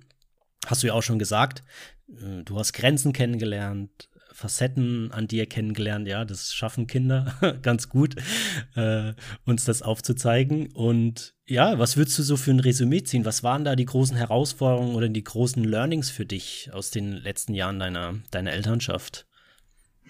hast 0.68 0.84
du 0.84 0.88
ja 0.88 0.94
auch 0.94 1.03
schon 1.03 1.20
gesagt, 1.20 1.63
äh, 2.10 2.44
du 2.44 2.60
hast 2.60 2.74
Grenzen 2.74 3.13
kennengelernt, 3.13 4.10
Facetten 4.34 5.12
an 5.12 5.28
dir 5.28 5.46
kennengelernt, 5.46 6.08
ja, 6.08 6.26
das 6.26 6.54
schaffen 6.54 6.88
Kinder 6.88 7.36
ganz 7.62 7.90
gut, 7.90 8.16
äh, 8.76 9.14
uns 9.46 9.66
das 9.66 9.82
aufzuzeigen. 9.82 10.72
Und 10.74 11.36
ja, 11.46 11.78
was 11.80 11.98
würdest 11.98 12.18
du 12.20 12.24
so 12.24 12.38
für 12.38 12.52
ein 12.52 12.60
Resümee 12.60 13.04
ziehen? 13.04 13.26
Was 13.26 13.44
waren 13.44 13.66
da 13.66 13.76
die 13.76 13.86
großen 13.86 14.16
Herausforderungen 14.16 14.96
oder 14.96 15.10
die 15.10 15.24
großen 15.24 15.64
Learnings 15.64 16.10
für 16.10 16.26
dich 16.26 16.70
aus 16.74 16.92
den 16.92 17.12
letzten 17.12 17.54
Jahren 17.54 17.80
deiner, 17.80 18.16
deiner 18.32 18.52
Elternschaft? 18.52 19.28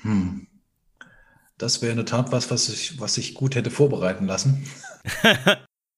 Hm. 0.01 0.48
Das 1.58 1.82
wäre 1.82 1.92
in 1.92 1.98
der 1.98 2.06
Tat 2.06 2.32
was, 2.32 2.50
was 2.50 2.70
ich, 2.70 3.00
was 3.00 3.18
ich 3.18 3.36
gut 3.36 3.56
hätte 3.56 3.70
vorbereiten 3.70 4.25
lassen. 4.25 4.66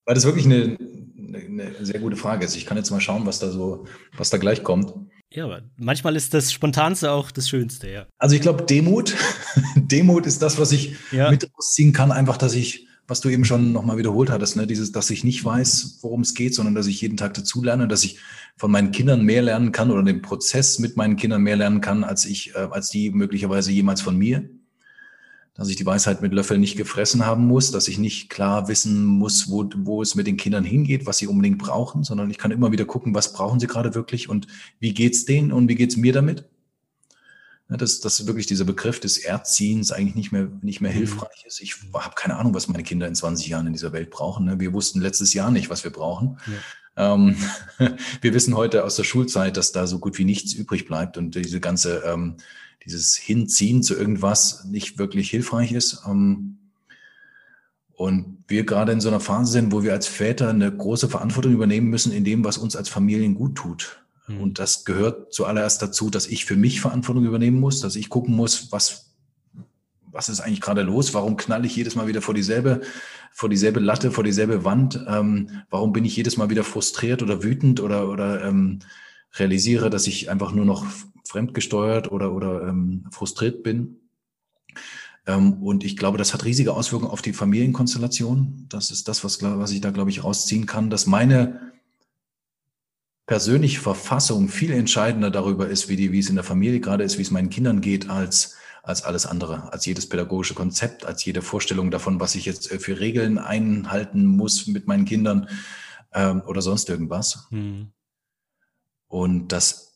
Weil 0.06 0.16
das 0.16 0.26
wirklich 0.26 0.46
eine, 0.46 0.78
eine, 1.28 1.64
eine 1.64 1.86
sehr 1.86 2.00
gute 2.00 2.18
Frage 2.18 2.44
ist. 2.44 2.58
Ich 2.58 2.66
kann 2.66 2.76
jetzt 2.78 2.92
mal 2.92 3.00
schauen, 3.00 3.26
was 3.26 3.40
da 3.40 3.50
so, 3.50 3.88
was 4.18 4.30
da 4.30 4.38
gleich 4.38 4.64
kommt. 4.64 4.94
Ja, 5.34 5.46
aber 5.46 5.64
manchmal 5.78 6.16
ist 6.16 6.34
das 6.34 6.54
Spontanste 6.54 7.12
auch 7.12 7.32
das 7.32 7.50
Schönste, 7.50 7.90
ja. 7.90 8.06
Also 8.20 8.36
ich 8.36 8.42
glaube, 8.42 8.64
Demut, 8.64 9.16
Demut 9.76 10.28
ist 10.28 10.42
das, 10.44 10.60
was 10.60 10.72
ich 10.72 10.96
ja. 11.12 11.32
mit 11.32 11.50
rausziehen 11.56 11.92
kann, 11.92 12.12
einfach, 12.12 12.38
dass 12.38 12.54
ich, 12.54 12.88
was 13.08 13.20
du 13.20 13.30
eben 13.30 13.44
schon 13.44 13.72
nochmal 13.72 13.98
wiederholt 13.98 14.30
hattest, 14.30 14.56
ne, 14.58 14.68
dieses, 14.68 14.92
dass 14.92 15.10
ich 15.10 15.24
nicht 15.24 15.44
weiß, 15.44 16.00
worum 16.02 16.22
es 16.22 16.36
geht, 16.36 16.54
sondern 16.54 16.76
dass 16.76 16.86
ich 16.86 17.02
jeden 17.02 17.18
Tag 17.18 17.34
dazu 17.34 17.64
lerne, 17.64 17.88
dass 17.88 18.04
ich 18.04 18.20
von 18.58 18.70
meinen 18.70 18.92
Kindern 18.92 19.24
mehr 19.24 19.42
lernen 19.42 19.72
kann 19.72 19.90
oder 19.90 20.04
den 20.04 20.22
Prozess 20.22 20.78
mit 20.78 20.98
meinen 20.98 21.16
Kindern 21.16 21.42
mehr 21.42 21.56
lernen 21.56 21.82
kann, 21.82 22.04
als 22.04 22.26
ich, 22.26 22.54
äh, 22.54 22.68
als 22.70 22.90
die 22.90 23.10
möglicherweise 23.10 23.72
jemals 23.72 24.02
von 24.02 24.16
mir 24.16 24.48
dass 25.56 25.70
ich 25.70 25.76
die 25.76 25.86
Weisheit 25.86 26.22
mit 26.22 26.34
Löffeln 26.34 26.62
nicht 26.62 26.78
gefressen 26.78 27.26
haben 27.26 27.46
muss, 27.46 27.72
dass 27.72 27.88
ich 27.88 28.00
nicht 28.00 28.30
klar 28.30 28.68
wissen 28.68 29.06
muss, 29.06 29.50
wo, 29.50 29.70
wo 29.76 30.02
es 30.02 30.16
mit 30.16 30.26
den 30.26 30.38
Kindern 30.38 30.64
hingeht, 30.64 31.06
was 31.06 31.20
sie 31.20 31.28
unbedingt 31.28 31.60
brauchen, 31.60 32.04
sondern 32.04 32.32
ich 32.32 32.40
kann 32.40 32.52
immer 32.52 32.72
wieder 32.72 32.86
gucken, 32.86 33.14
was 33.14 33.34
brauchen 33.34 33.60
sie 33.60 33.68
gerade 33.68 33.94
wirklich 33.94 34.30
und 34.30 34.48
wie 34.80 34.94
geht's 34.94 35.26
denen 35.26 35.52
und 35.52 35.68
wie 35.68 35.76
geht's 35.76 35.96
mir 35.96 36.12
damit. 36.12 36.46
Ja, 37.70 37.78
dass, 37.78 38.02
dass 38.02 38.26
wirklich 38.28 38.48
dieser 38.48 38.66
Begriff 38.66 39.00
des 39.00 39.18
Erziehens 39.20 39.92
eigentlich 39.92 40.16
nicht 40.16 40.32
mehr, 40.32 40.50
nicht 40.62 40.82
mehr 40.82 40.92
mhm. 40.92 40.98
hilfreich 40.98 41.46
ist. 41.46 41.62
Ich 41.62 41.76
habe 41.94 42.16
keine 42.16 42.36
Ahnung, 42.36 42.54
was 42.54 42.68
meine 42.68 42.84
Kinder 42.84 43.08
in 43.08 43.16
20 43.16 43.48
Jahren 43.48 43.68
in 43.68 43.74
dieser 43.74 43.94
Welt 43.94 44.10
brauchen. 44.10 44.46
Ne? 44.46 44.60
Wir 44.60 44.74
wussten 44.74 45.02
letztes 45.02 45.34
Jahr 45.34 45.52
nicht, 45.52 45.70
was 45.70 45.84
wir 45.84 45.92
brauchen. 45.92 46.40
Ja. 46.48 47.14
Ähm, 47.16 47.36
wir 48.22 48.34
wissen 48.34 48.56
heute 48.56 48.84
aus 48.84 48.96
der 48.96 49.04
Schulzeit, 49.04 49.56
dass 49.56 49.72
da 49.72 49.88
so 49.88 50.00
gut 50.00 50.18
wie 50.18 50.26
nichts 50.26 50.54
übrig 50.54 50.86
bleibt 50.86 51.18
und 51.18 51.36
diese 51.36 51.60
ganze 51.60 52.04
ähm, 52.06 52.38
dieses 52.86 53.16
Hinziehen 53.16 53.84
zu 53.84 53.96
irgendwas 53.96 54.66
nicht 54.66 54.98
wirklich 54.98 55.30
hilfreich 55.30 55.72
ist. 55.72 56.04
Ähm, 56.08 56.58
und 57.96 58.44
wir 58.48 58.66
gerade 58.66 58.92
in 58.92 59.02
so 59.02 59.10
einer 59.10 59.20
Phase 59.20 59.52
sind, 59.52 59.72
wo 59.72 59.84
wir 59.84 59.94
als 59.94 60.08
Väter 60.08 60.50
eine 60.50 60.76
große 60.76 61.10
Verantwortung 61.10 61.54
übernehmen 61.54 61.90
müssen 61.90 62.12
in 62.12 62.24
dem, 62.24 62.44
was 62.44 62.58
uns 62.58 62.76
als 62.76 62.90
Familien 62.90 63.36
gut 63.36 63.56
tut. 63.56 64.04
Mhm. 64.28 64.42
Und 64.42 64.60
das 64.60 64.84
gehört 64.86 65.34
zuallererst 65.34 65.82
dazu, 65.82 66.10
dass 66.10 66.28
ich 66.28 66.46
für 66.46 66.56
mich 66.56 66.82
Verantwortung 66.82 67.26
übernehmen 67.26 67.60
muss, 67.60 67.82
dass 67.82 67.96
ich 67.96 68.10
gucken 68.10 68.36
muss, 68.36 68.72
was, 68.72 69.14
was 70.12 70.30
ist 70.30 70.40
eigentlich 70.40 70.62
gerade 70.62 70.82
los? 70.82 71.14
Warum 71.14 71.38
knall 71.38 71.66
ich 71.66 71.76
jedes 71.76 71.96
Mal 71.96 72.08
wieder 72.08 72.22
vor 72.22 72.34
dieselbe, 72.34 72.82
vor 73.32 73.50
dieselbe 73.50 73.80
Latte, 73.80 74.12
vor 74.12 74.24
dieselbe 74.24 74.66
Wand? 74.66 75.04
Ähm, 75.08 75.50
warum 75.70 75.94
bin 75.94 76.04
ich 76.04 76.16
jedes 76.16 76.38
Mal 76.38 76.50
wieder 76.50 76.64
frustriert 76.64 77.22
oder 77.22 77.44
wütend 77.44 77.80
oder, 77.80 78.10
oder 78.10 78.44
ähm, 78.44 78.80
realisiere, 79.36 79.90
dass 79.90 80.08
ich 80.08 80.30
einfach 80.30 80.52
nur 80.52 80.66
noch 80.66 80.86
fremdgesteuert 81.26 82.12
oder, 82.12 82.34
oder 82.34 82.68
ähm, 82.68 83.06
frustriert 83.12 83.64
bin. 83.64 83.98
Ähm, 85.26 85.64
und 85.64 85.84
ich 85.84 85.98
glaube, 85.98 86.18
das 86.18 86.34
hat 86.34 86.46
riesige 86.46 86.74
Auswirkungen 86.74 87.12
auf 87.12 87.22
die 87.22 87.34
Familienkonstellation. 87.34 88.66
Das 88.70 88.92
ist 88.92 89.08
das, 89.08 89.24
was, 89.24 89.42
was 89.42 89.72
ich 89.72 89.82
da, 89.82 89.92
glaube 89.92 90.10
ich, 90.10 90.24
rausziehen 90.24 90.66
kann, 90.66 90.90
dass 90.90 91.08
meine 91.08 91.72
persönliche 93.26 93.80
Verfassung 93.80 94.50
viel 94.50 94.72
entscheidender 94.72 95.32
darüber 95.32 95.68
ist, 95.68 95.88
wie, 95.88 95.96
die, 95.96 96.12
wie 96.12 96.20
es 96.20 96.30
in 96.30 96.36
der 96.36 96.44
Familie 96.44 96.82
gerade 96.82 97.04
ist, 97.04 97.18
wie 97.18 97.22
es 97.22 97.32
meinen 97.32 97.50
Kindern 97.50 97.80
geht, 97.80 98.10
als, 98.10 98.58
als 98.84 99.04
alles 99.04 99.26
andere, 99.26 99.72
als 99.72 99.86
jedes 99.86 100.10
pädagogische 100.10 100.56
Konzept, 100.56 101.06
als 101.06 101.24
jede 101.24 101.42
Vorstellung 101.42 101.90
davon, 101.90 102.20
was 102.20 102.36
ich 102.36 102.46
jetzt 102.46 102.70
äh, 102.72 102.80
für 102.80 103.00
Regeln 103.00 103.38
einhalten 103.38 104.26
muss 104.26 104.68
mit 104.68 104.88
meinen 104.88 105.06
Kindern 105.06 105.48
ähm, 106.14 106.42
oder 106.46 106.62
sonst 106.62 106.90
irgendwas. 106.90 107.48
Mhm. 107.50 107.94
Und 109.08 109.50
das 109.50 109.93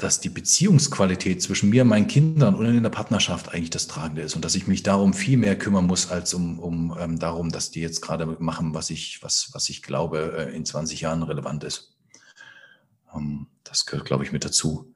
dass 0.00 0.20
die 0.20 0.30
Beziehungsqualität 0.30 1.42
zwischen 1.42 1.68
mir 1.68 1.82
und 1.82 1.88
meinen 1.88 2.06
Kindern 2.06 2.54
und 2.54 2.64
in 2.64 2.82
der 2.82 2.90
Partnerschaft 2.90 3.52
eigentlich 3.52 3.68
das 3.68 3.86
Tragende 3.86 4.22
ist 4.22 4.34
und 4.34 4.44
dass 4.44 4.54
ich 4.54 4.66
mich 4.66 4.82
darum 4.82 5.12
viel 5.12 5.36
mehr 5.36 5.58
kümmern 5.58 5.86
muss, 5.86 6.10
als 6.10 6.32
um, 6.32 6.58
um 6.58 6.96
ähm, 6.98 7.18
darum, 7.18 7.50
dass 7.50 7.70
die 7.70 7.82
jetzt 7.82 8.00
gerade 8.00 8.24
machen, 8.38 8.72
was 8.72 8.88
ich, 8.88 9.22
was, 9.22 9.50
was 9.52 9.68
ich 9.68 9.82
glaube, 9.82 10.48
äh, 10.50 10.56
in 10.56 10.64
20 10.64 11.02
Jahren 11.02 11.22
relevant 11.22 11.64
ist. 11.64 11.98
Ähm, 13.14 13.48
das 13.62 13.84
gehört, 13.84 14.06
glaube 14.06 14.24
ich, 14.24 14.32
mit 14.32 14.42
dazu. 14.42 14.94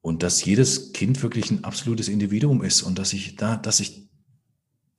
Und 0.00 0.22
dass 0.22 0.42
jedes 0.42 0.94
Kind 0.94 1.22
wirklich 1.22 1.50
ein 1.50 1.64
absolutes 1.64 2.08
Individuum 2.08 2.62
ist 2.62 2.82
und 2.82 2.98
dass 2.98 3.12
ich 3.12 3.36
da, 3.36 3.56
dass 3.56 3.80
ich 3.80 4.07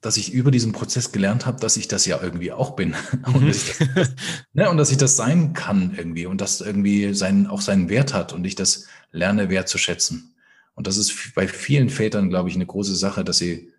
dass 0.01 0.17
ich 0.17 0.31
über 0.31 0.51
diesen 0.51 0.71
Prozess 0.71 1.11
gelernt 1.11 1.45
habe, 1.45 1.59
dass 1.59 1.75
ich 1.75 1.87
das 1.87 2.05
ja 2.05 2.21
irgendwie 2.21 2.51
auch 2.51 2.71
bin. 2.75 2.95
Und, 3.33 3.47
dass 3.47 3.77
das, 3.95 4.09
ne, 4.53 4.69
und, 4.69 4.77
dass 4.77 4.91
ich 4.91 4.97
das 4.97 5.17
sein 5.17 5.53
kann 5.53 5.93
irgendwie 5.97 6.25
und 6.25 6.41
das 6.41 6.61
irgendwie 6.61 7.13
seinen, 7.13 7.47
auch 7.47 7.61
seinen 7.61 7.89
Wert 7.89 8.13
hat 8.13 8.33
und 8.33 8.45
ich 8.45 8.55
das 8.55 8.87
lerne 9.11 9.49
wertzuschätzen. 9.49 10.35
Und 10.73 10.87
das 10.87 10.97
ist 10.97 11.33
bei 11.35 11.47
vielen 11.47 11.89
Vätern, 11.89 12.29
glaube 12.29 12.47
ich, 12.49 12.55
eine 12.55 12.65
große 12.65 12.95
Sache, 12.95 13.25
dass 13.25 13.37
sie 13.37 13.73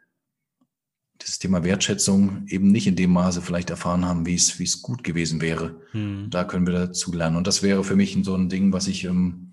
dieses 1.23 1.39
Thema 1.39 1.65
Wertschätzung 1.65 2.47
eben 2.49 2.69
nicht 2.69 2.87
in 2.87 2.97
dem 2.97 3.11
Maße 3.11 3.43
vielleicht 3.43 3.71
erfahren 3.71 4.05
haben, 4.05 4.27
wie 4.27 4.35
es, 4.35 4.59
wie 4.59 4.65
es 4.65 4.83
gut 4.83 5.05
gewesen 5.05 5.41
wäre. 5.41 5.81
Hm. 5.93 6.29
Da 6.31 6.45
können 6.45 6.67
wir 6.67 6.75
dazu 6.75 7.13
lernen. 7.13 7.37
Und 7.37 7.47
das 7.47 7.63
wäre 7.63 7.85
für 7.85 7.97
mich 7.97 8.19
so 8.23 8.35
ein 8.35 8.49
Ding, 8.49 8.73
was 8.73 8.87
ich, 8.87 9.05
ähm, 9.05 9.53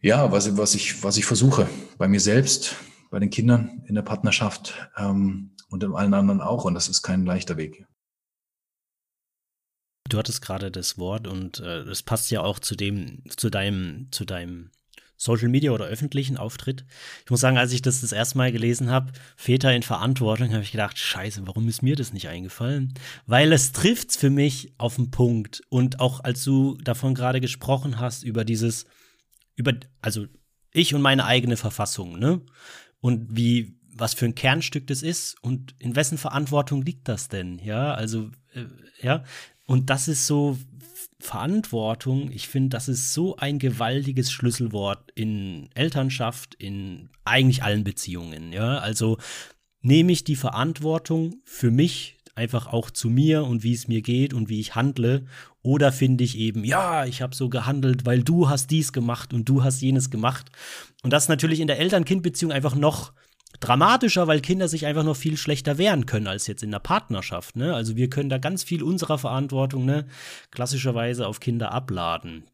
ja, 0.00 0.30
was, 0.32 0.56
was 0.56 0.74
ich, 0.74 1.02
was 1.02 1.16
ich 1.16 1.24
versuche 1.24 1.68
bei 1.98 2.08
mir 2.08 2.20
selbst, 2.20 2.76
bei 3.10 3.18
den 3.18 3.30
Kindern 3.30 3.82
in 3.86 3.94
der 3.94 4.02
Partnerschaft 4.02 4.74
ähm, 4.96 5.52
und 5.68 5.82
in 5.82 5.94
allen 5.94 6.14
anderen 6.14 6.40
auch. 6.40 6.64
Und 6.64 6.74
das 6.74 6.88
ist 6.88 7.02
kein 7.02 7.24
leichter 7.24 7.56
Weg. 7.56 7.86
Du 10.08 10.18
hattest 10.18 10.40
gerade 10.40 10.70
das 10.70 10.98
Wort 10.98 11.26
und 11.26 11.60
äh, 11.60 11.84
das 11.84 12.02
passt 12.02 12.30
ja 12.30 12.40
auch 12.42 12.58
zu 12.58 12.76
dem, 12.76 13.24
zu 13.36 13.50
deinem, 13.50 14.08
zu 14.12 14.24
deinem 14.24 14.70
Social 15.16 15.48
Media 15.48 15.72
oder 15.72 15.86
öffentlichen 15.86 16.36
Auftritt. 16.36 16.84
Ich 17.24 17.30
muss 17.30 17.40
sagen, 17.40 17.58
als 17.58 17.72
ich 17.72 17.82
das 17.82 18.02
das 18.02 18.12
erste 18.12 18.36
Mal 18.38 18.52
gelesen 18.52 18.90
habe, 18.90 19.12
Väter 19.36 19.74
in 19.74 19.82
Verantwortung, 19.82 20.52
habe 20.52 20.62
ich 20.62 20.72
gedacht, 20.72 20.98
scheiße, 20.98 21.46
warum 21.46 21.68
ist 21.68 21.82
mir 21.82 21.96
das 21.96 22.12
nicht 22.12 22.28
eingefallen? 22.28 22.94
Weil 23.26 23.52
es 23.52 23.72
trifft 23.72 24.12
für 24.12 24.30
mich 24.30 24.74
auf 24.78 24.96
den 24.96 25.10
Punkt. 25.10 25.62
Und 25.70 26.00
auch 26.00 26.20
als 26.20 26.44
du 26.44 26.76
davon 26.76 27.14
gerade 27.14 27.40
gesprochen 27.40 27.98
hast, 27.98 28.24
über 28.24 28.44
dieses, 28.44 28.84
über, 29.54 29.72
also 30.02 30.26
ich 30.72 30.94
und 30.94 31.02
meine 31.02 31.24
eigene 31.24 31.56
Verfassung, 31.56 32.18
ne? 32.18 32.42
Und 33.06 33.36
wie 33.36 33.76
was 33.98 34.14
für 34.14 34.24
ein 34.24 34.34
Kernstück 34.34 34.88
das 34.88 35.00
ist 35.00 35.36
und 35.40 35.76
in 35.78 35.94
wessen 35.94 36.18
Verantwortung 36.18 36.82
liegt 36.82 37.06
das 37.08 37.28
denn? 37.28 37.60
Ja, 37.60 37.94
also 37.94 38.30
äh, 38.52 38.64
ja, 39.00 39.22
und 39.64 39.90
das 39.90 40.08
ist 40.08 40.26
so 40.26 40.58
Verantwortung. 41.20 42.32
Ich 42.32 42.48
finde, 42.48 42.70
das 42.70 42.88
ist 42.88 43.14
so 43.14 43.36
ein 43.36 43.60
gewaltiges 43.60 44.32
Schlüsselwort 44.32 45.12
in 45.14 45.70
Elternschaft, 45.74 46.56
in 46.56 47.08
eigentlich 47.24 47.62
allen 47.62 47.84
Beziehungen. 47.84 48.52
Ja, 48.52 48.78
also 48.78 49.18
nehme 49.82 50.10
ich 50.10 50.24
die 50.24 50.36
Verantwortung 50.36 51.36
für 51.44 51.70
mich 51.70 52.16
einfach 52.34 52.66
auch 52.66 52.90
zu 52.90 53.08
mir 53.08 53.44
und 53.44 53.62
wie 53.62 53.72
es 53.72 53.86
mir 53.86 54.02
geht 54.02 54.34
und 54.34 54.48
wie 54.48 54.60
ich 54.60 54.74
handle 54.74 55.24
oder 55.66 55.90
finde 55.90 56.22
ich 56.22 56.38
eben, 56.38 56.64
ja, 56.64 57.06
ich 57.06 57.22
habe 57.22 57.34
so 57.34 57.48
gehandelt, 57.48 58.06
weil 58.06 58.22
du 58.22 58.48
hast 58.48 58.70
dies 58.70 58.92
gemacht 58.92 59.34
und 59.34 59.48
du 59.48 59.64
hast 59.64 59.80
jenes 59.80 60.10
gemacht. 60.10 60.52
Und 61.06 61.12
das 61.12 61.22
ist 61.22 61.28
natürlich 61.28 61.60
in 61.60 61.68
der 61.68 61.78
Eltern-Kind-Beziehung 61.78 62.50
einfach 62.50 62.74
noch 62.74 63.12
dramatischer, 63.60 64.26
weil 64.26 64.40
Kinder 64.40 64.66
sich 64.66 64.86
einfach 64.86 65.04
noch 65.04 65.14
viel 65.14 65.36
schlechter 65.36 65.78
wehren 65.78 66.04
können 66.04 66.26
als 66.26 66.48
jetzt 66.48 66.64
in 66.64 66.72
der 66.72 66.80
Partnerschaft. 66.80 67.54
Ne? 67.54 67.72
Also 67.76 67.94
wir 67.94 68.10
können 68.10 68.28
da 68.28 68.38
ganz 68.38 68.64
viel 68.64 68.82
unserer 68.82 69.16
Verantwortung 69.16 69.84
ne, 69.84 70.08
klassischerweise 70.50 71.28
auf 71.28 71.38
Kinder 71.38 71.70
abladen. 71.70 72.50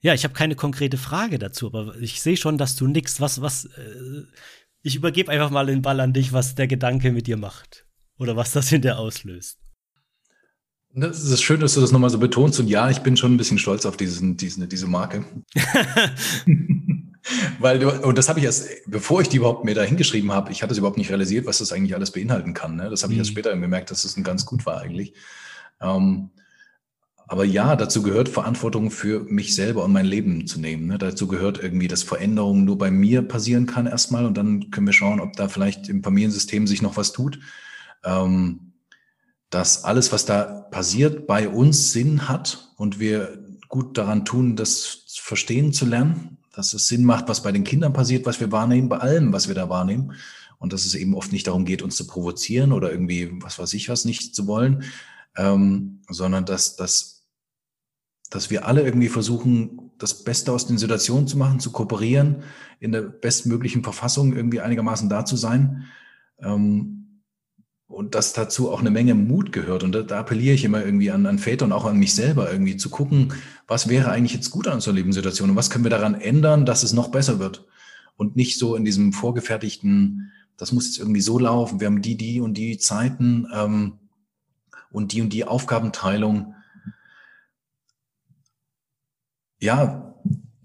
Ja, 0.00 0.14
ich 0.14 0.22
habe 0.22 0.32
keine 0.32 0.54
konkrete 0.54 0.96
Frage 0.96 1.40
dazu, 1.40 1.66
aber 1.66 1.96
ich 1.96 2.22
sehe 2.22 2.36
schon, 2.36 2.56
dass 2.56 2.76
du 2.76 2.86
nix, 2.86 3.20
was, 3.20 3.42
was, 3.42 3.64
äh, 3.64 4.22
ich 4.82 4.94
übergebe 4.94 5.32
einfach 5.32 5.50
mal 5.50 5.66
den 5.66 5.82
Ball 5.82 5.98
an 5.98 6.12
dich, 6.12 6.32
was 6.32 6.54
der 6.54 6.68
Gedanke 6.68 7.10
mit 7.10 7.26
dir 7.26 7.36
macht. 7.36 7.84
Oder 8.16 8.36
was 8.36 8.52
das 8.52 8.70
in 8.70 8.82
dir 8.82 9.00
auslöst. 9.00 9.58
Das 10.94 11.22
ist 11.22 11.42
schön, 11.42 11.60
dass 11.60 11.74
du 11.74 11.80
das 11.80 11.92
nochmal 11.92 12.10
so 12.10 12.18
betonst. 12.18 12.58
Und 12.60 12.68
ja, 12.68 12.90
ich 12.90 13.00
bin 13.00 13.16
schon 13.16 13.34
ein 13.34 13.36
bisschen 13.36 13.58
stolz 13.58 13.86
auf 13.86 13.96
diesen, 13.96 14.36
diesen, 14.36 14.68
diese 14.68 14.86
Marke. 14.86 15.24
Weil, 17.58 17.84
und 17.84 18.16
das 18.16 18.28
habe 18.28 18.38
ich 18.38 18.46
erst, 18.46 18.68
bevor 18.86 19.20
ich 19.20 19.28
die 19.28 19.36
überhaupt 19.36 19.64
mir 19.64 19.74
da 19.74 19.82
hingeschrieben 19.82 20.32
habe, 20.32 20.50
ich 20.50 20.62
hatte 20.62 20.72
es 20.72 20.78
überhaupt 20.78 20.96
nicht 20.96 21.10
realisiert, 21.10 21.46
was 21.46 21.58
das 21.58 21.72
eigentlich 21.72 21.94
alles 21.94 22.10
beinhalten 22.10 22.54
kann. 22.54 22.76
Ne? 22.76 22.88
Das 22.88 23.02
habe 23.02 23.12
ich 23.12 23.18
erst 23.18 23.30
mhm. 23.30 23.34
später 23.34 23.56
gemerkt, 23.56 23.90
dass 23.90 24.04
es 24.04 24.14
das 24.14 24.24
ganz 24.24 24.46
gut 24.46 24.64
war 24.64 24.80
eigentlich. 24.80 25.12
Ähm, 25.80 26.30
aber 27.30 27.44
ja, 27.44 27.76
dazu 27.76 28.02
gehört 28.02 28.30
Verantwortung 28.30 28.90
für 28.90 29.20
mich 29.20 29.54
selber 29.54 29.84
und 29.84 29.92
mein 29.92 30.06
Leben 30.06 30.46
zu 30.46 30.58
nehmen. 30.58 30.86
Ne? 30.86 30.96
Dazu 30.96 31.28
gehört 31.28 31.62
irgendwie, 31.62 31.88
dass 31.88 32.02
Veränderung 32.02 32.64
nur 32.64 32.78
bei 32.78 32.90
mir 32.90 33.20
passieren 33.20 33.66
kann 33.66 33.86
erstmal 33.86 34.24
und 34.24 34.38
dann 34.38 34.70
können 34.70 34.86
wir 34.86 34.94
schauen, 34.94 35.20
ob 35.20 35.34
da 35.34 35.48
vielleicht 35.48 35.90
im 35.90 36.02
Familiensystem 36.02 36.66
sich 36.66 36.80
noch 36.80 36.96
was 36.96 37.12
tut. 37.12 37.38
Ähm, 38.02 38.67
dass 39.50 39.84
alles, 39.84 40.12
was 40.12 40.26
da 40.26 40.44
passiert, 40.44 41.26
bei 41.26 41.48
uns 41.48 41.92
Sinn 41.92 42.28
hat 42.28 42.72
und 42.76 42.98
wir 42.98 43.44
gut 43.68 43.96
daran 43.98 44.24
tun, 44.24 44.56
das 44.56 45.04
verstehen 45.20 45.72
zu 45.72 45.86
lernen, 45.86 46.38
dass 46.54 46.74
es 46.74 46.88
Sinn 46.88 47.04
macht, 47.04 47.28
was 47.28 47.42
bei 47.42 47.52
den 47.52 47.64
Kindern 47.64 47.92
passiert, 47.92 48.26
was 48.26 48.40
wir 48.40 48.52
wahrnehmen, 48.52 48.88
bei 48.88 48.98
allem, 48.98 49.32
was 49.32 49.48
wir 49.48 49.54
da 49.54 49.68
wahrnehmen. 49.68 50.12
Und 50.58 50.72
dass 50.72 50.86
es 50.86 50.96
eben 50.96 51.14
oft 51.14 51.32
nicht 51.32 51.46
darum 51.46 51.64
geht, 51.64 51.82
uns 51.82 51.96
zu 51.96 52.06
provozieren 52.06 52.72
oder 52.72 52.90
irgendwie, 52.90 53.30
was 53.42 53.60
weiß 53.60 53.74
ich 53.74 53.88
was, 53.88 54.04
nicht 54.04 54.34
zu 54.34 54.48
wollen, 54.48 54.82
ähm, 55.36 56.00
sondern 56.08 56.44
dass, 56.44 56.74
dass 56.74 57.18
dass 58.30 58.50
wir 58.50 58.66
alle 58.66 58.82
irgendwie 58.82 59.08
versuchen, 59.08 59.90
das 59.98 60.22
Beste 60.24 60.52
aus 60.52 60.66
den 60.66 60.78
Situationen 60.78 61.26
zu 61.26 61.38
machen, 61.38 61.60
zu 61.60 61.72
kooperieren, 61.72 62.42
in 62.78 62.92
der 62.92 63.02
bestmöglichen 63.02 63.82
Verfassung 63.82 64.34
irgendwie 64.34 64.60
einigermaßen 64.60 65.08
da 65.08 65.24
zu 65.24 65.36
sein. 65.36 65.86
Ähm, 66.40 66.97
und 67.88 68.14
dass 68.14 68.34
dazu 68.34 68.70
auch 68.70 68.80
eine 68.80 68.90
Menge 68.90 69.14
Mut 69.14 69.50
gehört. 69.50 69.82
Und 69.82 69.92
da, 69.92 70.02
da 70.02 70.20
appelliere 70.20 70.54
ich 70.54 70.64
immer 70.64 70.84
irgendwie 70.84 71.10
an, 71.10 71.26
an 71.26 71.38
Väter 71.38 71.64
und 71.64 71.72
auch 71.72 71.86
an 71.86 71.96
mich 71.96 72.14
selber, 72.14 72.52
irgendwie 72.52 72.76
zu 72.76 72.90
gucken, 72.90 73.32
was 73.66 73.88
wäre 73.88 74.10
eigentlich 74.10 74.34
jetzt 74.34 74.50
gut 74.50 74.68
an 74.68 74.74
unserer 74.74 74.94
Lebenssituation 74.94 75.50
und 75.50 75.56
was 75.56 75.70
können 75.70 75.84
wir 75.84 75.90
daran 75.90 76.14
ändern, 76.14 76.66
dass 76.66 76.82
es 76.82 76.92
noch 76.92 77.08
besser 77.08 77.38
wird. 77.38 77.66
Und 78.16 78.36
nicht 78.36 78.58
so 78.58 78.76
in 78.76 78.84
diesem 78.84 79.12
vorgefertigten, 79.12 80.32
das 80.58 80.72
muss 80.72 80.86
jetzt 80.86 80.98
irgendwie 80.98 81.22
so 81.22 81.38
laufen, 81.38 81.80
wir 81.80 81.86
haben 81.86 82.02
die, 82.02 82.16
die 82.16 82.40
und 82.40 82.54
die 82.54 82.78
Zeiten 82.78 83.46
ähm, 83.54 83.94
und 84.90 85.12
die 85.12 85.22
und 85.22 85.32
die 85.32 85.44
Aufgabenteilung 85.44 86.54
ja, 89.60 90.14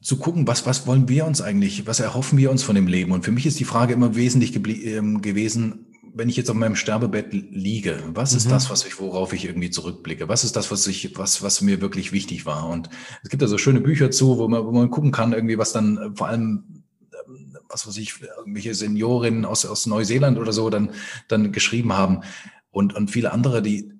zu 0.02 0.18
gucken, 0.18 0.46
was, 0.46 0.66
was 0.66 0.86
wollen 0.86 1.08
wir 1.08 1.26
uns 1.26 1.42
eigentlich, 1.42 1.88
was 1.88 2.02
erhoffen 2.02 2.38
wir 2.38 2.52
uns 2.52 2.64
von 2.64 2.76
dem 2.76 2.88
Leben? 2.88 3.14
Und 3.14 3.24
für 3.24 3.32
mich 3.32 3.46
ist 3.46 3.60
die 3.60 3.66
Frage 3.66 3.94
immer 3.94 4.16
wesentlich 4.16 4.54
ähm, 4.86 5.22
gewesen, 5.22 5.93
wenn 6.14 6.30
ich 6.30 6.38
jetzt 6.38 6.50
auf 6.50 6.56
meinem 6.56 6.76
Sterbebett 6.76 7.34
liege, 7.34 8.04
was 8.14 8.32
mhm. 8.32 8.38
ist 8.38 8.52
das, 8.52 8.70
was 8.70 8.86
ich, 8.86 9.00
worauf 9.00 9.34
ich 9.34 9.46
irgendwie 9.46 9.72
zurückblicke? 9.72 10.28
Was 10.28 10.44
ist 10.44 10.56
das, 10.56 10.72
was 10.72 10.86
ich, 10.88 11.18
was, 11.18 11.42
was 11.42 11.62
mir 11.62 11.82
wirklich 11.82 12.12
wichtig 12.12 12.46
war? 12.46 12.70
Und 12.70 12.90
es 13.24 13.30
gibt 13.30 13.42
da 13.42 13.48
so 13.48 13.58
schöne 13.58 13.82
Bücher 13.82 14.12
zu, 14.12 14.38
wo 14.38 14.48
man, 14.48 14.66
wo 14.66 14.72
man 14.72 14.90
gucken 14.90 15.12
kann, 15.12 15.34
irgendwie, 15.34 15.58
was 15.58 15.74
dann 15.74 15.98
äh, 15.98 16.16
vor 16.16 16.28
allem, 16.28 16.84
ähm, 17.28 17.58
was 17.68 17.88
weiß 17.88 17.98
ich, 17.98 18.22
irgendwelche 18.38 18.76
Seniorinnen 18.76 19.46
aus, 19.46 19.66
aus 19.66 19.86
Neuseeland 19.88 20.38
oder 20.38 20.54
so 20.54 20.70
dann, 20.70 20.92
dann 21.28 21.52
geschrieben 21.52 21.94
haben. 21.94 22.22
Und, 22.70 22.94
und 22.96 23.10
viele 23.10 23.32
andere, 23.32 23.62
die, 23.62 23.93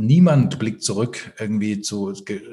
niemand 0.00 0.58
blickt 0.58 0.82
zurück 0.82 1.32
irgendwie 1.38 1.80
zu, 1.80 2.12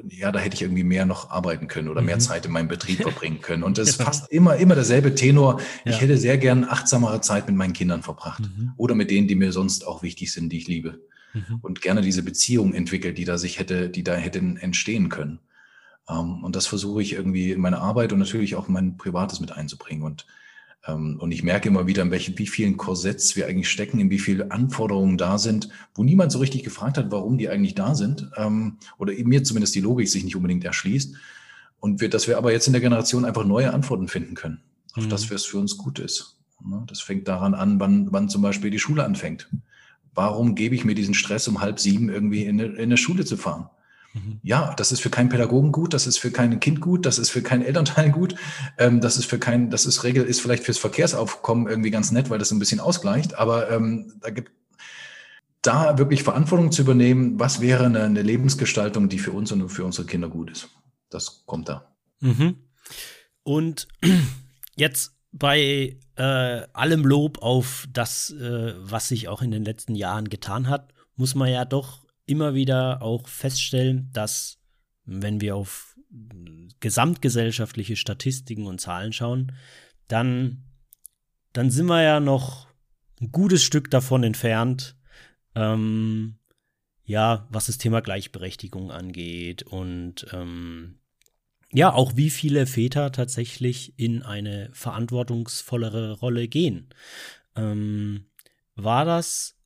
ja, 0.10 0.32
da 0.32 0.40
hätte 0.40 0.56
ich 0.56 0.62
irgendwie 0.62 0.84
mehr 0.84 1.06
noch 1.06 1.30
arbeiten 1.30 1.68
können 1.68 1.88
oder 1.88 2.02
mhm. 2.02 2.08
mehr 2.08 2.20
Zeit 2.20 2.46
in 2.46 2.52
meinem 2.52 2.68
Betrieb 2.68 3.02
verbringen 3.02 3.42
können. 3.42 3.64
Und 3.64 3.78
das 3.78 3.90
ist 3.90 4.02
fast 4.02 4.32
immer, 4.32 4.58
immer 4.58 4.76
derselbe 4.76 5.16
Tenor. 5.16 5.60
Ja. 5.86 5.92
Ich 5.92 6.02
hätte 6.02 6.18
sehr 6.18 6.38
gern 6.38 6.66
achtsamere 6.66 7.22
Zeit 7.22 7.48
mit 7.48 7.56
meinen 7.56 7.74
Kindern 7.74 8.04
verbracht 8.04 8.42
mhm. 8.42 8.74
oder 8.78 8.96
mit 8.96 9.10
denen, 9.10 9.28
die 9.28 9.36
mir 9.36 9.52
sonst 9.52 9.88
auch 9.88 10.04
wichtig 10.04 10.32
sind, 10.32 10.52
die 10.52 10.58
ich 10.58 10.68
liebe. 10.68 11.00
Mhm. 11.34 11.60
Und 11.62 11.82
gerne 11.82 12.02
diese 12.02 12.24
Beziehung 12.24 12.74
entwickelt, 12.74 13.18
die 13.18 13.26
da 13.26 13.38
sich 13.38 13.60
hätte, 13.60 13.90
die 13.90 14.04
da 14.04 14.16
hätten 14.16 14.58
entstehen 14.58 15.10
können. 15.10 15.40
Ähm, 16.10 16.44
und 16.44 16.56
das 16.56 16.68
versuche 16.68 17.02
ich 17.02 17.14
irgendwie 17.14 17.52
in 17.52 17.62
meine 17.62 17.80
Arbeit 17.80 18.14
und 18.14 18.20
natürlich 18.20 18.56
auch 18.56 18.68
in 18.68 18.74
mein 18.74 18.98
Privates 18.98 19.40
mit 19.40 19.52
einzubringen. 19.52 20.04
Und 20.04 20.26
und 20.94 21.32
ich 21.32 21.44
merke 21.44 21.68
immer 21.68 21.86
wieder, 21.88 22.04
in 22.04 22.12
welchen, 22.12 22.38
wie 22.38 22.48
vielen 22.48 22.78
Korsetts 22.78 23.36
wir 23.36 23.48
eigentlich 23.48 23.70
stecken, 23.70 24.00
in 24.00 24.10
wie 24.10 24.20
viele 24.20 24.52
Anforderungen 24.52 25.18
da 25.18 25.38
sind, 25.38 25.70
wo 25.94 26.04
niemand 26.04 26.32
so 26.32 26.40
richtig 26.40 26.64
gefragt 26.64 26.98
hat, 26.98 27.12
warum 27.12 27.38
die 27.38 27.50
eigentlich 27.50 27.76
da 27.76 27.94
sind. 27.94 28.30
Ähm, 28.38 28.78
oder 28.98 29.14
mir 29.14 29.44
zumindest 29.44 29.76
die 29.76 29.82
Logik 29.82 30.08
sich 30.08 30.24
nicht 30.24 30.36
unbedingt 30.36 30.64
erschließt. 30.64 31.16
Und 31.80 32.02
wir, 32.02 32.10
dass 32.10 32.28
wir 32.28 32.38
aber 32.38 32.52
jetzt 32.52 32.68
in 32.68 32.74
der 32.74 32.82
Generation 32.82 33.26
einfach 33.26 33.46
neue 33.46 33.74
Antworten 33.74 34.08
finden 34.08 34.34
können, 34.34 34.62
auf 34.94 35.06
mhm. 35.06 35.10
das, 35.10 35.30
was 35.30 35.46
für 35.46 35.58
uns 35.58 35.78
gut 35.78 36.00
ist. 36.00 36.38
Ne, 36.66 36.84
das 36.88 37.02
fängt 37.02 37.28
daran 37.28 37.54
an, 37.54 37.80
wann, 37.80 38.12
wann 38.12 38.30
zum 38.30 38.42
Beispiel 38.42 38.72
die 38.72 38.80
Schule 38.80 39.04
anfängt. 39.04 39.50
Warum 40.14 40.56
gebe 40.56 40.74
ich 40.74 40.86
mir 40.86 40.96
diesen 40.96 41.14
Stress, 41.14 41.48
um 41.48 41.62
halb 41.62 41.80
sieben 41.80 42.10
irgendwie 42.10 42.46
in 42.46 42.60
eine, 42.60 42.74
in 42.74 42.84
eine 42.84 42.98
Schule 42.98 43.26
zu 43.26 43.38
fahren? 43.38 43.70
Mhm. 44.14 44.40
Ja, 44.44 44.74
das 44.76 44.92
ist 44.92 45.02
für 45.02 45.10
keinen 45.10 45.30
Pädagogen 45.30 45.72
gut, 45.72 45.94
das 45.94 46.08
ist 46.08 46.18
für 46.18 46.32
kein 46.32 46.60
Kind 46.60 46.82
gut, 46.82 47.06
das 47.06 47.20
ist 47.20 47.30
für 47.30 47.42
keinen 47.42 47.62
Elternteil 47.66 48.12
gut, 48.12 48.36
ähm, 48.78 49.02
das 49.02 49.18
ist 49.18 49.26
für 49.26 49.40
kein, 49.40 49.70
das 49.70 49.86
ist 49.86 50.04
Regel, 50.04 50.24
ist 50.24 50.42
vielleicht 50.42 50.64
fürs 50.64 50.78
Verkehrsaufkommen 50.78 51.68
irgendwie 51.68 51.92
ganz 51.92 52.12
nett, 52.12 52.30
weil 52.30 52.40
das 52.40 52.52
ein 52.52 52.60
bisschen 52.60 52.80
ausgleicht, 52.80 53.38
aber 53.38 53.72
ähm, 53.72 54.14
da 54.22 54.30
gibt 54.30 54.52
da 55.62 55.98
wirklich 55.98 56.24
Verantwortung 56.24 56.72
zu 56.72 56.82
übernehmen, 56.82 57.40
was 57.40 57.60
wäre 57.60 57.86
eine, 57.86 58.04
eine, 58.04 58.22
Lebensgestaltung, 58.22 59.10
die 59.10 59.20
für 59.20 59.32
uns 59.32 59.52
und 59.52 59.68
für 59.70 59.84
unsere 59.84 60.08
Kinder 60.08 60.30
gut 60.30 60.52
ist. 60.52 60.70
Das 61.10 61.44
kommt 61.46 61.68
da. 61.68 61.94
Mhm. 62.20 62.56
Und 63.44 63.88
jetzt 64.76 65.14
bei 65.32 65.98
äh, 66.16 66.68
allem 66.74 67.06
Lob 67.06 67.42
auf 67.42 67.88
das, 67.92 68.30
äh, 68.32 68.74
was 68.78 69.10
sich 69.10 69.28
auch 69.28 69.42
in 69.42 69.52
den 69.52 69.64
letzten 69.64 69.96
Jahren 69.96 70.30
getan 70.30 70.70
hat, 70.70 70.94
muss 71.16 71.36
man 71.36 71.50
ja 71.50 71.66
doch 71.66 72.07
immer 72.28 72.54
wieder 72.54 73.02
auch 73.02 73.28
feststellen, 73.28 74.10
dass 74.14 74.60
wenn 75.06 75.42
wir 75.42 75.56
auf 75.56 75.96
gesamtgesellschaftliche 76.80 77.96
Statistiken 77.96 78.68
und 78.68 78.80
Zahlen 78.80 79.14
schauen, 79.14 79.54
dann, 80.08 80.64
dann 81.54 81.72
sind 81.72 81.88
wir 81.88 82.04
ja 82.04 82.20
noch 82.20 82.68
ein 83.20 83.32
gutes 83.32 83.64
Stück 83.64 83.90
davon 83.90 84.24
entfernt, 84.24 84.96
ähm, 85.56 86.38
ja, 87.04 87.48
was 87.50 87.68
das 87.68 87.78
Thema 87.78 88.02
Gleichberechtigung 88.02 88.92
angeht 88.92 89.64
und 89.64 90.28
ähm, 90.34 91.00
ja, 91.72 91.92
auch 91.92 92.16
wie 92.16 92.30
viele 92.30 92.66
Väter 92.66 93.12
tatsächlich 93.12 93.98
in 93.98 94.24
eine 94.24 94.70
verantwortungsvollere 94.74 96.20
Rolle 96.20 96.48
gehen. 96.48 96.90
Ähm, 97.56 98.28
war 98.76 99.04
das 99.06 99.57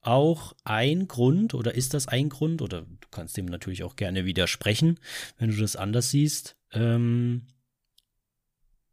auch 0.00 0.54
ein 0.64 1.08
Grund 1.08 1.54
oder 1.54 1.74
ist 1.74 1.94
das 1.94 2.08
ein 2.08 2.28
Grund 2.28 2.62
oder 2.62 2.82
du 2.82 3.08
kannst 3.10 3.36
dem 3.36 3.46
natürlich 3.46 3.82
auch 3.82 3.96
gerne 3.96 4.24
widersprechen, 4.24 4.98
wenn 5.38 5.50
du 5.50 5.56
das 5.56 5.76
anders 5.76 6.10
siehst, 6.10 6.56
ähm, 6.72 7.46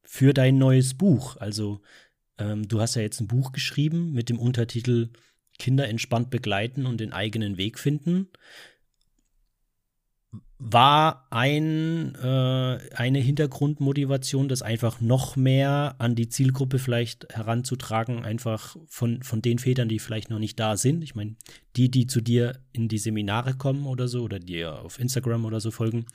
für 0.04 0.34
dein 0.34 0.58
neues 0.58 0.96
Buch. 0.96 1.38
Also 1.38 1.82
ähm, 2.38 2.68
du 2.68 2.82
hast 2.82 2.96
ja 2.96 3.02
jetzt 3.02 3.20
ein 3.22 3.28
Buch 3.28 3.52
geschrieben 3.52 4.12
mit 4.14 4.30
dem 4.30 4.40
Untertitel 4.40 5.10
Kinder 5.58 5.88
entspannt 5.88 6.30
begleiten 6.32 6.86
und 6.86 7.00
den 7.00 7.14
eigenen 7.14 7.58
Weg 7.58 7.80
finden 7.80 8.30
war 10.58 11.28
ein, 11.32 12.16
äh, 12.16 12.80
eine 12.96 13.20
Hintergrundmotivation, 13.20 14.48
das 14.48 14.62
einfach 14.62 15.02
noch 15.02 15.36
mehr 15.36 15.96
an 15.98 16.16
die 16.16 16.30
Zielgruppe 16.30 16.80
vielleicht 16.80 17.28
heranzutragen, 17.34 18.24
einfach 18.24 18.78
von, 18.88 19.22
von 19.22 19.42
den 19.42 19.60
Vätern, 19.60 19.90
die 19.90 20.00
vielleicht 20.00 20.30
noch 20.30 20.40
nicht 20.40 20.60
da 20.60 20.78
sind. 20.78 21.04
Ich 21.04 21.14
meine, 21.14 21.36
die, 21.76 21.92
die 21.92 22.08
zu 22.08 22.22
dir 22.22 22.60
in 22.72 22.88
die 22.88 22.98
Seminare 22.98 23.56
kommen 23.56 23.86
oder 23.86 24.08
so, 24.08 24.24
oder 24.24 24.40
dir 24.40 24.82
auf 24.82 24.98
Instagram 24.98 25.44
oder 25.44 25.60
so 25.60 25.72
folgen, 25.72 26.06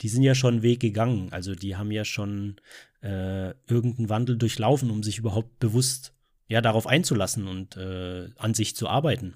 die 0.00 0.08
sind 0.08 0.22
ja 0.22 0.34
schon 0.34 0.54
einen 0.54 0.62
Weg 0.62 0.80
gegangen. 0.80 1.28
Also 1.30 1.54
die 1.54 1.76
haben 1.76 1.90
ja 1.90 2.06
schon 2.06 2.56
äh, 3.02 3.50
irgendeinen 3.68 4.08
Wandel 4.08 4.38
durchlaufen, 4.38 4.90
um 4.90 5.02
sich 5.02 5.18
überhaupt 5.18 5.58
bewusst 5.58 6.14
ja, 6.48 6.62
darauf 6.62 6.86
einzulassen 6.86 7.46
und 7.46 7.76
äh, 7.76 8.28
an 8.36 8.54
sich 8.54 8.76
zu 8.76 8.88
arbeiten. 8.88 9.34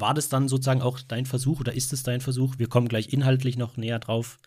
War 0.00 0.14
das 0.14 0.28
dann 0.28 0.48
sozusagen 0.48 0.82
auch 0.82 1.00
dein 1.00 1.26
Versuch 1.26 1.60
oder 1.60 1.74
ist 1.74 1.92
es 1.92 2.02
dein 2.02 2.20
Versuch? 2.20 2.54
Wir 2.58 2.68
kommen 2.68 2.88
gleich 2.88 3.12
inhaltlich 3.12 3.56
noch 3.56 3.76
näher 3.76 3.98
drauf, 3.98 4.38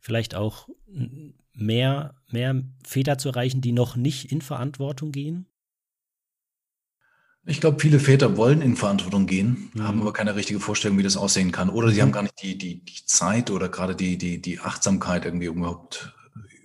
vielleicht 0.00 0.34
auch 0.34 0.68
mehr, 1.58 2.14
mehr 2.30 2.62
Väter 2.84 3.18
zu 3.18 3.28
erreichen, 3.28 3.60
die 3.60 3.72
noch 3.72 3.96
nicht 3.96 4.32
in 4.32 4.40
Verantwortung 4.40 5.12
gehen? 5.12 5.46
Ich 7.44 7.60
glaube, 7.60 7.80
viele 7.80 7.98
Väter 7.98 8.36
wollen 8.36 8.60
in 8.60 8.76
Verantwortung 8.76 9.26
gehen, 9.26 9.70
mhm. 9.72 9.82
haben 9.82 10.00
aber 10.02 10.12
keine 10.12 10.36
richtige 10.36 10.60
Vorstellung, 10.60 10.98
wie 10.98 11.02
das 11.02 11.16
aussehen 11.16 11.50
kann. 11.50 11.70
Oder 11.70 11.88
sie 11.90 11.96
mhm. 11.96 12.02
haben 12.02 12.12
gar 12.12 12.22
nicht 12.22 12.42
die, 12.42 12.58
die, 12.58 12.84
die 12.84 13.06
Zeit 13.06 13.50
oder 13.50 13.68
gerade 13.68 13.96
die, 13.96 14.18
die, 14.18 14.40
die 14.40 14.60
Achtsamkeit, 14.60 15.24
irgendwie 15.24 15.46
überhaupt, 15.46 16.14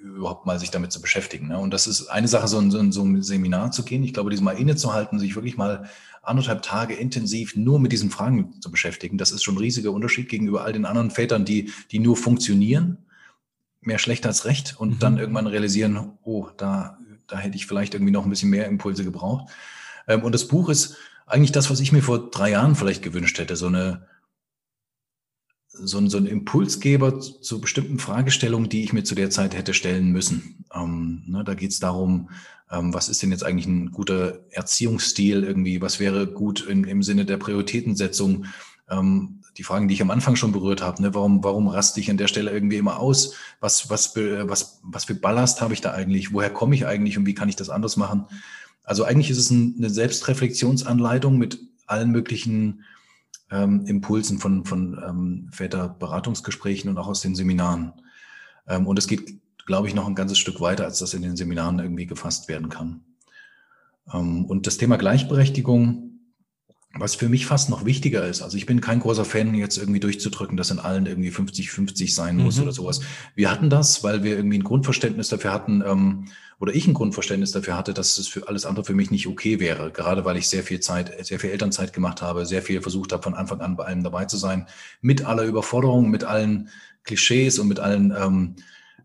überhaupt 0.01 0.45
mal 0.45 0.59
sich 0.59 0.71
damit 0.71 0.91
zu 0.91 1.01
beschäftigen. 1.01 1.47
Ne? 1.47 1.57
Und 1.57 1.71
das 1.71 1.87
ist 1.87 2.07
eine 2.07 2.27
Sache, 2.27 2.49
so 2.49 2.59
in, 2.59 2.69
so 2.69 2.79
in 2.79 2.91
so 2.91 3.03
ein 3.03 3.21
Seminar 3.23 3.71
zu 3.71 3.83
gehen. 3.85 4.03
Ich 4.03 4.13
glaube, 4.13 4.29
dieses 4.29 4.43
Mal 4.43 4.57
innezuhalten, 4.57 5.19
sich 5.19 5.35
wirklich 5.35 5.55
mal 5.55 5.89
anderthalb 6.23 6.61
Tage 6.61 6.95
intensiv 6.95 7.55
nur 7.55 7.79
mit 7.79 7.91
diesen 7.91 8.09
Fragen 8.09 8.59
zu 8.61 8.71
beschäftigen, 8.71 9.17
das 9.17 9.31
ist 9.31 9.43
schon 9.43 9.55
ein 9.55 9.59
riesiger 9.59 9.91
Unterschied 9.91 10.29
gegenüber 10.29 10.63
all 10.63 10.73
den 10.73 10.85
anderen 10.85 11.11
Vätern, 11.11 11.45
die, 11.45 11.71
die 11.91 11.99
nur 11.99 12.17
funktionieren. 12.17 12.97
mehr 13.81 13.99
schlecht 13.99 14.25
als 14.25 14.45
recht 14.45 14.75
und 14.79 14.91
mhm. 14.91 14.99
dann 14.99 15.17
irgendwann 15.17 15.47
realisieren, 15.47 16.13
oh, 16.23 16.47
da, 16.57 16.97
da 17.27 17.37
hätte 17.37 17.57
ich 17.57 17.67
vielleicht 17.67 17.93
irgendwie 17.93 18.13
noch 18.13 18.23
ein 18.23 18.29
bisschen 18.29 18.49
mehr 18.49 18.67
Impulse 18.67 19.03
gebraucht. 19.03 19.51
Ähm, 20.07 20.23
und 20.23 20.33
das 20.33 20.47
Buch 20.47 20.69
ist 20.69 20.95
eigentlich 21.25 21.51
das, 21.51 21.69
was 21.69 21.81
ich 21.81 21.91
mir 21.91 22.01
vor 22.01 22.31
drei 22.31 22.51
Jahren 22.51 22.75
vielleicht 22.75 23.03
gewünscht 23.03 23.37
hätte, 23.39 23.55
so 23.55 23.67
eine 23.67 24.07
so 25.73 25.97
ein, 25.97 26.07
so 26.07 26.17
ein 26.17 26.27
Impulsgeber 26.27 27.19
zu 27.19 27.59
bestimmten 27.59 27.97
Fragestellungen, 27.97 28.69
die 28.69 28.83
ich 28.83 28.93
mir 28.93 29.03
zu 29.03 29.15
der 29.15 29.31
Zeit 29.31 29.55
hätte 29.55 29.73
stellen 29.73 30.11
müssen. 30.11 30.65
Ähm, 30.73 31.23
ne, 31.25 31.43
da 31.43 31.55
geht 31.55 31.71
es 31.71 31.79
darum, 31.79 32.29
was 32.81 33.09
ist 33.09 33.21
denn 33.21 33.31
jetzt 33.31 33.43
eigentlich 33.43 33.67
ein 33.67 33.91
guter 33.91 34.39
Erziehungsstil 34.49 35.43
irgendwie, 35.43 35.81
was 35.81 35.99
wäre 35.99 36.27
gut 36.27 36.65
in, 36.65 36.83
im 36.85 37.03
Sinne 37.03 37.25
der 37.25 37.37
Prioritätensetzung. 37.37 38.45
Ähm, 38.89 39.41
die 39.57 39.63
Fragen, 39.63 39.87
die 39.87 39.93
ich 39.93 40.01
am 40.01 40.09
Anfang 40.09 40.35
schon 40.35 40.51
berührt 40.51 40.81
habe, 40.81 41.01
ne, 41.01 41.13
warum, 41.13 41.43
warum 41.43 41.67
raste 41.67 41.99
ich 41.99 42.09
an 42.09 42.17
der 42.17 42.27
Stelle 42.27 42.51
irgendwie 42.51 42.77
immer 42.77 42.99
aus? 42.99 43.35
Was, 43.59 43.89
was, 43.89 44.15
was, 44.15 44.79
was 44.83 45.05
für 45.05 45.15
Ballast 45.15 45.61
habe 45.61 45.73
ich 45.73 45.81
da 45.81 45.91
eigentlich? 45.91 46.33
Woher 46.33 46.49
komme 46.49 46.73
ich 46.75 46.87
eigentlich 46.87 47.17
und 47.17 47.27
wie 47.27 47.35
kann 47.35 47.49
ich 47.49 47.55
das 47.55 47.69
anders 47.69 47.95
machen? 47.95 48.25
Also 48.83 49.03
eigentlich 49.03 49.29
ist 49.29 49.37
es 49.37 49.51
ein, 49.51 49.75
eine 49.77 49.89
Selbstreflexionsanleitung 49.89 51.37
mit 51.37 51.59
allen 51.85 52.11
möglichen 52.11 52.83
ähm, 53.51 53.85
Impulsen 53.85 54.39
von, 54.39 54.65
von 54.65 54.99
ähm, 55.07 55.49
Väterberatungsgesprächen 55.51 56.89
und 56.89 56.97
auch 56.97 57.07
aus 57.07 57.21
den 57.21 57.35
Seminaren. 57.35 57.93
Ähm, 58.67 58.87
und 58.87 58.97
es 58.97 59.07
geht, 59.07 59.39
glaube 59.65 59.87
ich, 59.87 59.95
noch 59.95 60.07
ein 60.07 60.15
ganzes 60.15 60.37
Stück 60.37 60.61
weiter, 60.61 60.85
als 60.85 60.99
das 60.99 61.13
in 61.13 61.21
den 61.21 61.35
Seminaren 61.35 61.79
irgendwie 61.79 62.05
gefasst 62.05 62.47
werden 62.47 62.69
kann. 62.69 63.01
Ähm, 64.13 64.45
und 64.45 64.67
das 64.67 64.77
Thema 64.77 64.97
Gleichberechtigung, 64.97 66.09
was 66.95 67.15
für 67.15 67.27
mich 67.27 67.47
fast 67.47 67.71
noch 67.71 67.85
wichtiger 67.85 68.27
ist. 68.27 68.43
Also 68.43 68.55
ich 68.55 68.67
bin 68.67 68.79
kein 68.79 68.99
großer 68.99 69.25
Fan, 69.25 69.55
jetzt 69.55 69.77
irgendwie 69.77 69.99
durchzudrücken, 69.99 70.57
dass 70.57 70.69
in 70.69 70.77
allen 70.77 71.07
irgendwie 71.07 71.31
50-50 71.31 72.13
sein 72.13 72.37
muss 72.37 72.57
mhm. 72.57 72.63
oder 72.63 72.71
sowas. 72.71 73.01
Wir 73.33 73.49
hatten 73.49 73.71
das, 73.71 74.03
weil 74.03 74.23
wir 74.23 74.35
irgendwie 74.35 74.59
ein 74.59 74.63
Grundverständnis 74.63 75.29
dafür 75.29 75.53
hatten, 75.53 75.83
ähm, 75.85 76.25
oder 76.59 76.73
ich 76.75 76.87
ein 76.87 76.93
Grundverständnis 76.93 77.51
dafür 77.51 77.75
hatte, 77.75 77.93
dass 77.93 78.17
es 78.17 78.27
für 78.27 78.47
alles 78.47 78.65
andere 78.65 78.85
für 78.85 78.93
mich 78.93 79.11
nicht 79.11 79.27
okay 79.27 79.59
wäre. 79.59 79.91
Gerade 79.91 80.23
weil 80.23 80.37
ich 80.37 80.47
sehr 80.47 80.63
viel 80.63 80.79
Zeit, 80.79 81.11
sehr 81.25 81.39
viel 81.39 81.49
Elternzeit 81.49 81.93
gemacht 81.93 82.21
habe, 82.21 82.45
sehr 82.45 82.61
viel 82.61 82.81
versucht 82.81 83.11
habe, 83.11 83.23
von 83.23 83.33
Anfang 83.33 83.59
an 83.59 83.75
bei 83.75 83.85
allem 83.85 84.03
dabei 84.03 84.25
zu 84.25 84.37
sein, 84.37 84.67
mit 85.01 85.25
aller 85.25 85.43
Überforderung, 85.43 86.09
mit 86.09 86.23
allen 86.23 86.69
Klischees 87.03 87.59
und 87.59 87.67
mit 87.67 87.79
allen, 87.79 88.13
ähm, 88.17 88.55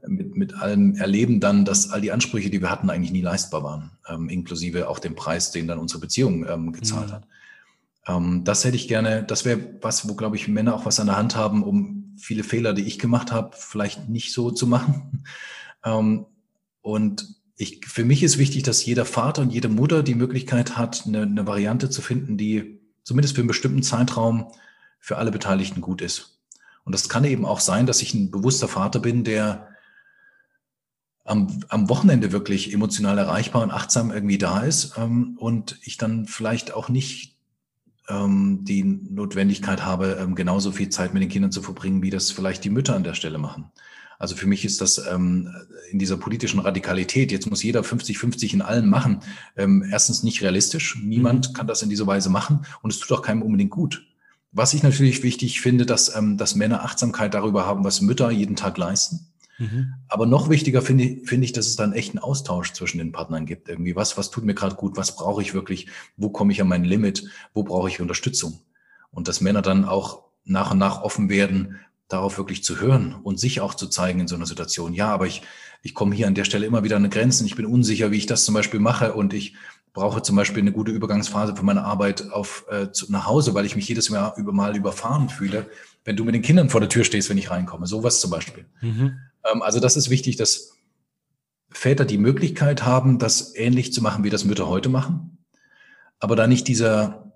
mit, 0.09 0.37
mit 0.37 0.55
allem 0.55 0.95
Erleben 0.97 1.41
dann, 1.41 1.65
dass 1.65 1.91
all 1.91 2.01
die 2.01 2.13
Ansprüche, 2.13 2.51
die 2.51 2.61
wir 2.61 2.71
hatten, 2.71 2.91
eigentlich 2.91 3.13
nie 3.13 3.23
leistbar 3.23 3.63
waren, 3.63 3.91
ähm, 4.09 4.29
inklusive 4.29 4.89
auch 4.89 4.99
dem 4.99 5.15
Preis, 5.15 5.51
den 5.51 5.67
dann 5.67 5.79
unsere 5.79 6.01
Beziehung 6.01 6.47
ähm, 6.49 6.73
gezahlt 6.73 7.09
mhm. 7.09 7.13
hat. 7.13 7.27
Ähm, 8.07 8.45
das 8.45 8.65
hätte 8.65 8.77
ich 8.77 8.89
gerne, 8.89 9.23
das 9.23 9.45
wäre 9.45 9.61
was, 9.81 10.09
wo, 10.09 10.15
glaube 10.15 10.37
ich, 10.37 10.49
Männer 10.49 10.75
auch 10.75 10.87
was 10.87 11.01
an 11.01 11.07
der 11.07 11.17
Hand 11.17 11.37
haben, 11.37 11.63
um 11.63 12.15
viele 12.17 12.43
Fehler, 12.43 12.73
die 12.73 12.85
ich 12.85 12.99
gemacht 12.99 13.33
habe, 13.33 13.57
vielleicht 13.57 14.09
nicht 14.09 14.33
so 14.33 14.51
zu 14.51 14.67
machen. 14.67 15.25
Ähm, 15.85 16.27
und 16.83 17.37
ich, 17.57 17.87
für 17.87 18.05
mich 18.05 18.25
ist 18.25 18.37
wichtig, 18.37 18.65
dass 18.65 18.85
jeder 18.85 19.05
Vater 19.05 19.43
und 19.43 19.53
jede 19.53 19.69
Mutter 19.69 20.03
die 20.03 20.17
Möglichkeit 20.17 20.77
hat, 20.77 21.05
eine, 21.07 21.23
eine 21.23 21.47
Variante 21.47 21.89
zu 21.89 22.03
finden, 22.03 22.37
die 22.37 22.81
zumindest 23.05 23.37
für 23.37 23.43
einen 23.43 23.49
bestimmten 23.49 23.85
Zeitraum 23.85 24.51
für 24.99 25.19
alle 25.19 25.31
Beteiligten 25.31 25.81
gut 25.81 26.03
ist. 26.03 26.41
Und 26.85 26.93
das 26.93 27.09
kann 27.09 27.25
eben 27.25 27.45
auch 27.45 27.61
sein, 27.61 27.87
dass 27.87 28.03
ich 28.03 28.13
ein 28.13 28.33
bewusster 28.33 28.67
Vater 28.67 28.99
bin, 28.99 29.23
der 29.23 29.68
am, 31.29 31.63
am 31.69 31.89
Wochenende 31.89 32.33
wirklich 32.33 32.73
emotional 32.73 33.19
erreichbar 33.19 33.63
und 33.63 33.71
achtsam 33.71 34.11
irgendwie 34.11 34.39
da 34.39 34.61
ist 34.61 34.95
ähm, 34.97 35.37
und 35.39 35.79
ich 35.83 35.99
dann 35.99 36.27
vielleicht 36.27 36.73
auch 36.73 36.89
nicht 36.89 37.37
ähm, 38.09 38.61
die 38.63 38.83
Notwendigkeit 38.83 39.85
habe, 39.85 40.19
ähm, 40.21 40.35
genauso 40.35 40.73
viel 40.73 40.89
Zeit 40.89 41.13
mit 41.13 41.23
den 41.23 41.29
Kindern 41.29 41.53
zu 41.53 41.63
verbringen, 41.63 42.03
wie 42.03 42.11
das 42.11 42.31
vielleicht 42.31 42.65
die 42.65 42.71
Mütter 42.71 42.97
an 42.97 43.05
der 43.05 43.15
Stelle 43.15 43.39
machen. 43.39 43.71
Also 44.19 44.35
für 44.35 44.47
mich 44.47 44.65
ist 44.65 44.81
das 44.81 44.99
ähm, 45.07 45.55
in 45.91 45.99
dieser 45.99 46.17
politischen 46.17 46.59
Radikalität, 46.61 47.31
jetzt 47.31 47.49
muss 47.49 47.63
jeder 47.63 47.83
50-50 47.83 48.55
in 48.55 48.63
allen 48.63 48.89
machen, 48.89 49.21
ähm, 49.57 49.85
erstens 49.89 50.23
nicht 50.23 50.43
realistisch. 50.43 50.99
Niemand 51.01 51.51
mhm. 51.51 51.53
kann 51.53 51.67
das 51.67 51.83
in 51.83 51.91
dieser 51.91 52.07
Weise 52.07 52.31
machen 52.31 52.65
und 52.83 52.93
es 52.93 52.99
tut 52.99 53.17
auch 53.17 53.23
keinem 53.23 53.43
unbedingt 53.43 53.71
gut. 53.71 54.07
Was 54.51 54.73
ich 54.73 54.83
natürlich 54.83 55.23
wichtig 55.23 55.61
finde, 55.61 55.85
dass, 55.85 56.17
ähm, 56.17 56.39
dass 56.39 56.55
Männer 56.55 56.85
Achtsamkeit 56.85 57.35
darüber 57.35 57.67
haben, 57.67 57.85
was 57.85 58.01
Mütter 58.01 58.31
jeden 58.31 58.57
Tag 58.57 58.79
leisten. 58.79 59.28
Mhm. 59.59 59.95
Aber 60.09 60.27
noch 60.27 60.49
wichtiger 60.49 60.83
finde 60.83 61.05
ich, 61.05 61.29
finde 61.29 61.45
ich, 61.45 61.53
dass 61.53 61.67
es 61.67 61.77
dann 61.77 61.93
echt 61.93 62.11
einen 62.11 62.21
Austausch 62.21 62.73
zwischen 62.73 62.99
den 62.99 63.13
Partnern 63.13 63.47
gibt. 63.47 63.69
Irgendwie 63.69 63.97
was, 63.97 64.17
was 64.17 64.31
tut 64.31 64.45
mir 64.45 64.55
gerade 64.55 64.77
gut, 64.77 64.97
was 64.97 65.17
brauche 65.17 65.43
ich 65.43 65.55
wirklich, 65.55 65.89
wo 66.17 66.31
komme 66.31 66.53
ich 66.53 66.63
an 66.63 66.69
mein 66.69 66.85
Limit, 66.85 67.25
wo 67.55 67.63
brauche 67.63 67.89
ich 67.89 68.01
Unterstützung. 68.01 68.61
Und 69.11 69.29
dass 69.29 69.41
Männer 69.41 69.63
dann 69.63 69.85
auch 69.85 70.23
nach 70.45 70.71
und 70.71 70.79
nach 70.79 71.03
offen 71.03 71.29
werden, 71.29 71.77
darauf 72.09 72.39
wirklich 72.39 72.65
zu 72.65 72.81
hören 72.81 73.15
und 73.23 73.39
sich 73.39 73.61
auch 73.61 73.75
zu 73.75 73.87
zeigen 73.87 74.21
in 74.21 74.29
so 74.29 74.35
einer 74.35 74.47
Situation. 74.47 74.95
Ja, 74.95 75.09
aber 75.09 75.27
ich, 75.27 75.43
ich 75.83 75.95
komme 75.95 76.15
hier 76.15 76.27
an 76.27 76.35
der 76.35 76.45
Stelle 76.45 76.67
immer 76.67 76.83
wieder 76.83 76.97
an 76.97 77.03
eine 77.03 77.11
Grenze. 77.11 77.45
Ich 77.45 77.55
bin 77.55 77.67
unsicher, 77.67 78.11
wie 78.11 78.17
ich 78.17 78.27
das 78.27 78.45
zum 78.45 78.55
Beispiel 78.55 78.81
mache 78.81 79.13
und 79.13 79.35
ich 79.35 79.55
brauche 79.93 80.23
zum 80.23 80.37
Beispiel 80.37 80.63
eine 80.63 80.73
gute 80.73 80.91
Übergangsphase 80.91 81.55
für 81.55 81.65
meine 81.65 81.85
Arbeit 81.85 82.31
auf, 82.31 82.65
äh, 82.71 82.91
zu, 82.93 83.11
nach 83.13 83.27
Hause, 83.27 83.55
weil 83.55 83.67
ich 83.67 83.77
mich 83.77 83.89
jedes 83.89 84.09
Mal, 84.11 84.33
über, 84.37 84.53
mal 84.53 84.77
überfahren 84.77 85.29
fühle, 85.29 85.67
wenn 86.05 86.17
du 86.17 86.25
mit 86.25 86.35
den 86.35 86.43
Kindern 86.43 86.71
vor 86.71 86.81
der 86.81 86.89
Tür 86.89 87.05
stehst, 87.05 87.29
wenn 87.29 87.39
ich 87.39 87.51
reinkomme. 87.51 87.87
Sowas 87.87 88.21
zum 88.21 88.31
Beispiel. 88.31 88.65
Mhm. 88.81 89.19
Ähm, 89.53 89.63
also 89.63 89.81
das 89.81 89.97
ist 89.97 90.11
wichtig, 90.11 90.37
dass 90.37 90.73
Väter 91.71 92.05
die 92.05 92.19
Möglichkeit 92.19 92.85
haben, 92.85 93.19
das 93.19 93.55
ähnlich 93.55 93.93
zu 93.93 94.03
machen, 94.03 94.25
wie 94.25 94.31
das 94.31 94.45
Mütter 94.45 94.69
heute 94.69 94.89
machen, 94.89 95.39
aber 96.19 96.35
da 96.35 96.47
nicht 96.47 96.67
dieser, 96.67 97.33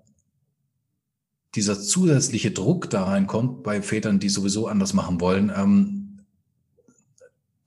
dieser 1.55 1.79
zusätzliche 1.79 2.51
Druck 2.51 2.89
da 2.89 3.03
reinkommt 3.03 3.63
bei 3.63 3.81
Vätern, 3.81 4.19
die 4.19 4.29
sowieso 4.29 4.67
anders 4.67 4.93
machen 4.93 5.21
wollen, 5.21 5.51
ähm, 5.55 6.25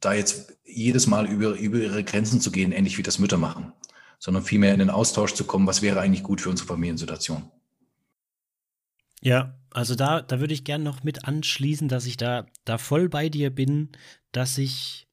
da 0.00 0.12
jetzt 0.12 0.54
jedes 0.64 1.06
Mal 1.06 1.26
über, 1.26 1.54
über 1.54 1.78
ihre 1.78 2.04
Grenzen 2.04 2.40
zu 2.40 2.50
gehen, 2.50 2.72
ähnlich 2.72 2.98
wie 2.98 3.02
das 3.02 3.18
Mütter 3.18 3.38
machen, 3.38 3.72
sondern 4.18 4.42
vielmehr 4.42 4.72
in 4.72 4.80
den 4.80 4.90
Austausch 4.90 5.34
zu 5.34 5.44
kommen, 5.44 5.66
was 5.66 5.82
wäre 5.82 6.00
eigentlich 6.00 6.24
gut 6.24 6.40
für 6.40 6.50
unsere 6.50 6.68
Familiensituation. 6.68 7.50
Ja, 9.26 9.58
also 9.70 9.96
da, 9.96 10.22
da 10.22 10.38
würde 10.38 10.54
ich 10.54 10.62
gerne 10.62 10.84
noch 10.84 11.02
mit 11.02 11.24
anschließen, 11.24 11.88
dass 11.88 12.06
ich 12.06 12.16
da, 12.16 12.46
da 12.64 12.78
voll 12.78 13.08
bei 13.08 13.28
dir 13.28 13.50
bin, 13.50 13.88
dass 14.30 14.56
ich 14.56 15.08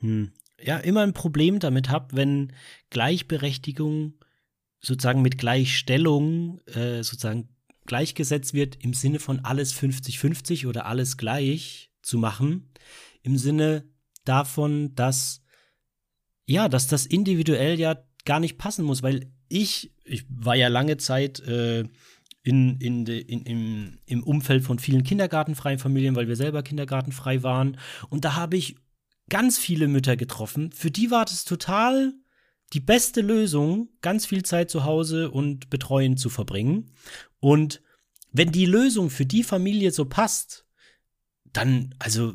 hm, 0.00 0.32
ja 0.60 0.78
immer 0.78 1.02
ein 1.02 1.12
Problem 1.12 1.60
damit 1.60 1.88
habe, 1.88 2.16
wenn 2.16 2.52
Gleichberechtigung 2.90 4.14
sozusagen 4.80 5.22
mit 5.22 5.38
Gleichstellung 5.38 6.62
äh, 6.66 7.04
sozusagen 7.04 7.48
gleichgesetzt 7.86 8.54
wird 8.54 8.82
im 8.82 8.92
Sinne 8.92 9.20
von 9.20 9.44
alles 9.44 9.72
50-50 9.72 10.66
oder 10.66 10.86
alles 10.86 11.16
gleich 11.16 11.92
zu 12.02 12.18
machen. 12.18 12.72
Im 13.22 13.38
Sinne 13.38 13.84
davon, 14.24 14.96
dass 14.96 15.44
ja, 16.44 16.68
dass 16.68 16.88
das 16.88 17.06
individuell 17.06 17.78
ja 17.78 18.02
gar 18.24 18.40
nicht 18.40 18.58
passen 18.58 18.84
muss, 18.84 19.04
weil 19.04 19.30
ich, 19.48 19.92
ich 20.02 20.24
war 20.28 20.56
ja 20.56 20.66
lange 20.66 20.96
Zeit 20.96 21.38
äh, 21.38 21.84
in, 22.44 22.76
in 22.78 23.04
de, 23.04 23.18
in, 23.20 23.42
im, 23.44 23.98
im 24.04 24.22
Umfeld 24.22 24.62
von 24.62 24.78
vielen 24.78 25.02
kindergartenfreien 25.02 25.78
Familien, 25.78 26.14
weil 26.14 26.28
wir 26.28 26.36
selber 26.36 26.62
kindergartenfrei 26.62 27.42
waren. 27.42 27.78
Und 28.10 28.24
da 28.24 28.36
habe 28.36 28.56
ich 28.56 28.76
ganz 29.30 29.58
viele 29.58 29.88
Mütter 29.88 30.16
getroffen. 30.16 30.70
Für 30.70 30.90
die 30.90 31.10
war 31.10 31.24
das 31.24 31.44
total 31.44 32.12
die 32.74 32.80
beste 32.80 33.22
Lösung, 33.22 33.88
ganz 34.02 34.26
viel 34.26 34.44
Zeit 34.44 34.70
zu 34.70 34.84
Hause 34.84 35.30
und 35.30 35.70
betreuen 35.70 36.18
zu 36.18 36.28
verbringen. 36.28 36.92
Und 37.40 37.80
wenn 38.30 38.52
die 38.52 38.66
Lösung 38.66 39.08
für 39.08 39.24
die 39.24 39.42
Familie 39.42 39.90
so 39.90 40.04
passt, 40.04 40.66
dann, 41.44 41.94
also 41.98 42.34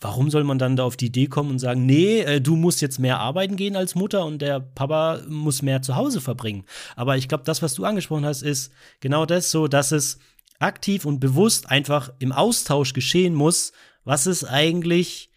warum 0.00 0.30
soll 0.30 0.44
man 0.44 0.58
dann 0.58 0.76
da 0.76 0.84
auf 0.84 0.96
die 0.96 1.06
Idee 1.06 1.26
kommen 1.26 1.50
und 1.50 1.58
sagen, 1.58 1.84
nee, 1.86 2.20
äh, 2.20 2.40
du 2.40 2.56
musst 2.56 2.80
jetzt 2.80 2.98
mehr 2.98 3.20
arbeiten 3.20 3.56
gehen 3.56 3.76
als 3.76 3.94
Mutter 3.94 4.24
und 4.24 4.40
der 4.40 4.60
Papa 4.60 5.20
muss 5.28 5.62
mehr 5.62 5.82
zu 5.82 5.96
Hause 5.96 6.20
verbringen. 6.20 6.64
Aber 6.96 7.16
ich 7.16 7.28
glaube, 7.28 7.44
das, 7.44 7.62
was 7.62 7.74
du 7.74 7.84
angesprochen 7.84 8.24
hast, 8.24 8.42
ist 8.42 8.72
genau 9.00 9.26
das 9.26 9.50
so, 9.50 9.68
dass 9.68 9.92
es 9.92 10.18
aktiv 10.58 11.04
und 11.04 11.20
bewusst 11.20 11.70
einfach 11.70 12.12
im 12.18 12.32
Austausch 12.32 12.92
geschehen 12.92 13.34
muss, 13.34 13.72
was 14.04 14.26
ist 14.26 14.44
eigentlich 14.44 15.30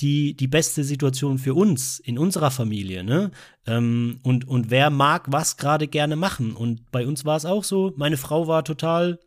die, 0.00 0.36
die 0.36 0.48
beste 0.48 0.84
Situation 0.84 1.38
für 1.38 1.54
uns 1.54 1.98
in 1.98 2.18
unserer 2.18 2.50
Familie, 2.50 3.02
ne? 3.02 3.30
Ähm, 3.66 4.20
und, 4.22 4.46
und 4.46 4.70
wer 4.70 4.90
mag 4.90 5.24
was 5.28 5.56
gerade 5.56 5.88
gerne 5.88 6.16
machen. 6.16 6.54
Und 6.54 6.90
bei 6.90 7.06
uns 7.06 7.24
war 7.24 7.36
es 7.36 7.46
auch 7.46 7.64
so, 7.64 7.94
meine 7.96 8.18
Frau 8.18 8.46
war 8.46 8.62
total 8.62 9.18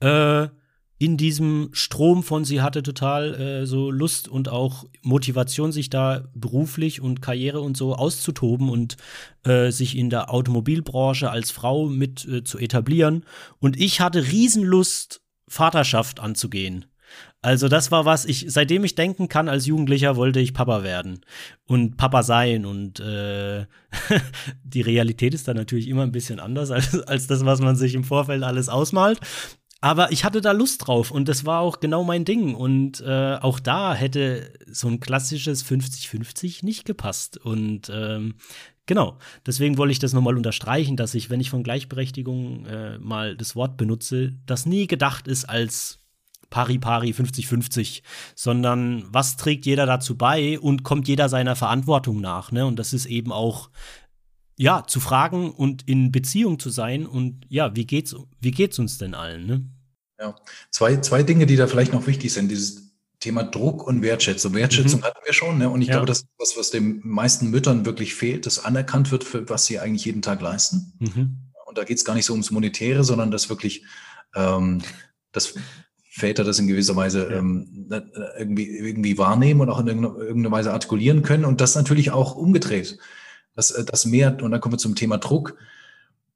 äh, 0.00 0.48
in 0.98 1.16
diesem 1.16 1.70
Strom 1.72 2.22
von 2.22 2.44
sie 2.44 2.62
hatte 2.62 2.82
total 2.82 3.34
äh, 3.34 3.66
so 3.66 3.90
Lust 3.90 4.28
und 4.28 4.48
auch 4.48 4.84
Motivation, 5.02 5.72
sich 5.72 5.90
da 5.90 6.28
beruflich 6.34 7.00
und 7.00 7.20
Karriere 7.20 7.60
und 7.60 7.76
so 7.76 7.94
auszutoben 7.94 8.68
und 8.68 8.96
äh, 9.44 9.70
sich 9.70 9.96
in 9.96 10.08
der 10.08 10.32
Automobilbranche 10.32 11.30
als 11.30 11.50
Frau 11.50 11.86
mit 11.86 12.24
äh, 12.26 12.44
zu 12.44 12.58
etablieren. 12.58 13.24
Und 13.58 13.78
ich 13.80 14.00
hatte 14.00 14.30
Riesenlust, 14.30 15.20
Vaterschaft 15.48 16.20
anzugehen. 16.20 16.86
Also 17.42 17.68
das 17.68 17.90
war 17.90 18.06
was, 18.06 18.24
ich, 18.24 18.46
seitdem 18.48 18.84
ich 18.84 18.94
denken 18.94 19.28
kann, 19.28 19.50
als 19.50 19.66
Jugendlicher 19.66 20.16
wollte 20.16 20.40
ich 20.40 20.54
Papa 20.54 20.82
werden 20.82 21.20
und 21.66 21.98
Papa 21.98 22.22
sein. 22.22 22.64
Und 22.64 23.00
äh, 23.00 23.66
die 24.64 24.80
Realität 24.80 25.34
ist 25.34 25.46
dann 25.46 25.56
natürlich 25.56 25.88
immer 25.88 26.04
ein 26.04 26.12
bisschen 26.12 26.40
anders 26.40 26.70
als, 26.70 27.02
als 27.02 27.26
das, 27.26 27.44
was 27.44 27.60
man 27.60 27.76
sich 27.76 27.94
im 27.94 28.04
Vorfeld 28.04 28.42
alles 28.42 28.70
ausmalt. 28.70 29.20
Aber 29.84 30.12
ich 30.12 30.24
hatte 30.24 30.40
da 30.40 30.52
Lust 30.52 30.86
drauf 30.86 31.10
und 31.10 31.28
das 31.28 31.44
war 31.44 31.60
auch 31.60 31.78
genau 31.78 32.04
mein 32.04 32.24
Ding. 32.24 32.54
Und 32.54 33.02
äh, 33.02 33.36
auch 33.36 33.60
da 33.60 33.92
hätte 33.92 34.50
so 34.66 34.88
ein 34.88 34.98
klassisches 34.98 35.62
50-50 35.62 36.64
nicht 36.64 36.86
gepasst. 36.86 37.36
Und 37.36 37.92
ähm, 37.92 38.36
genau, 38.86 39.18
deswegen 39.44 39.76
wollte 39.76 39.92
ich 39.92 39.98
das 39.98 40.14
nochmal 40.14 40.38
unterstreichen, 40.38 40.96
dass 40.96 41.14
ich, 41.14 41.28
wenn 41.28 41.40
ich 41.40 41.50
von 41.50 41.62
Gleichberechtigung 41.62 42.64
äh, 42.64 42.98
mal 42.98 43.36
das 43.36 43.56
Wort 43.56 43.76
benutze, 43.76 44.32
das 44.46 44.64
nie 44.64 44.86
gedacht 44.86 45.28
ist 45.28 45.44
als 45.44 45.98
pari 46.48 46.78
pari 46.78 47.10
50-50, 47.10 48.00
sondern 48.34 49.04
was 49.08 49.36
trägt 49.36 49.66
jeder 49.66 49.84
dazu 49.84 50.16
bei 50.16 50.58
und 50.58 50.82
kommt 50.82 51.08
jeder 51.08 51.28
seiner 51.28 51.56
Verantwortung 51.56 52.22
nach. 52.22 52.52
Ne? 52.52 52.64
Und 52.64 52.78
das 52.78 52.94
ist 52.94 53.04
eben 53.04 53.32
auch 53.32 53.68
ja, 54.56 54.84
zu 54.86 55.00
fragen 55.00 55.50
und 55.50 55.88
in 55.88 56.12
Beziehung 56.12 56.58
zu 56.58 56.70
sein 56.70 57.06
und 57.06 57.44
ja, 57.48 57.74
wie 57.74 57.86
geht's, 57.86 58.14
wie 58.40 58.50
geht's 58.50 58.78
uns 58.78 58.98
denn 58.98 59.14
allen, 59.14 59.46
ne? 59.46 59.64
Ja, 60.18 60.36
zwei, 60.70 60.98
zwei 60.98 61.22
Dinge, 61.24 61.46
die 61.46 61.56
da 61.56 61.66
vielleicht 61.66 61.92
noch 61.92 62.06
wichtig 62.06 62.32
sind, 62.32 62.48
dieses 62.48 62.94
Thema 63.18 63.42
Druck 63.42 63.86
und 63.86 64.02
Wertschätzung. 64.02 64.54
Wertschätzung 64.54 65.00
mhm. 65.00 65.04
hatten 65.04 65.20
wir 65.24 65.32
schon, 65.32 65.58
ne? 65.58 65.68
Und 65.68 65.82
ich 65.82 65.88
ja. 65.88 65.94
glaube, 65.94 66.06
das 66.06 66.20
ist 66.20 66.28
was, 66.38 66.56
was 66.56 66.70
den 66.70 67.00
meisten 67.04 67.50
Müttern 67.50 67.84
wirklich 67.84 68.14
fehlt, 68.14 68.46
dass 68.46 68.64
anerkannt 68.64 69.10
wird, 69.10 69.24
für 69.24 69.48
was 69.48 69.66
sie 69.66 69.80
eigentlich 69.80 70.04
jeden 70.04 70.22
Tag 70.22 70.40
leisten. 70.40 70.92
Mhm. 71.00 71.38
Und 71.66 71.78
da 71.78 71.84
geht 71.84 71.96
es 71.98 72.04
gar 72.04 72.14
nicht 72.14 72.26
so 72.26 72.32
ums 72.32 72.50
Monetäre, 72.50 73.02
sondern 73.02 73.30
dass 73.30 73.48
wirklich, 73.48 73.84
ähm, 74.36 74.82
dass 75.32 75.54
Väter 76.10 76.44
das 76.44 76.60
in 76.60 76.68
gewisser 76.68 76.94
Weise 76.94 77.28
ja. 77.28 77.38
ähm, 77.38 77.88
irgendwie, 78.38 78.68
irgendwie 78.68 79.18
wahrnehmen 79.18 79.62
und 79.62 79.70
auch 79.70 79.80
in 79.80 79.88
irgendeiner 79.88 80.52
Weise 80.52 80.72
artikulieren 80.72 81.22
können 81.22 81.44
und 81.44 81.60
das 81.60 81.74
natürlich 81.74 82.12
auch 82.12 82.36
umgedreht 82.36 82.98
das, 83.54 83.70
äh, 83.70 83.84
das 83.84 84.06
mehr, 84.06 84.36
und 84.42 84.50
dann 84.50 84.60
kommen 84.60 84.74
wir 84.74 84.78
zum 84.78 84.94
Thema 84.94 85.18
Druck. 85.18 85.56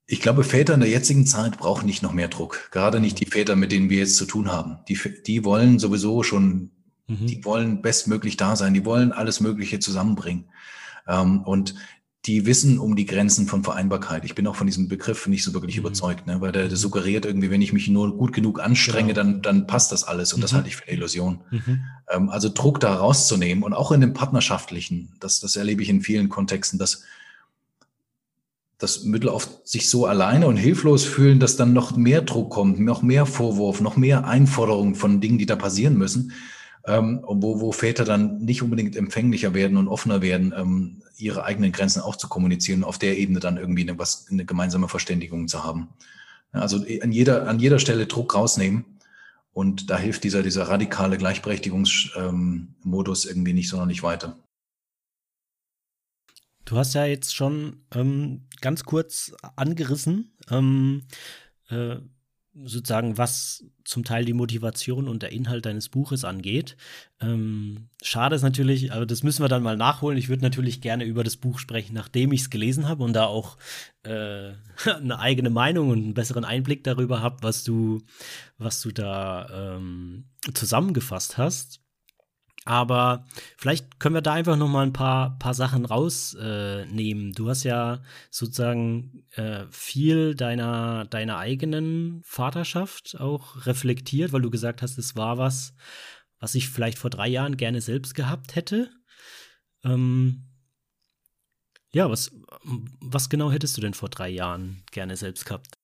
Ich 0.05 0.21
glaube, 0.21 0.43
Väter 0.43 0.73
in 0.73 0.79
der 0.79 0.89
jetzigen 0.89 1.25
Zeit 1.25 1.57
brauchen 1.57 1.85
nicht 1.85 2.01
noch 2.01 2.13
mehr 2.13 2.29
Druck. 2.29 2.69
Gerade 2.71 2.99
nicht 2.99 3.19
die 3.19 3.27
Väter, 3.27 3.55
mit 3.55 3.71
denen 3.71 3.89
wir 3.89 3.99
jetzt 3.99 4.17
zu 4.17 4.25
tun 4.25 4.51
haben. 4.51 4.79
Die, 4.87 4.99
die 5.27 5.45
wollen 5.45 5.77
sowieso 5.77 6.23
schon, 6.23 6.71
mhm. 7.07 7.27
die 7.27 7.45
wollen 7.45 7.81
bestmöglich 7.81 8.35
da 8.35 8.55
sein. 8.55 8.73
Die 8.73 8.85
wollen 8.85 9.11
alles 9.11 9.39
Mögliche 9.39 9.79
zusammenbringen. 9.79 10.49
Ähm, 11.07 11.41
und 11.41 11.75
die 12.25 12.45
wissen 12.45 12.79
um 12.79 12.95
die 12.95 13.05
Grenzen 13.05 13.47
von 13.47 13.63
Vereinbarkeit. 13.63 14.25
Ich 14.25 14.35
bin 14.35 14.45
auch 14.45 14.55
von 14.55 14.67
diesem 14.67 14.89
Begriff 14.89 15.27
nicht 15.27 15.43
so 15.43 15.53
wirklich 15.53 15.77
mhm. 15.77 15.81
überzeugt, 15.81 16.27
ne? 16.27 16.41
weil 16.41 16.51
der, 16.51 16.67
der, 16.67 16.77
suggeriert 16.77 17.25
irgendwie, 17.25 17.49
wenn 17.49 17.61
ich 17.61 17.71
mich 17.71 17.87
nur 17.87 18.17
gut 18.17 18.33
genug 18.33 18.59
anstrenge, 18.59 19.13
genau. 19.13 19.23
dann, 19.23 19.41
dann 19.41 19.67
passt 19.67 19.91
das 19.93 20.03
alles. 20.03 20.33
Und 20.33 20.39
mhm. 20.39 20.41
das 20.41 20.53
halte 20.53 20.67
ich 20.67 20.75
für 20.75 20.83
eine 20.83 20.97
Illusion. 20.97 21.39
Mhm. 21.49 21.81
Ähm, 22.09 22.29
also 22.29 22.49
Druck 22.49 22.81
da 22.81 22.95
rauszunehmen 22.95 23.63
und 23.63 23.73
auch 23.73 23.93
in 23.93 24.01
dem 24.01 24.13
Partnerschaftlichen, 24.13 25.13
das, 25.21 25.39
das 25.39 25.55
erlebe 25.55 25.81
ich 25.81 25.89
in 25.89 26.01
vielen 26.01 26.27
Kontexten, 26.27 26.77
dass, 26.77 27.03
dass 28.77 29.05
Mütter 29.05 29.33
oft 29.33 29.65
sich 29.67 29.89
so 29.89 30.05
alleine 30.05 30.47
und 30.47 30.57
hilflos 30.57 31.05
fühlen, 31.05 31.39
dass 31.39 31.55
dann 31.55 31.71
noch 31.71 31.95
mehr 31.95 32.21
Druck 32.21 32.49
kommt, 32.49 32.81
noch 32.81 33.01
mehr 33.01 33.25
Vorwurf, 33.25 33.79
noch 33.79 33.95
mehr 33.95 34.27
Einforderungen 34.27 34.95
von 34.95 35.21
Dingen, 35.21 35.37
die 35.37 35.45
da 35.45 35.55
passieren 35.55 35.97
müssen 35.97 36.33
ähm, 36.89 37.21
wo, 37.23 37.61
wo 37.61 37.71
Väter 37.71 38.03
dann 38.03 38.39
nicht 38.39 38.63
unbedingt 38.63 38.95
empfänglicher 38.95 39.53
werden 39.53 39.77
und 39.77 39.87
offener 39.87 40.21
werden, 40.21 40.53
ähm, 40.57 41.03
ihre 41.17 41.43
eigenen 41.43 41.71
Grenzen 41.71 42.01
auch 42.01 42.15
zu 42.15 42.27
kommunizieren, 42.27 42.83
auf 42.83 42.97
der 42.97 43.17
Ebene 43.17 43.39
dann 43.39 43.57
irgendwie 43.57 43.83
eine, 43.83 43.99
was, 43.99 44.25
eine 44.29 44.45
gemeinsame 44.45 44.87
Verständigung 44.87 45.47
zu 45.47 45.63
haben. 45.63 45.89
Also 46.51 46.83
an 47.01 47.11
jeder, 47.11 47.47
an 47.47 47.59
jeder 47.59 47.77
Stelle 47.77 48.07
Druck 48.07 48.33
rausnehmen. 48.33 48.85
Und 49.53 49.89
da 49.89 49.97
hilft 49.97 50.23
dieser, 50.23 50.41
dieser 50.41 50.69
radikale 50.69 51.17
Gleichberechtigungsmodus 51.17 53.25
ähm, 53.25 53.31
irgendwie 53.31 53.53
nicht 53.53 53.69
sonderlich 53.69 54.03
weiter. 54.03 54.37
Du 56.65 56.77
hast 56.77 56.93
ja 56.93 57.05
jetzt 57.05 57.35
schon 57.35 57.83
ähm, 57.93 58.47
ganz 58.61 58.83
kurz 58.83 59.33
angerissen, 59.55 60.35
ähm, 60.49 61.03
äh, 61.69 61.97
sozusagen, 62.53 63.17
was 63.17 63.63
zum 63.83 64.03
Teil 64.03 64.25
die 64.25 64.33
Motivation 64.33 65.07
und 65.07 65.23
der 65.23 65.31
Inhalt 65.31 65.65
deines 65.65 65.89
Buches 65.89 66.25
angeht. 66.25 66.77
Ähm, 67.21 67.89
schade 68.01 68.35
ist 68.35 68.41
natürlich, 68.41 68.91
aber 68.91 69.05
das 69.05 69.23
müssen 69.23 69.43
wir 69.43 69.49
dann 69.49 69.63
mal 69.63 69.77
nachholen. 69.77 70.17
Ich 70.17 70.29
würde 70.29 70.43
natürlich 70.43 70.81
gerne 70.81 71.05
über 71.05 71.23
das 71.23 71.37
Buch 71.37 71.59
sprechen, 71.59 71.93
nachdem 71.93 72.31
ich 72.31 72.41
es 72.41 72.49
gelesen 72.49 72.87
habe 72.87 73.03
und 73.03 73.13
da 73.13 73.25
auch 73.25 73.57
äh, 74.03 74.53
eine 74.85 75.19
eigene 75.19 75.49
Meinung 75.49 75.89
und 75.89 75.99
einen 75.99 76.13
besseren 76.13 76.45
Einblick 76.45 76.83
darüber 76.83 77.21
habe, 77.21 77.37
was 77.41 77.63
du, 77.63 78.01
was 78.57 78.81
du 78.81 78.91
da 78.91 79.75
ähm, 79.75 80.25
zusammengefasst 80.53 81.37
hast. 81.37 81.81
Aber 82.65 83.25
vielleicht 83.57 83.99
können 83.99 84.15
wir 84.15 84.21
da 84.21 84.33
einfach 84.33 84.57
noch 84.57 84.67
mal 84.67 84.85
ein 84.85 84.93
paar, 84.93 85.37
paar 85.39 85.53
Sachen 85.53 85.85
rausnehmen. 85.85 87.31
Äh, 87.31 87.33
du 87.33 87.49
hast 87.49 87.63
ja 87.63 88.01
sozusagen 88.29 89.23
äh, 89.31 89.65
viel 89.71 90.35
deiner, 90.35 91.05
deiner 91.05 91.37
eigenen 91.37 92.21
Vaterschaft 92.23 93.19
auch 93.19 93.65
reflektiert, 93.65 94.33
weil 94.33 94.41
du 94.41 94.49
gesagt 94.49 94.81
hast, 94.81 94.97
es 94.97 95.15
war 95.15 95.37
was, 95.37 95.73
was 96.39 96.55
ich 96.55 96.69
vielleicht 96.69 96.97
vor 96.99 97.09
drei 97.09 97.27
Jahren 97.27 97.57
gerne 97.57 97.81
selbst 97.81 98.13
gehabt 98.13 98.55
hätte. 98.55 98.89
Ähm, 99.83 100.43
ja, 101.91 102.09
was, 102.09 102.31
was 103.01 103.29
genau 103.29 103.51
hättest 103.51 103.77
du 103.77 103.81
denn 103.81 103.93
vor 103.93 104.09
drei 104.09 104.29
Jahren 104.29 104.83
gerne 104.91 105.15
selbst 105.15 105.45
gehabt? 105.45 105.77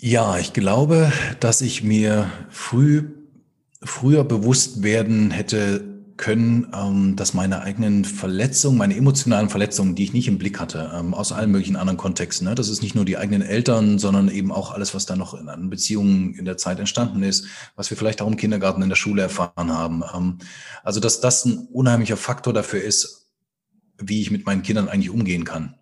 Ja, 0.00 0.38
ich 0.38 0.52
glaube, 0.52 1.12
dass 1.40 1.60
ich 1.60 1.82
mir 1.82 2.30
früh, 2.50 3.10
früher 3.82 4.22
bewusst 4.22 4.82
werden 4.82 5.30
hätte 5.30 5.93
können, 6.16 6.68
ähm, 6.72 7.16
dass 7.16 7.34
meine 7.34 7.62
eigenen 7.62 8.04
Verletzungen, 8.04 8.78
meine 8.78 8.96
emotionalen 8.96 9.48
Verletzungen, 9.48 9.94
die 9.94 10.04
ich 10.04 10.12
nicht 10.12 10.28
im 10.28 10.38
Blick 10.38 10.60
hatte, 10.60 10.92
ähm, 10.94 11.12
aus 11.12 11.32
allen 11.32 11.50
möglichen 11.50 11.76
anderen 11.76 11.96
Kontexten, 11.96 12.46
ne? 12.46 12.54
das 12.54 12.68
ist 12.68 12.82
nicht 12.82 12.94
nur 12.94 13.04
die 13.04 13.16
eigenen 13.16 13.42
Eltern, 13.42 13.98
sondern 13.98 14.28
eben 14.28 14.52
auch 14.52 14.70
alles, 14.72 14.94
was 14.94 15.06
da 15.06 15.16
noch 15.16 15.34
in, 15.34 15.48
an 15.48 15.70
Beziehungen 15.70 16.34
in 16.34 16.44
der 16.44 16.56
Zeit 16.56 16.78
entstanden 16.78 17.22
ist, 17.22 17.46
was 17.74 17.90
wir 17.90 17.96
vielleicht 17.96 18.22
auch 18.22 18.28
im 18.28 18.36
Kindergarten, 18.36 18.82
in 18.82 18.88
der 18.88 18.96
Schule 18.96 19.22
erfahren 19.22 19.72
haben. 19.72 20.04
Ähm, 20.14 20.38
also, 20.84 21.00
dass 21.00 21.20
das 21.20 21.44
ein 21.44 21.66
unheimlicher 21.72 22.16
Faktor 22.16 22.52
dafür 22.52 22.82
ist, 22.82 23.30
wie 23.98 24.20
ich 24.20 24.30
mit 24.30 24.46
meinen 24.46 24.62
Kindern 24.62 24.88
eigentlich 24.88 25.10
umgehen 25.10 25.44
kann, 25.44 25.74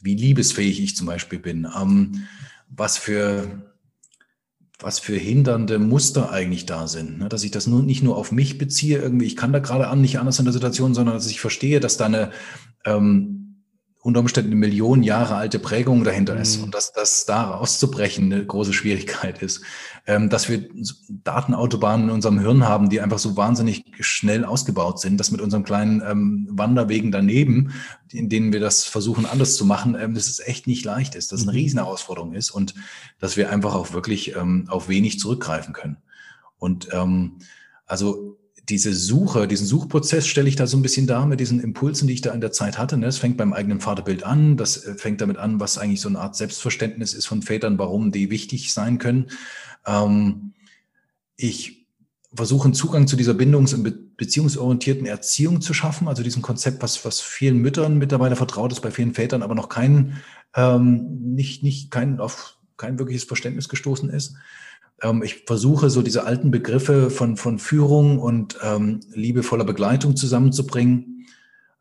wie 0.00 0.14
liebesfähig 0.14 0.80
ich 0.82 0.96
zum 0.96 1.06
Beispiel 1.06 1.38
bin, 1.38 1.68
ähm, 1.80 2.24
was 2.68 2.98
für 2.98 3.46
was 4.80 5.00
für 5.00 5.16
hindernde 5.16 5.78
Muster 5.78 6.30
eigentlich 6.30 6.66
da 6.66 6.86
sind. 6.86 7.18
Ne? 7.18 7.28
Dass 7.28 7.42
ich 7.42 7.50
das 7.50 7.66
nur, 7.66 7.82
nicht 7.82 8.02
nur 8.02 8.16
auf 8.16 8.30
mich 8.30 8.58
beziehe, 8.58 8.98
irgendwie, 8.98 9.26
ich 9.26 9.36
kann 9.36 9.52
da 9.52 9.58
gerade 9.58 9.88
an 9.88 10.00
nicht 10.00 10.18
anders 10.18 10.38
in 10.38 10.44
der 10.44 10.52
Situation, 10.52 10.94
sondern 10.94 11.16
dass 11.16 11.26
ich 11.26 11.40
verstehe, 11.40 11.80
dass 11.80 11.96
da 11.96 12.06
eine 12.06 12.30
ähm, 12.84 13.37
unter 14.08 14.20
Umständen 14.20 14.52
eine 14.52 14.58
Million 14.58 15.02
Jahre 15.02 15.34
alte 15.34 15.58
Prägung 15.58 16.02
dahinter 16.02 16.34
mhm. 16.34 16.40
ist 16.40 16.56
und 16.62 16.74
dass 16.74 16.94
das 16.94 17.26
da 17.26 17.42
rauszubrechen 17.42 18.32
eine 18.32 18.44
große 18.44 18.72
Schwierigkeit 18.72 19.42
ist. 19.42 19.60
Ähm, 20.06 20.30
dass 20.30 20.48
wir 20.48 20.66
Datenautobahnen 21.10 22.08
in 22.08 22.14
unserem 22.14 22.38
Hirn 22.38 22.66
haben, 22.66 22.88
die 22.88 23.02
einfach 23.02 23.18
so 23.18 23.36
wahnsinnig 23.36 23.84
schnell 24.00 24.46
ausgebaut 24.46 24.98
sind, 24.98 25.18
dass 25.20 25.30
mit 25.30 25.42
unserem 25.42 25.62
kleinen 25.62 26.00
ähm, 26.00 26.48
Wanderwegen 26.50 27.12
daneben, 27.12 27.74
in 28.10 28.30
denen 28.30 28.50
wir 28.54 28.60
das 28.60 28.84
versuchen 28.84 29.26
anders 29.26 29.56
zu 29.56 29.66
machen, 29.66 29.94
ähm, 29.94 30.14
dass 30.14 30.28
es 30.28 30.40
echt 30.40 30.66
nicht 30.66 30.86
leicht 30.86 31.14
ist, 31.14 31.30
dass 31.30 31.40
es 31.40 31.46
eine 31.46 31.52
mhm. 31.52 31.58
Riesenherausforderung 31.62 32.32
ist 32.32 32.50
und 32.50 32.74
dass 33.20 33.36
wir 33.36 33.50
einfach 33.50 33.74
auch 33.74 33.92
wirklich 33.92 34.34
ähm, 34.36 34.64
auf 34.70 34.88
wenig 34.88 35.20
zurückgreifen 35.20 35.74
können. 35.74 35.98
Und 36.56 36.88
ähm, 36.92 37.40
also 37.84 38.37
diese 38.68 38.94
Suche, 38.94 39.48
diesen 39.48 39.66
Suchprozess 39.66 40.26
stelle 40.26 40.48
ich 40.48 40.56
da 40.56 40.66
so 40.66 40.76
ein 40.76 40.82
bisschen 40.82 41.06
dar 41.06 41.26
mit 41.26 41.40
diesen 41.40 41.60
Impulsen, 41.60 42.06
die 42.06 42.14
ich 42.14 42.20
da 42.20 42.32
in 42.32 42.40
der 42.40 42.52
Zeit 42.52 42.78
hatte. 42.78 42.98
Ne? 42.98 43.06
Es 43.06 43.18
fängt 43.18 43.36
beim 43.36 43.52
eigenen 43.52 43.80
Vaterbild 43.80 44.24
an, 44.24 44.56
das 44.56 44.84
äh, 44.84 44.94
fängt 44.94 45.20
damit 45.20 45.38
an, 45.38 45.60
was 45.60 45.78
eigentlich 45.78 46.00
so 46.00 46.08
eine 46.08 46.20
Art 46.20 46.36
Selbstverständnis 46.36 47.14
ist 47.14 47.26
von 47.26 47.42
Vätern, 47.42 47.78
warum 47.78 48.12
die 48.12 48.30
wichtig 48.30 48.72
sein 48.72 48.98
können. 48.98 49.30
Ähm, 49.86 50.52
ich 51.36 51.86
versuche 52.34 52.64
einen 52.64 52.74
Zugang 52.74 53.06
zu 53.06 53.16
dieser 53.16 53.32
bindungs- 53.32 53.74
und 53.74 54.16
beziehungsorientierten 54.16 55.06
Erziehung 55.06 55.62
zu 55.62 55.72
schaffen, 55.72 56.08
also 56.08 56.22
diesem 56.22 56.42
Konzept, 56.42 56.82
was, 56.82 57.04
was 57.04 57.20
vielen 57.20 57.58
Müttern 57.58 57.96
mittlerweile 57.96 58.36
vertraut 58.36 58.72
ist, 58.72 58.80
bei 58.80 58.90
vielen 58.90 59.14
Vätern 59.14 59.42
aber 59.42 59.54
noch 59.54 59.70
kein, 59.70 60.20
ähm, 60.54 61.34
nicht, 61.34 61.62
nicht 61.62 61.90
kein, 61.90 62.20
auf 62.20 62.58
kein 62.76 62.98
wirkliches 62.98 63.24
Verständnis 63.24 63.68
gestoßen 63.68 64.10
ist. 64.10 64.34
Ähm, 65.02 65.22
ich 65.22 65.44
versuche 65.46 65.90
so 65.90 66.02
diese 66.02 66.24
alten 66.24 66.50
Begriffe 66.50 67.10
von, 67.10 67.36
von 67.36 67.58
Führung 67.58 68.18
und 68.18 68.58
ähm, 68.62 69.00
liebevoller 69.12 69.64
Begleitung 69.64 70.16
zusammenzubringen. 70.16 71.26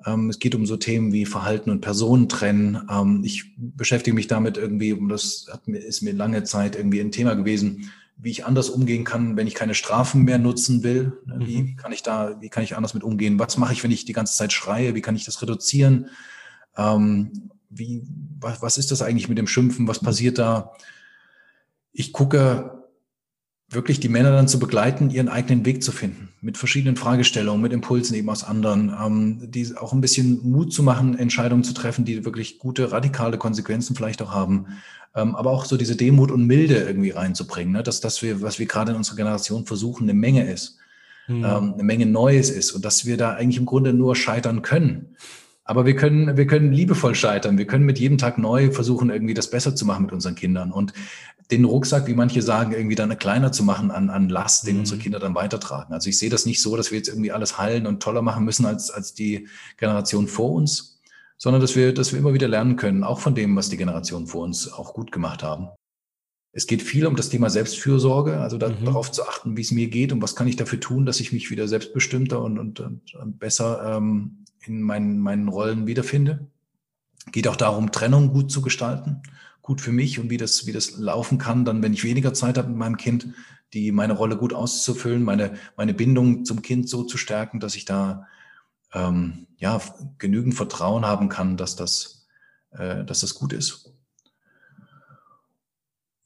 Ähm, 0.06 0.30
es 0.30 0.39
geht 0.39 0.56
um 0.56 0.66
so 0.66 0.78
Themen 0.78 1.12
wie 1.12 1.26
Verhalten 1.26 1.70
und 1.70 1.82
Personen 1.82 2.30
trennen. 2.30 2.88
Ähm, 2.89 3.22
ich 3.24 3.54
beschäftige 3.58 4.16
mich 4.16 4.28
damit 4.28 4.58
irgendwie, 4.58 4.94
und 4.94 5.10
das 5.10 5.48
hat 5.52 5.68
ist 5.68 6.02
mir 6.02 6.14
lange 6.14 6.44
Zeit 6.44 6.76
irgendwie 6.76 7.02
ein 7.02 7.12
Thema 7.12 7.36
gewesen, 7.36 7.91
wie 8.20 8.32
ich 8.32 8.46
anders 8.46 8.70
umgehen 8.70 9.04
kann, 9.04 9.38
wenn 9.38 9.48
ich 9.48 9.54
keine 9.54 9.76
Strafen 9.76 10.24
mehr 10.24 10.39
nutzen 10.39 10.84
will. 10.84 11.14
Ne, 11.26 11.39
wie 11.39 11.62
mhm. 11.62 11.76
kann 11.76 11.91
ich 11.91 12.04
da, 12.04 12.39
wie 12.41 12.50
kann 12.50 12.64
ich 12.64 12.76
anders 12.76 12.94
mit 12.94 13.04
umgehen? 13.04 13.39
Was 13.39 13.58
mache 13.58 13.74
ich, 13.74 13.84
wenn 13.84 13.91
ich 13.91 14.06
die 14.06 14.14
ganze 14.14 14.36
Zeit 14.36 14.54
schreie? 14.54 14.96
Wie 14.96 15.02
kann 15.02 15.16
ich 15.16 15.26
das 15.26 15.41
reduzieren? 15.41 16.10
Ähm, 16.76 17.50
wie, 17.70 18.08
was, 18.39 18.62
was 18.62 18.78
ist 18.78 18.91
das 18.91 19.02
eigentlich 19.02 19.30
mit 19.30 19.38
dem 19.38 19.48
Schimpfen? 19.48 19.88
Was 19.88 20.00
passiert 20.00 20.38
da? 20.38 20.72
Ich 21.91 22.14
gucke 22.14 22.77
wirklich 23.70 23.99
die 23.99 24.09
Männer 24.09 24.32
dann 24.32 24.47
zu 24.47 24.59
begleiten, 24.59 25.09
ihren 25.09 25.28
eigenen 25.28 25.65
Weg 25.65 25.84
zu 25.84 25.91
finden, 25.91 26.30
mit 26.39 26.57
verschiedenen 26.57 26.95
Fragestellungen, 26.95 27.61
mit 27.61 27.74
Impulsen 27.74 28.15
eben 28.15 28.30
aus 28.30 28.43
anderen, 28.43 28.93
ähm, 28.97 29.51
die 29.51 29.76
auch 29.76 29.91
ein 29.91 29.99
bisschen 29.99 30.49
Mut 30.49 30.72
zu 30.72 30.84
machen, 30.84 31.18
Entscheidungen 31.18 31.63
zu 31.63 31.74
treffen, 31.74 32.05
die 32.05 32.24
wirklich 32.24 32.59
gute, 32.59 32.91
radikale 32.91 33.38
Konsequenzen 33.38 33.95
vielleicht 33.95 34.22
auch 34.22 34.32
haben, 34.32 34.68
ähm, 35.15 35.36
aber 35.36 35.51
auch 35.51 35.65
so 35.65 35.76
diese 35.76 35.97
Demut 35.97 36.32
und 36.32 36.47
Milde 36.47 36.76
irgendwie 36.76 37.09
reinzubringen, 37.09 37.74
ne? 37.74 37.84
dass 37.84 37.99
das 37.99 38.22
wir, 38.22 38.41
was 38.41 38.57
wir 38.57 38.68
gerade 38.68 38.91
in 38.91 38.97
unserer 38.97 39.18
Generation 39.18 39.65
versuchen, 39.65 40.03
eine 40.03 40.13
Menge 40.13 40.49
ist, 40.49 40.78
mhm. 41.28 41.43
ähm, 41.43 41.74
eine 41.74 41.84
Menge 41.84 42.05
Neues 42.05 42.49
ist 42.49 42.72
und 42.72 42.86
dass 42.86 43.05
wir 43.05 43.18
da 43.18 43.34
eigentlich 43.34 43.57
im 43.57 43.65
Grunde 43.65 43.91
nur 43.91 44.15
scheitern 44.15 44.61
können. 44.61 45.18
Aber 45.68 45.86
wir 45.86 45.97
können, 45.97 46.38
wir 46.38 46.47
können 46.47 46.72
liebevoll 46.72 47.13
scheitern. 47.13 47.57
Wir 47.57 47.68
können 47.68 47.86
mit 47.86 47.99
jedem 47.99 48.18
Tag 48.18 48.38
neu 48.38 48.72
versuchen, 48.72 49.09
irgendwie 49.09 49.34
das 49.34 49.49
besser 49.49 49.76
zu 49.76 49.86
machen 49.86 50.05
mit 50.05 50.13
unseren 50.13 50.36
Kindern. 50.36 50.72
Und 50.72 50.93
den 51.51 51.65
Rucksack, 51.65 52.07
wie 52.07 52.13
manche 52.13 52.41
sagen, 52.41 52.72
irgendwie 52.72 52.95
dann 52.95 53.18
kleiner 53.20 53.51
zu 53.51 53.63
machen 53.63 53.91
an, 53.91 54.09
an 54.09 54.30
Last, 54.30 54.65
den 54.65 54.76
mhm. 54.76 54.80
unsere 54.82 54.99
Kinder 54.99 55.20
dann 55.20 55.36
weitertragen. 55.36 55.93
Also 55.93 56.09
ich 56.09 56.18
sehe 56.18 56.30
das 56.30 56.45
nicht 56.45 56.61
so, 56.61 56.78
dass 56.78 56.91
wir 56.91 56.97
jetzt 56.97 57.09
irgendwie 57.09 57.34
alles 57.34 57.57
heilen 57.57 57.86
und 57.86 58.01
toller 58.01 58.22
machen 58.22 58.45
müssen 58.45 58.65
als, 58.65 58.89
als 58.91 59.13
die 59.13 59.49
Generation 59.76 60.28
vor 60.28 60.53
uns, 60.53 61.01
sondern 61.38 61.61
dass 61.61 61.76
wir, 61.76 61.93
dass 61.93 62.13
wir 62.13 62.20
immer 62.20 62.34
wieder 62.34 62.47
lernen 62.47 62.78
können, 62.78 63.03
auch 63.03 63.20
von 63.20 63.36
dem, 63.36 63.55
was 63.57 63.70
die 63.70 63.78
Generation 63.78 64.26
vor 64.26 64.43
uns 64.43 64.72
auch 64.72 64.93
gut 64.93 65.11
gemacht 65.11 65.43
haben. 65.43 65.68
Es 66.53 66.65
geht 66.65 66.82
viel 66.82 67.05
um 67.05 67.18
das 67.18 67.30
Thema 67.30 67.49
Selbstfürsorge, 67.49 68.39
also 68.39 68.57
da, 68.57 68.70
mhm. 68.70 68.86
darauf 68.86 69.11
zu 69.11 69.24
achten, 69.28 69.57
wie 69.57 69.61
es 69.61 69.72
mir 69.72 69.89
geht 69.89 70.13
und 70.13 70.22
was 70.22 70.36
kann 70.36 70.47
ich 70.47 70.55
dafür 70.55 70.80
tun, 70.80 71.05
dass 71.05 71.20
ich 71.20 71.34
mich 71.34 71.51
wieder 71.51 71.68
selbstbestimmter 71.68 72.41
und, 72.41 72.57
und, 72.57 72.80
und 72.80 73.39
besser 73.39 73.97
ähm, 73.97 74.45
in 74.68 74.82
meinen, 74.82 75.20
meinen 75.20 75.47
Rollen 75.47 75.88
wiederfinde. 75.88 76.47
Geht 77.32 77.47
auch 77.47 77.55
darum, 77.55 77.91
Trennung 77.91 78.32
gut 78.32 78.51
zu 78.51 78.61
gestalten, 78.61 79.22
gut 79.61 79.82
für 79.82 79.91
mich 79.91 80.20
und 80.20 80.30
wie 80.30 80.38
das, 80.38 80.65
wie 80.65 80.72
das 80.72 80.97
laufen 80.97 81.38
kann, 81.38 81.65
dann, 81.65 81.84
wenn 81.84 81.93
ich 81.93 82.03
weniger 82.03 82.34
Zeit 82.34 82.57
habe 82.57 82.70
mit 82.70 82.78
meinem 82.78 82.97
Kind, 82.97 83.28
die 83.74 83.91
meine 83.91 84.13
Rolle 84.13 84.38
gut 84.38 84.53
auszufüllen, 84.53 85.24
meine, 85.24 85.53
meine 85.76 85.93
Bindung 85.93 86.45
zum 86.45 86.61
Kind 86.61 86.88
so 86.88 87.03
zu 87.03 87.18
stärken, 87.18 87.59
dass 87.59 87.76
ich 87.76 87.86
da 87.86 88.28
ähm, 88.93 89.47
ja, 89.57 89.82
genügend 90.18 90.55
Vertrauen 90.55 91.05
haben 91.05 91.28
kann, 91.28 91.57
dass 91.57 91.76
das, 91.76 92.28
äh, 92.72 93.03
dass 93.03 93.20
das 93.20 93.36
gut 93.36 93.51
ist. 93.51 93.93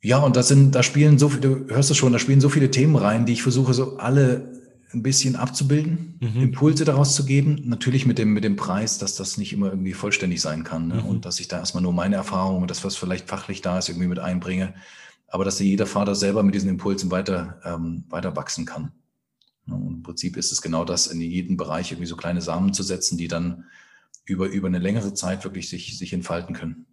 Ja, 0.03 0.17
und 0.19 0.35
das 0.35 0.47
sind, 0.47 0.73
da 0.73 0.81
spielen 0.81 1.19
so 1.19 1.29
viele, 1.29 1.41
du 1.41 1.73
hörst 1.73 1.91
es 1.91 1.97
schon, 1.97 2.13
da 2.13 2.19
spielen 2.19 2.41
so 2.41 2.49
viele 2.49 2.71
Themen 2.71 2.95
rein, 2.95 3.25
die 3.25 3.33
ich 3.33 3.43
versuche, 3.43 3.73
so 3.73 3.97
alle 3.97 4.60
ein 4.93 5.03
bisschen 5.03 5.35
abzubilden, 5.35 6.17
mhm. 6.19 6.41
Impulse 6.41 6.85
daraus 6.85 7.15
zu 7.15 7.25
geben. 7.25 7.61
Natürlich 7.65 8.05
mit 8.05 8.17
dem, 8.17 8.33
mit 8.33 8.43
dem 8.43 8.55
Preis, 8.55 8.97
dass 8.97 9.15
das 9.15 9.37
nicht 9.37 9.53
immer 9.53 9.69
irgendwie 9.69 9.93
vollständig 9.93 10.41
sein 10.41 10.63
kann. 10.63 10.87
Ne? 10.87 10.95
Mhm. 10.95 11.05
Und 11.05 11.25
dass 11.25 11.39
ich 11.39 11.47
da 11.47 11.59
erstmal 11.59 11.83
nur 11.83 11.93
meine 11.93 12.15
Erfahrungen 12.15 12.61
und 12.61 12.71
das, 12.71 12.83
was 12.83 12.95
vielleicht 12.95 13.29
fachlich 13.29 13.61
da 13.61 13.77
ist, 13.77 13.89
irgendwie 13.89 14.07
mit 14.07 14.19
einbringe. 14.19 14.73
Aber 15.27 15.45
dass 15.45 15.59
jeder 15.59 15.85
Vater 15.85 16.15
selber 16.15 16.43
mit 16.43 16.55
diesen 16.55 16.69
Impulsen 16.69 17.09
weiter, 17.09 17.59
ähm, 17.63 18.03
weiter 18.09 18.35
wachsen 18.35 18.65
kann. 18.65 18.91
Ne? 19.65 19.75
Und 19.75 19.93
im 19.95 20.03
Prinzip 20.03 20.35
ist 20.37 20.51
es 20.51 20.61
genau 20.61 20.83
das, 20.83 21.07
in 21.07 21.21
jedem 21.21 21.57
Bereich 21.57 21.91
irgendwie 21.91 22.07
so 22.07 22.17
kleine 22.17 22.41
Samen 22.41 22.73
zu 22.73 22.83
setzen, 22.83 23.17
die 23.17 23.27
dann 23.27 23.65
über, 24.25 24.47
über 24.47 24.67
eine 24.67 24.79
längere 24.79 25.13
Zeit 25.13 25.43
wirklich 25.43 25.69
sich, 25.69 25.97
sich 25.97 26.13
entfalten 26.13 26.55
können. 26.55 26.85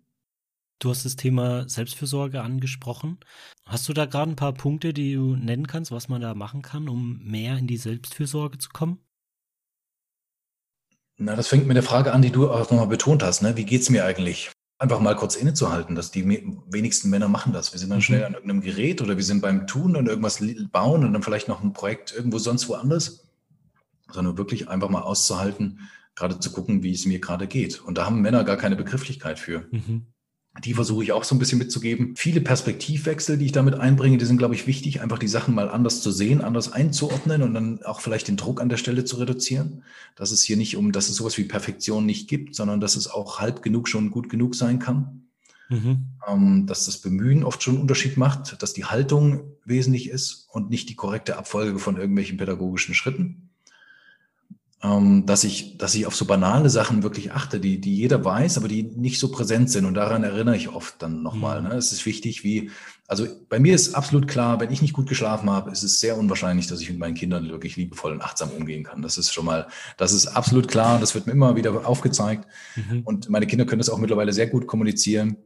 Du 0.80 0.90
hast 0.90 1.04
das 1.04 1.16
Thema 1.16 1.68
Selbstfürsorge 1.68 2.40
angesprochen. 2.40 3.18
Hast 3.66 3.88
du 3.88 3.92
da 3.92 4.06
gerade 4.06 4.30
ein 4.30 4.36
paar 4.36 4.54
Punkte, 4.54 4.92
die 4.92 5.14
du 5.14 5.34
nennen 5.34 5.66
kannst, 5.66 5.90
was 5.90 6.08
man 6.08 6.20
da 6.20 6.34
machen 6.34 6.62
kann, 6.62 6.88
um 6.88 7.18
mehr 7.24 7.58
in 7.58 7.66
die 7.66 7.76
Selbstfürsorge 7.76 8.58
zu 8.58 8.68
kommen? 8.68 8.98
Na, 11.16 11.34
das 11.34 11.48
fängt 11.48 11.66
mit 11.66 11.76
der 11.76 11.82
Frage 11.82 12.12
an, 12.12 12.22
die 12.22 12.30
du 12.30 12.48
auch 12.48 12.70
nochmal 12.70 12.86
betont 12.86 13.24
hast. 13.24 13.42
Ne? 13.42 13.56
Wie 13.56 13.74
es 13.74 13.90
mir 13.90 14.04
eigentlich? 14.04 14.52
Einfach 14.78 15.00
mal 15.00 15.16
kurz 15.16 15.34
innezuhalten, 15.34 15.96
dass 15.96 16.12
die 16.12 16.24
wenigsten 16.28 17.10
Männer 17.10 17.26
machen 17.26 17.52
das. 17.52 17.72
Wir 17.72 17.80
sind 17.80 17.90
dann 17.90 17.98
mhm. 17.98 18.02
schnell 18.02 18.24
an 18.24 18.34
irgendeinem 18.34 18.60
Gerät 18.60 19.02
oder 19.02 19.16
wir 19.16 19.24
sind 19.24 19.40
beim 19.40 19.66
Tun 19.66 19.96
und 19.96 20.06
irgendwas 20.06 20.40
bauen 20.70 21.04
und 21.04 21.12
dann 21.12 21.24
vielleicht 21.24 21.48
noch 21.48 21.60
ein 21.64 21.72
Projekt 21.72 22.14
irgendwo 22.14 22.38
sonst 22.38 22.68
woanders. 22.68 23.26
Sondern 24.12 24.38
wirklich 24.38 24.68
einfach 24.68 24.88
mal 24.88 25.02
auszuhalten, 25.02 25.80
gerade 26.14 26.38
zu 26.38 26.52
gucken, 26.52 26.84
wie 26.84 26.92
es 26.92 27.04
mir 27.04 27.18
gerade 27.18 27.48
geht. 27.48 27.80
Und 27.80 27.98
da 27.98 28.06
haben 28.06 28.22
Männer 28.22 28.44
gar 28.44 28.56
keine 28.56 28.76
Begrifflichkeit 28.76 29.40
für. 29.40 29.66
Mhm. 29.72 30.06
Die 30.64 30.74
versuche 30.74 31.04
ich 31.04 31.12
auch 31.12 31.24
so 31.24 31.34
ein 31.34 31.38
bisschen 31.38 31.58
mitzugeben. 31.58 32.14
Viele 32.16 32.40
Perspektivwechsel, 32.40 33.38
die 33.38 33.46
ich 33.46 33.52
damit 33.52 33.74
einbringe, 33.74 34.18
die 34.18 34.24
sind, 34.24 34.38
glaube 34.38 34.54
ich, 34.54 34.66
wichtig, 34.66 35.00
einfach 35.00 35.18
die 35.18 35.28
Sachen 35.28 35.54
mal 35.54 35.68
anders 35.68 36.00
zu 36.00 36.10
sehen, 36.10 36.40
anders 36.40 36.72
einzuordnen 36.72 37.42
und 37.42 37.54
dann 37.54 37.82
auch 37.84 38.00
vielleicht 38.00 38.28
den 38.28 38.36
Druck 38.36 38.60
an 38.60 38.68
der 38.68 38.76
Stelle 38.76 39.04
zu 39.04 39.16
reduzieren. 39.16 39.84
Dass 40.16 40.30
es 40.30 40.42
hier 40.42 40.56
nicht 40.56 40.76
um, 40.76 40.92
dass 40.92 41.08
es 41.08 41.16
sowas 41.16 41.38
wie 41.38 41.44
Perfektion 41.44 42.06
nicht 42.06 42.28
gibt, 42.28 42.54
sondern 42.54 42.80
dass 42.80 42.96
es 42.96 43.08
auch 43.08 43.40
halb 43.40 43.62
genug 43.62 43.88
schon 43.88 44.10
gut 44.10 44.28
genug 44.28 44.54
sein 44.54 44.78
kann. 44.78 45.28
Mhm. 45.68 46.06
Ähm, 46.26 46.66
dass 46.66 46.86
das 46.86 46.98
Bemühen 46.98 47.44
oft 47.44 47.62
schon 47.62 47.74
einen 47.74 47.82
Unterschied 47.82 48.16
macht, 48.16 48.62
dass 48.62 48.72
die 48.72 48.86
Haltung 48.86 49.52
wesentlich 49.64 50.08
ist 50.08 50.48
und 50.50 50.70
nicht 50.70 50.88
die 50.88 50.96
korrekte 50.96 51.36
Abfolge 51.36 51.78
von 51.78 51.98
irgendwelchen 51.98 52.38
pädagogischen 52.38 52.94
Schritten 52.94 53.47
ähm, 54.82 55.26
dass 55.26 55.42
ich, 55.42 55.76
dass 55.76 55.94
ich 55.96 56.06
auf 56.06 56.14
so 56.14 56.24
banale 56.24 56.70
Sachen 56.70 57.02
wirklich 57.02 57.32
achte, 57.32 57.58
die, 57.58 57.80
die 57.80 57.96
jeder 57.96 58.24
weiß, 58.24 58.58
aber 58.58 58.68
die 58.68 58.84
nicht 58.84 59.18
so 59.18 59.30
präsent 59.30 59.70
sind. 59.70 59.84
Und 59.86 59.94
daran 59.94 60.22
erinnere 60.22 60.56
ich 60.56 60.68
oft 60.68 61.02
dann 61.02 61.22
nochmal. 61.22 61.62
Mhm. 61.62 61.68
Ne? 61.68 61.74
Es 61.74 61.90
ist 61.90 62.06
wichtig, 62.06 62.44
wie, 62.44 62.70
also 63.08 63.26
bei 63.48 63.58
mir 63.58 63.74
ist 63.74 63.94
absolut 63.94 64.28
klar, 64.28 64.60
wenn 64.60 64.70
ich 64.70 64.80
nicht 64.80 64.92
gut 64.92 65.08
geschlafen 65.08 65.50
habe, 65.50 65.72
ist 65.72 65.82
es 65.82 65.98
sehr 65.98 66.16
unwahrscheinlich, 66.16 66.68
dass 66.68 66.80
ich 66.80 66.90
mit 66.90 66.98
meinen 66.98 67.14
Kindern 67.14 67.48
wirklich 67.48 67.76
liebevoll 67.76 68.12
und 68.12 68.22
achtsam 68.22 68.50
umgehen 68.50 68.84
kann. 68.84 69.02
Das 69.02 69.18
ist 69.18 69.32
schon 69.32 69.46
mal, 69.46 69.66
das 69.96 70.12
ist 70.12 70.28
absolut 70.28 70.68
klar. 70.68 71.00
Das 71.00 71.14
wird 71.14 71.26
mir 71.26 71.32
immer 71.32 71.56
wieder 71.56 71.88
aufgezeigt. 71.88 72.46
Mhm. 72.76 73.02
Und 73.04 73.30
meine 73.30 73.46
Kinder 73.48 73.64
können 73.64 73.80
das 73.80 73.90
auch 73.90 73.98
mittlerweile 73.98 74.32
sehr 74.32 74.46
gut 74.46 74.68
kommunizieren. 74.68 75.36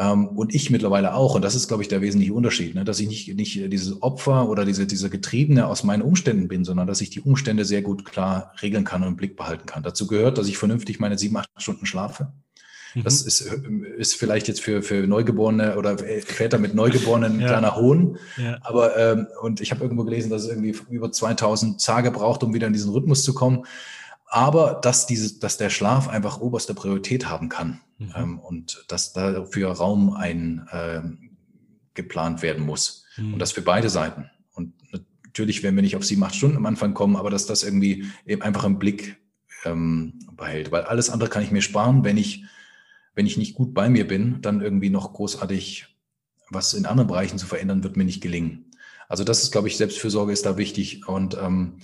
Ähm, 0.00 0.28
und 0.28 0.54
ich 0.54 0.70
mittlerweile 0.70 1.12
auch. 1.12 1.34
Und 1.34 1.42
das 1.42 1.54
ist, 1.54 1.68
glaube 1.68 1.82
ich, 1.82 1.88
der 1.88 2.00
wesentliche 2.00 2.32
Unterschied, 2.32 2.74
ne? 2.74 2.84
dass 2.84 2.98
ich 3.00 3.08
nicht, 3.08 3.36
nicht 3.36 3.70
dieses 3.70 4.02
Opfer 4.02 4.48
oder 4.48 4.64
diese, 4.64 4.86
dieser 4.86 5.10
Getriebene 5.10 5.66
aus 5.66 5.84
meinen 5.84 6.00
Umständen 6.00 6.48
bin, 6.48 6.64
sondern 6.64 6.86
dass 6.86 7.02
ich 7.02 7.10
die 7.10 7.20
Umstände 7.20 7.66
sehr 7.66 7.82
gut 7.82 8.06
klar 8.06 8.54
regeln 8.62 8.84
kann 8.84 9.02
und 9.02 9.08
im 9.08 9.16
Blick 9.16 9.36
behalten 9.36 9.66
kann. 9.66 9.82
Dazu 9.82 10.06
gehört, 10.06 10.38
dass 10.38 10.48
ich 10.48 10.56
vernünftig 10.56 11.00
meine 11.00 11.18
sieben, 11.18 11.36
acht 11.36 11.50
Stunden 11.58 11.84
schlafe. 11.84 12.32
Mhm. 12.94 13.02
Das 13.04 13.20
ist, 13.20 13.42
ist 13.42 14.14
vielleicht 14.14 14.48
jetzt 14.48 14.62
für, 14.62 14.82
für 14.82 15.06
Neugeborene 15.06 15.76
oder 15.76 15.98
Väter 15.98 16.58
mit 16.58 16.74
Neugeborenen 16.74 17.34
ein 17.34 17.40
ja. 17.42 17.48
kleiner 17.48 17.76
Hohn. 17.76 18.16
Ja. 18.38 18.56
Aber, 18.62 18.96
ähm, 18.96 19.26
und 19.42 19.60
ich 19.60 19.70
habe 19.70 19.82
irgendwo 19.82 20.04
gelesen, 20.04 20.30
dass 20.30 20.44
es 20.44 20.48
irgendwie 20.48 20.74
über 20.88 21.12
2000 21.12 21.84
Tage 21.84 22.10
braucht, 22.10 22.42
um 22.42 22.54
wieder 22.54 22.66
in 22.66 22.72
diesen 22.72 22.90
Rhythmus 22.90 23.22
zu 23.22 23.34
kommen 23.34 23.66
aber 24.32 24.78
dass, 24.80 25.08
diese, 25.08 25.40
dass 25.40 25.56
der 25.56 25.70
Schlaf 25.70 26.08
einfach 26.08 26.40
oberste 26.40 26.72
Priorität 26.72 27.28
haben 27.28 27.48
kann 27.48 27.80
mhm. 28.00 28.12
ähm, 28.16 28.38
und 28.40 28.84
dass 28.88 29.12
dafür 29.12 29.70
Raum 29.70 30.14
eingeplant 30.14 31.20
ähm, 32.38 32.42
werden 32.42 32.66
muss. 32.66 33.04
Mhm. 33.16 33.34
Und 33.34 33.38
das 33.38 33.52
für 33.52 33.62
beide 33.62 33.88
Seiten. 33.90 34.28
Und 34.52 34.74
natürlich 35.24 35.62
werden 35.62 35.76
wir 35.76 35.82
nicht 35.82 35.96
auf 35.96 36.04
sieben, 36.04 36.24
acht 36.24 36.34
Stunden 36.34 36.56
am 36.56 36.66
Anfang 36.66 36.94
kommen, 36.94 37.14
aber 37.16 37.30
dass 37.30 37.46
das 37.46 37.62
irgendwie 37.62 38.06
eben 38.26 38.42
einfach 38.42 38.64
im 38.64 38.78
Blick 38.78 39.16
ähm, 39.64 40.18
behält. 40.36 40.72
Weil 40.72 40.82
alles 40.82 41.10
andere 41.10 41.30
kann 41.30 41.44
ich 41.44 41.52
mir 41.52 41.62
sparen, 41.62 42.02
wenn 42.04 42.16
ich, 42.16 42.44
wenn 43.14 43.26
ich 43.26 43.36
nicht 43.36 43.54
gut 43.54 43.74
bei 43.74 43.88
mir 43.88 44.08
bin, 44.08 44.40
dann 44.40 44.60
irgendwie 44.60 44.90
noch 44.90 45.12
großartig 45.12 45.86
was 46.52 46.74
in 46.74 46.84
anderen 46.84 47.06
Bereichen 47.06 47.38
zu 47.38 47.46
verändern, 47.46 47.84
wird 47.84 47.96
mir 47.96 48.04
nicht 48.04 48.20
gelingen. 48.20 48.72
Also 49.08 49.22
das 49.22 49.42
ist, 49.42 49.52
glaube 49.52 49.68
ich, 49.68 49.76
Selbstfürsorge 49.76 50.32
ist 50.32 50.46
da 50.46 50.56
wichtig. 50.56 51.06
Und 51.06 51.36
ähm, 51.40 51.78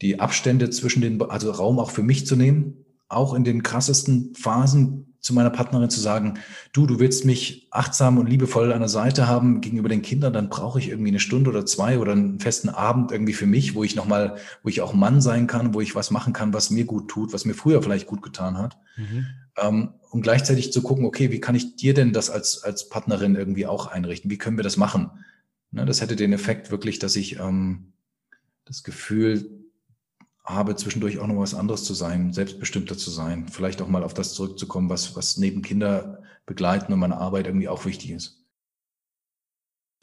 die 0.00 0.18
Abstände 0.20 0.70
zwischen 0.70 1.02
den, 1.02 1.22
also 1.22 1.50
Raum 1.50 1.78
auch 1.78 1.90
für 1.90 2.02
mich 2.02 2.26
zu 2.26 2.34
nehmen, 2.34 2.84
auch 3.08 3.34
in 3.34 3.44
den 3.44 3.62
krassesten 3.62 4.34
Phasen 4.34 5.11
zu 5.22 5.32
meiner 5.34 5.50
Partnerin 5.50 5.88
zu 5.88 6.00
sagen, 6.00 6.34
du, 6.72 6.86
du 6.86 6.98
willst 6.98 7.24
mich 7.24 7.68
achtsam 7.70 8.18
und 8.18 8.28
liebevoll 8.28 8.72
an 8.72 8.80
der 8.80 8.88
Seite 8.88 9.28
haben 9.28 9.60
gegenüber 9.60 9.88
den 9.88 10.02
Kindern, 10.02 10.32
dann 10.32 10.48
brauche 10.48 10.80
ich 10.80 10.88
irgendwie 10.88 11.10
eine 11.10 11.20
Stunde 11.20 11.48
oder 11.48 11.64
zwei 11.64 12.00
oder 12.00 12.12
einen 12.12 12.40
festen 12.40 12.68
Abend 12.68 13.12
irgendwie 13.12 13.32
für 13.32 13.46
mich, 13.46 13.76
wo 13.76 13.84
ich 13.84 13.94
nochmal, 13.94 14.36
wo 14.64 14.68
ich 14.68 14.80
auch 14.80 14.94
Mann 14.94 15.20
sein 15.20 15.46
kann, 15.46 15.74
wo 15.74 15.80
ich 15.80 15.94
was 15.94 16.10
machen 16.10 16.32
kann, 16.32 16.52
was 16.52 16.70
mir 16.70 16.84
gut 16.84 17.08
tut, 17.08 17.32
was 17.32 17.44
mir 17.44 17.54
früher 17.54 17.82
vielleicht 17.82 18.08
gut 18.08 18.20
getan 18.20 18.58
hat. 18.58 18.76
Mhm. 18.96 19.26
Ähm, 19.56 19.94
und 20.10 20.22
gleichzeitig 20.22 20.72
zu 20.72 20.82
gucken, 20.82 21.04
okay, 21.04 21.30
wie 21.30 21.40
kann 21.40 21.54
ich 21.54 21.76
dir 21.76 21.94
denn 21.94 22.12
das 22.12 22.28
als, 22.28 22.64
als 22.64 22.88
Partnerin 22.88 23.36
irgendwie 23.36 23.66
auch 23.66 23.86
einrichten? 23.86 24.30
Wie 24.30 24.38
können 24.38 24.58
wir 24.58 24.64
das 24.64 24.76
machen? 24.76 25.10
Ne, 25.70 25.86
das 25.86 26.00
hätte 26.00 26.16
den 26.16 26.32
Effekt 26.32 26.72
wirklich, 26.72 26.98
dass 26.98 27.14
ich 27.14 27.38
ähm, 27.38 27.92
das 28.64 28.82
Gefühl 28.82 29.61
habe, 30.44 30.76
zwischendurch 30.76 31.18
auch 31.18 31.26
noch 31.26 31.38
was 31.38 31.54
anderes 31.54 31.84
zu 31.84 31.94
sein, 31.94 32.32
selbstbestimmter 32.32 32.98
zu 32.98 33.10
sein, 33.10 33.48
vielleicht 33.48 33.80
auch 33.80 33.88
mal 33.88 34.02
auf 34.02 34.14
das 34.14 34.34
zurückzukommen, 34.34 34.90
was, 34.90 35.14
was 35.14 35.36
neben 35.36 35.62
Kinder 35.62 36.22
begleiten 36.46 36.92
und 36.92 36.98
meiner 36.98 37.18
Arbeit 37.18 37.46
irgendwie 37.46 37.68
auch 37.68 37.84
wichtig 37.84 38.10
ist. 38.10 38.44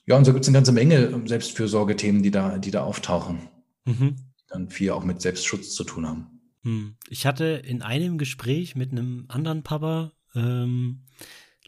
Ja, 0.06 0.18
und 0.18 0.26
so 0.26 0.34
gibt 0.34 0.44
es 0.44 0.50
eine 0.50 0.58
ganze 0.58 0.72
Menge 0.72 1.22
Selbstfürsorgethemen, 1.26 2.24
die 2.24 2.32
da, 2.32 2.58
die 2.58 2.72
da 2.72 2.84
auftauchen, 2.84 3.50
mhm. 3.86 4.16
dann 4.48 4.70
viel 4.70 4.92
auch 4.92 5.04
mit 5.04 5.22
Selbstschutz 5.22 5.74
zu 5.74 5.84
tun 5.84 6.08
haben. 6.08 6.40
Hm. 6.64 6.96
Ich 7.10 7.26
hatte 7.26 7.46
in 7.46 7.82
einem 7.82 8.18
Gespräch 8.18 8.76
mit 8.76 8.92
einem 8.92 9.26
anderen 9.28 9.64
Papa 9.64 10.12
ähm, 10.36 11.04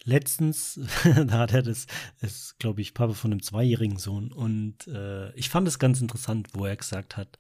letztens, 0.04 0.80
da 1.04 1.40
hat 1.40 1.54
er 1.54 1.62
das, 1.62 1.88
ist, 2.22 2.58
glaube 2.60 2.82
ich, 2.82 2.94
Papa 2.94 3.14
von 3.14 3.32
einem 3.32 3.44
zweijährigen 3.44 3.98
Sohn. 3.98 4.32
Und 4.32 4.88
äh, 4.88 5.34
ich 5.36 5.50
fand 5.50 5.68
es 5.68 5.80
ganz 5.80 6.02
interessant, 6.02 6.50
wo 6.54 6.66
er 6.66 6.76
gesagt 6.76 7.18
hat, 7.18 7.40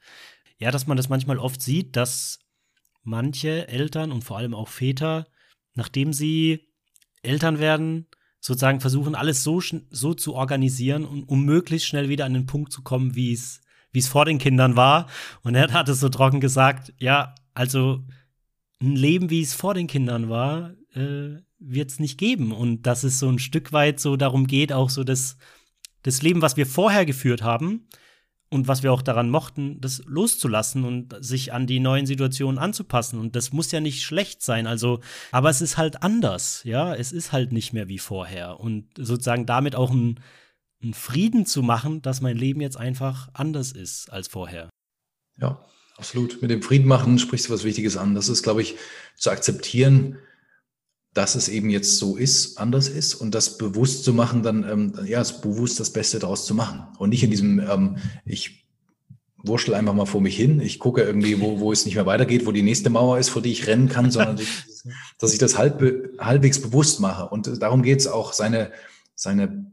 ja, 0.61 0.71
dass 0.71 0.87
man 0.87 0.95
das 0.95 1.09
manchmal 1.09 1.39
oft 1.39 1.61
sieht, 1.61 1.95
dass 1.95 2.39
manche 3.03 3.67
Eltern 3.67 4.11
und 4.11 4.23
vor 4.23 4.37
allem 4.37 4.53
auch 4.53 4.67
Väter, 4.67 5.25
nachdem 5.73 6.13
sie 6.13 6.67
Eltern 7.23 7.59
werden, 7.59 8.07
sozusagen 8.39 8.79
versuchen, 8.79 9.15
alles 9.15 9.43
so, 9.43 9.59
so 9.89 10.13
zu 10.13 10.35
organisieren, 10.35 11.05
um, 11.05 11.23
um 11.23 11.43
möglichst 11.45 11.87
schnell 11.87 12.09
wieder 12.09 12.25
an 12.25 12.33
den 12.33 12.45
Punkt 12.45 12.71
zu 12.71 12.83
kommen, 12.83 13.15
wie 13.15 13.33
es 13.33 13.61
wie 13.91 13.99
es 13.99 14.07
vor 14.07 14.23
den 14.23 14.37
Kindern 14.37 14.77
war. 14.77 15.07
Und 15.43 15.55
er 15.55 15.73
hat 15.73 15.89
es 15.89 15.99
so 15.99 16.07
trocken 16.07 16.39
gesagt, 16.39 16.93
ja, 16.97 17.35
also 17.53 18.05
ein 18.81 18.95
Leben, 18.95 19.29
wie 19.29 19.41
es 19.41 19.53
vor 19.53 19.73
den 19.73 19.87
Kindern 19.87 20.29
war, 20.29 20.71
äh, 20.93 21.41
wird 21.59 21.91
es 21.91 21.99
nicht 21.99 22.17
geben. 22.17 22.53
Und 22.53 22.83
dass 22.83 23.03
es 23.03 23.19
so 23.19 23.27
ein 23.27 23.39
Stück 23.39 23.73
weit 23.73 23.99
so 23.99 24.15
darum 24.15 24.47
geht, 24.47 24.71
auch 24.71 24.89
so 24.89 25.03
das, 25.03 25.35
das 26.03 26.21
Leben, 26.21 26.41
was 26.41 26.55
wir 26.55 26.65
vorher 26.65 27.05
geführt 27.05 27.41
haben 27.41 27.87
und 28.51 28.67
was 28.67 28.83
wir 28.83 28.91
auch 28.91 29.01
daran 29.01 29.29
mochten, 29.29 29.79
das 29.79 30.03
loszulassen 30.05 30.83
und 30.83 31.15
sich 31.23 31.53
an 31.53 31.67
die 31.67 31.79
neuen 31.79 32.05
Situationen 32.05 32.59
anzupassen. 32.59 33.17
Und 33.17 33.37
das 33.37 33.53
muss 33.53 33.71
ja 33.71 33.79
nicht 33.79 34.03
schlecht 34.03 34.43
sein. 34.43 34.67
Also, 34.67 34.99
aber 35.31 35.49
es 35.49 35.61
ist 35.61 35.77
halt 35.77 36.03
anders, 36.03 36.61
ja. 36.65 36.93
Es 36.93 37.13
ist 37.13 37.31
halt 37.31 37.53
nicht 37.53 37.71
mehr 37.71 37.87
wie 37.87 37.97
vorher. 37.97 38.59
Und 38.59 38.89
sozusagen 38.97 39.45
damit 39.45 39.75
auch 39.75 39.91
ein, 39.91 40.19
ein 40.83 40.93
Frieden 40.93 41.45
zu 41.45 41.63
machen, 41.63 42.01
dass 42.01 42.19
mein 42.19 42.35
Leben 42.35 42.59
jetzt 42.59 42.75
einfach 42.75 43.29
anders 43.33 43.71
ist 43.71 44.11
als 44.11 44.27
vorher. 44.27 44.69
Ja, 45.37 45.65
absolut. 45.95 46.41
Mit 46.41 46.51
dem 46.51 46.61
Frieden 46.61 46.89
machen 46.89 47.19
sprichst 47.19 47.47
du 47.47 47.53
was 47.53 47.63
Wichtiges 47.63 47.95
an. 47.95 48.15
Das 48.15 48.27
ist, 48.27 48.43
glaube 48.43 48.61
ich, 48.61 48.75
zu 49.15 49.31
akzeptieren, 49.31 50.17
dass 51.13 51.35
es 51.35 51.49
eben 51.49 51.69
jetzt 51.69 51.97
so 51.97 52.15
ist, 52.15 52.57
anders 52.57 52.87
ist 52.87 53.15
und 53.15 53.35
das 53.35 53.57
bewusst 53.57 54.05
zu 54.05 54.13
machen, 54.13 54.43
dann 54.43 54.63
ähm, 54.69 54.93
ja, 55.05 55.21
bewusst 55.41 55.79
das 55.79 55.89
Beste 55.89 56.19
daraus 56.19 56.45
zu 56.45 56.55
machen. 56.55 56.87
Und 56.99 57.09
nicht 57.09 57.23
in 57.23 57.31
diesem, 57.31 57.59
ähm, 57.59 57.97
ich 58.23 58.65
wurschtel 59.43 59.73
einfach 59.73 59.93
mal 59.93 60.05
vor 60.05 60.21
mich 60.21 60.37
hin, 60.37 60.61
ich 60.61 60.79
gucke 60.79 61.01
irgendwie, 61.01 61.41
wo, 61.41 61.59
wo 61.59 61.71
es 61.71 61.85
nicht 61.85 61.95
mehr 61.95 62.05
weitergeht, 62.05 62.45
wo 62.45 62.51
die 62.51 62.61
nächste 62.61 62.89
Mauer 62.89 63.17
ist, 63.19 63.29
vor 63.29 63.41
die 63.41 63.51
ich 63.51 63.67
rennen 63.67 63.89
kann, 63.89 64.11
sondern 64.11 64.39
dass 65.19 65.33
ich 65.33 65.39
das 65.39 65.57
halb, 65.57 65.83
halbwegs 66.19 66.61
bewusst 66.61 66.99
mache. 67.01 67.27
Und 67.27 67.61
darum 67.61 67.83
geht 67.83 67.99
es 67.99 68.07
auch, 68.07 68.31
seine, 68.31 68.71
seine 69.15 69.69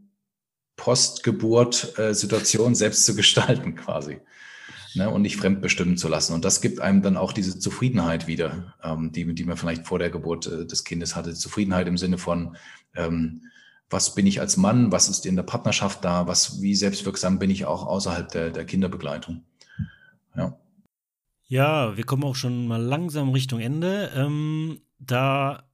Postgeburt-Situation 0.76 2.72
äh, 2.72 2.76
selbst 2.76 3.04
zu 3.04 3.14
gestalten 3.14 3.74
quasi 3.76 4.18
ne, 4.94 5.10
und 5.10 5.22
nicht 5.22 5.36
fremdbestimmen 5.36 5.96
zu 5.96 6.08
lassen. 6.08 6.34
Und 6.34 6.44
das 6.44 6.60
gibt 6.60 6.80
einem 6.80 7.02
dann 7.02 7.16
auch 7.16 7.32
diese 7.32 7.58
Zufriedenheit 7.58 8.26
wieder, 8.26 8.74
ähm, 8.82 9.12
die, 9.12 9.34
die 9.34 9.44
man 9.44 9.56
vielleicht 9.56 9.86
vor 9.86 9.98
der 9.98 10.10
Geburt 10.10 10.46
äh, 10.46 10.66
des 10.66 10.84
Kindes 10.84 11.16
hatte. 11.16 11.34
Zufriedenheit 11.34 11.88
im 11.88 11.98
Sinne 11.98 12.18
von, 12.18 12.56
ähm, 12.94 13.42
was 13.90 14.14
bin 14.14 14.26
ich 14.26 14.40
als 14.40 14.56
Mann, 14.56 14.92
was 14.92 15.08
ist 15.08 15.26
in 15.26 15.36
der 15.36 15.42
Partnerschaft 15.42 16.04
da, 16.04 16.26
was, 16.26 16.60
wie 16.60 16.74
selbstwirksam 16.74 17.38
bin 17.38 17.50
ich 17.50 17.64
auch 17.64 17.86
außerhalb 17.86 18.28
der, 18.30 18.50
der 18.50 18.64
Kinderbegleitung. 18.64 19.44
Ja. 20.36 20.58
Ja, 21.46 21.96
wir 21.96 22.04
kommen 22.04 22.24
auch 22.24 22.36
schon 22.36 22.68
mal 22.68 22.82
langsam 22.82 23.30
Richtung 23.30 23.60
Ende. 23.60 24.10
Ähm, 24.14 24.82
da 24.98 25.64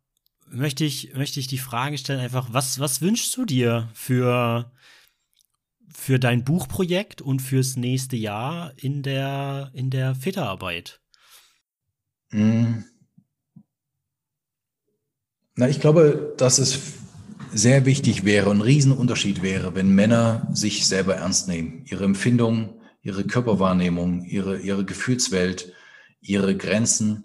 möchte 0.48 0.84
ich, 0.84 1.14
möchte 1.14 1.40
ich 1.40 1.48
die 1.48 1.58
Frage 1.58 1.98
stellen, 1.98 2.20
einfach, 2.20 2.48
was, 2.52 2.78
was 2.78 3.00
wünschst 3.00 3.36
du 3.36 3.44
dir 3.44 3.88
für 3.92 4.70
für 6.04 6.18
dein 6.18 6.44
Buchprojekt 6.44 7.22
und 7.22 7.40
fürs 7.40 7.76
nächste 7.76 8.14
Jahr 8.16 8.72
in 8.76 9.02
der, 9.02 9.70
in 9.72 9.88
der 9.88 10.14
Väterarbeit? 10.14 11.00
Hm. 12.28 12.84
Na, 15.54 15.66
ich 15.66 15.80
glaube, 15.80 16.34
dass 16.36 16.58
es 16.58 16.78
sehr 17.54 17.86
wichtig 17.86 18.26
wäre, 18.26 18.50
ein 18.50 18.60
Riesenunterschied 18.60 19.42
wäre, 19.42 19.74
wenn 19.74 19.94
Männer 19.94 20.46
sich 20.52 20.86
selber 20.86 21.14
ernst 21.14 21.48
nehmen, 21.48 21.86
ihre 21.86 22.04
Empfindungen, 22.04 22.74
ihre 23.00 23.24
Körperwahrnehmung, 23.24 24.24
ihre, 24.26 24.58
ihre 24.58 24.84
Gefühlswelt, 24.84 25.72
ihre 26.20 26.54
Grenzen. 26.54 27.24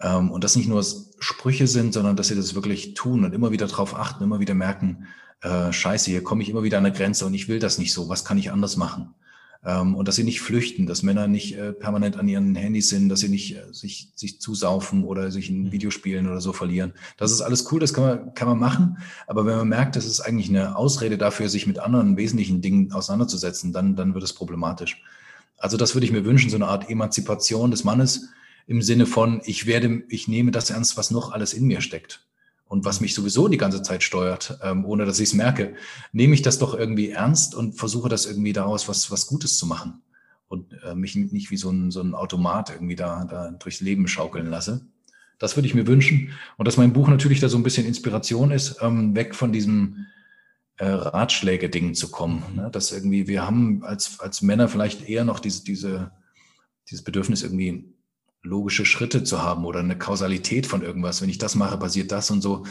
Ähm, 0.00 0.32
und 0.32 0.42
das 0.42 0.56
nicht 0.56 0.68
nur 0.68 0.84
Sprüche 1.20 1.68
sind, 1.68 1.94
sondern 1.94 2.16
dass 2.16 2.28
sie 2.28 2.36
das 2.36 2.56
wirklich 2.56 2.94
tun 2.94 3.24
und 3.24 3.32
immer 3.32 3.52
wieder 3.52 3.68
darauf 3.68 3.94
achten, 3.94 4.24
immer 4.24 4.40
wieder 4.40 4.54
merken, 4.54 5.06
äh, 5.42 5.72
scheiße, 5.72 6.10
hier 6.10 6.22
komme 6.22 6.42
ich 6.42 6.48
immer 6.48 6.62
wieder 6.62 6.78
an 6.78 6.86
eine 6.86 6.94
Grenze 6.94 7.26
und 7.26 7.34
ich 7.34 7.48
will 7.48 7.58
das 7.58 7.78
nicht 7.78 7.92
so, 7.92 8.08
was 8.08 8.24
kann 8.24 8.38
ich 8.38 8.52
anders 8.52 8.76
machen? 8.76 9.14
Ähm, 9.64 9.94
und 9.94 10.08
dass 10.08 10.16
sie 10.16 10.24
nicht 10.24 10.40
flüchten, 10.40 10.86
dass 10.86 11.02
Männer 11.02 11.28
nicht 11.28 11.56
äh, 11.56 11.72
permanent 11.72 12.16
an 12.16 12.28
ihren 12.28 12.54
Handys 12.54 12.88
sind, 12.88 13.10
dass 13.10 13.20
sie 13.20 13.28
nicht 13.28 13.56
äh, 13.56 13.72
sich, 13.72 14.10
sich 14.14 14.40
zusaufen 14.40 15.04
oder 15.04 15.30
sich 15.30 15.50
in 15.50 15.64
mhm. 15.64 15.72
Videospielen 15.72 16.26
oder 16.28 16.40
so 16.40 16.52
verlieren. 16.52 16.94
Das 17.18 17.30
ist 17.30 17.42
alles 17.42 17.70
cool, 17.70 17.80
das 17.80 17.92
kann 17.92 18.04
man, 18.04 18.34
kann 18.34 18.48
man 18.48 18.58
machen. 18.58 18.98
Aber 19.26 19.44
wenn 19.44 19.56
man 19.56 19.68
merkt, 19.68 19.96
das 19.96 20.06
ist 20.06 20.20
eigentlich 20.20 20.48
eine 20.48 20.76
Ausrede 20.76 21.18
dafür, 21.18 21.48
sich 21.50 21.66
mit 21.66 21.78
anderen 21.78 22.16
wesentlichen 22.16 22.62
Dingen 22.62 22.92
auseinanderzusetzen, 22.92 23.72
dann, 23.72 23.96
dann 23.96 24.14
wird 24.14 24.24
es 24.24 24.32
problematisch. 24.32 25.02
Also 25.58 25.76
das 25.76 25.94
würde 25.94 26.06
ich 26.06 26.12
mir 26.12 26.24
wünschen, 26.24 26.48
so 26.48 26.56
eine 26.56 26.68
Art 26.68 26.88
Emanzipation 26.88 27.70
des 27.70 27.84
Mannes 27.84 28.30
im 28.66 28.80
Sinne 28.80 29.04
von, 29.04 29.42
ich 29.44 29.66
werde, 29.66 30.04
ich 30.08 30.26
nehme 30.26 30.52
das 30.52 30.70
ernst, 30.70 30.96
was 30.96 31.10
noch 31.10 31.32
alles 31.32 31.52
in 31.52 31.66
mir 31.66 31.82
steckt 31.82 32.29
und 32.70 32.84
was 32.84 33.00
mich 33.00 33.14
sowieso 33.14 33.48
die 33.48 33.56
ganze 33.56 33.82
Zeit 33.82 34.04
steuert, 34.04 34.60
ähm, 34.62 34.84
ohne 34.84 35.04
dass 35.04 35.18
ich 35.18 35.30
es 35.30 35.34
merke, 35.34 35.74
nehme 36.12 36.34
ich 36.34 36.42
das 36.42 36.60
doch 36.60 36.72
irgendwie 36.72 37.10
ernst 37.10 37.56
und 37.56 37.72
versuche 37.72 38.08
das 38.08 38.26
irgendwie 38.26 38.52
daraus 38.52 38.88
was, 38.88 39.10
was 39.10 39.26
Gutes 39.26 39.58
zu 39.58 39.66
machen 39.66 40.02
und 40.46 40.72
äh, 40.84 40.94
mich 40.94 41.16
nicht 41.16 41.50
wie 41.50 41.56
so 41.56 41.70
ein, 41.70 41.90
so 41.90 42.00
ein 42.00 42.14
Automat 42.14 42.70
irgendwie 42.70 42.94
da, 42.94 43.24
da 43.24 43.50
durchs 43.50 43.80
Leben 43.80 44.06
schaukeln 44.06 44.46
lasse. 44.46 44.86
Das 45.40 45.56
würde 45.56 45.66
ich 45.66 45.74
mir 45.74 45.88
wünschen. 45.88 46.30
Und 46.58 46.68
dass 46.68 46.76
mein 46.76 46.92
Buch 46.92 47.08
natürlich 47.08 47.40
da 47.40 47.48
so 47.48 47.56
ein 47.56 47.64
bisschen 47.64 47.86
Inspiration 47.86 48.52
ist, 48.52 48.76
ähm, 48.80 49.16
weg 49.16 49.34
von 49.34 49.52
diesem 49.52 50.06
äh, 50.76 50.86
Ratschläge-Ding 50.86 51.94
zu 51.94 52.12
kommen. 52.12 52.44
Ne? 52.54 52.70
Dass 52.70 52.92
irgendwie, 52.92 53.26
wir 53.26 53.44
haben 53.44 53.82
als, 53.82 54.20
als 54.20 54.42
Männer 54.42 54.68
vielleicht 54.68 55.08
eher 55.08 55.24
noch 55.24 55.40
diese, 55.40 55.64
diese, 55.64 56.12
dieses 56.88 57.02
Bedürfnis, 57.02 57.42
irgendwie 57.42 57.92
logische 58.42 58.86
Schritte 58.86 59.24
zu 59.24 59.42
haben 59.42 59.64
oder 59.64 59.80
eine 59.80 59.98
Kausalität 59.98 60.66
von 60.66 60.82
irgendwas. 60.82 61.22
Wenn 61.22 61.28
ich 61.28 61.38
das 61.38 61.54
mache, 61.54 61.78
passiert 61.78 62.12
das 62.12 62.30
und 62.30 62.40
so. 62.40 62.64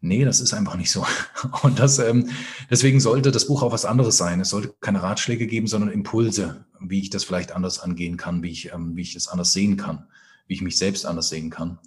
Nee, 0.00 0.24
das 0.24 0.40
ist 0.40 0.52
einfach 0.52 0.76
nicht 0.76 0.90
so. 0.90 1.06
Und 1.62 1.78
das, 1.78 1.98
ähm, 1.98 2.28
deswegen 2.70 3.00
sollte 3.00 3.32
das 3.32 3.46
Buch 3.46 3.62
auch 3.62 3.72
was 3.72 3.86
anderes 3.86 4.18
sein. 4.18 4.40
Es 4.40 4.50
sollte 4.50 4.74
keine 4.80 5.02
Ratschläge 5.02 5.46
geben, 5.46 5.66
sondern 5.66 5.90
Impulse, 5.90 6.66
wie 6.80 7.00
ich 7.00 7.08
das 7.08 7.24
vielleicht 7.24 7.52
anders 7.52 7.80
angehen 7.80 8.18
kann, 8.18 8.42
wie 8.42 8.50
ich, 8.50 8.72
ähm, 8.72 8.94
wie 8.94 9.00
ich 9.00 9.14
das 9.14 9.26
anders 9.26 9.54
sehen 9.54 9.78
kann, 9.78 10.06
wie 10.46 10.54
ich 10.54 10.62
mich 10.62 10.76
selbst 10.76 11.06
anders 11.06 11.30
sehen 11.30 11.48
kann. 11.48 11.78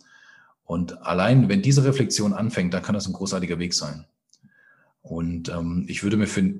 Und 0.63 1.03
allein, 1.03 1.49
wenn 1.49 1.61
diese 1.61 1.83
Reflexion 1.83 2.33
anfängt, 2.33 2.73
dann 2.73 2.83
kann 2.83 2.95
das 2.95 3.07
ein 3.07 3.13
großartiger 3.13 3.59
Weg 3.59 3.75
sein. 3.75 4.05
Und 5.01 5.49
ähm, 5.49 5.85
ich 5.87 6.03
würde 6.03 6.17
mir 6.17 6.27
für 6.27 6.59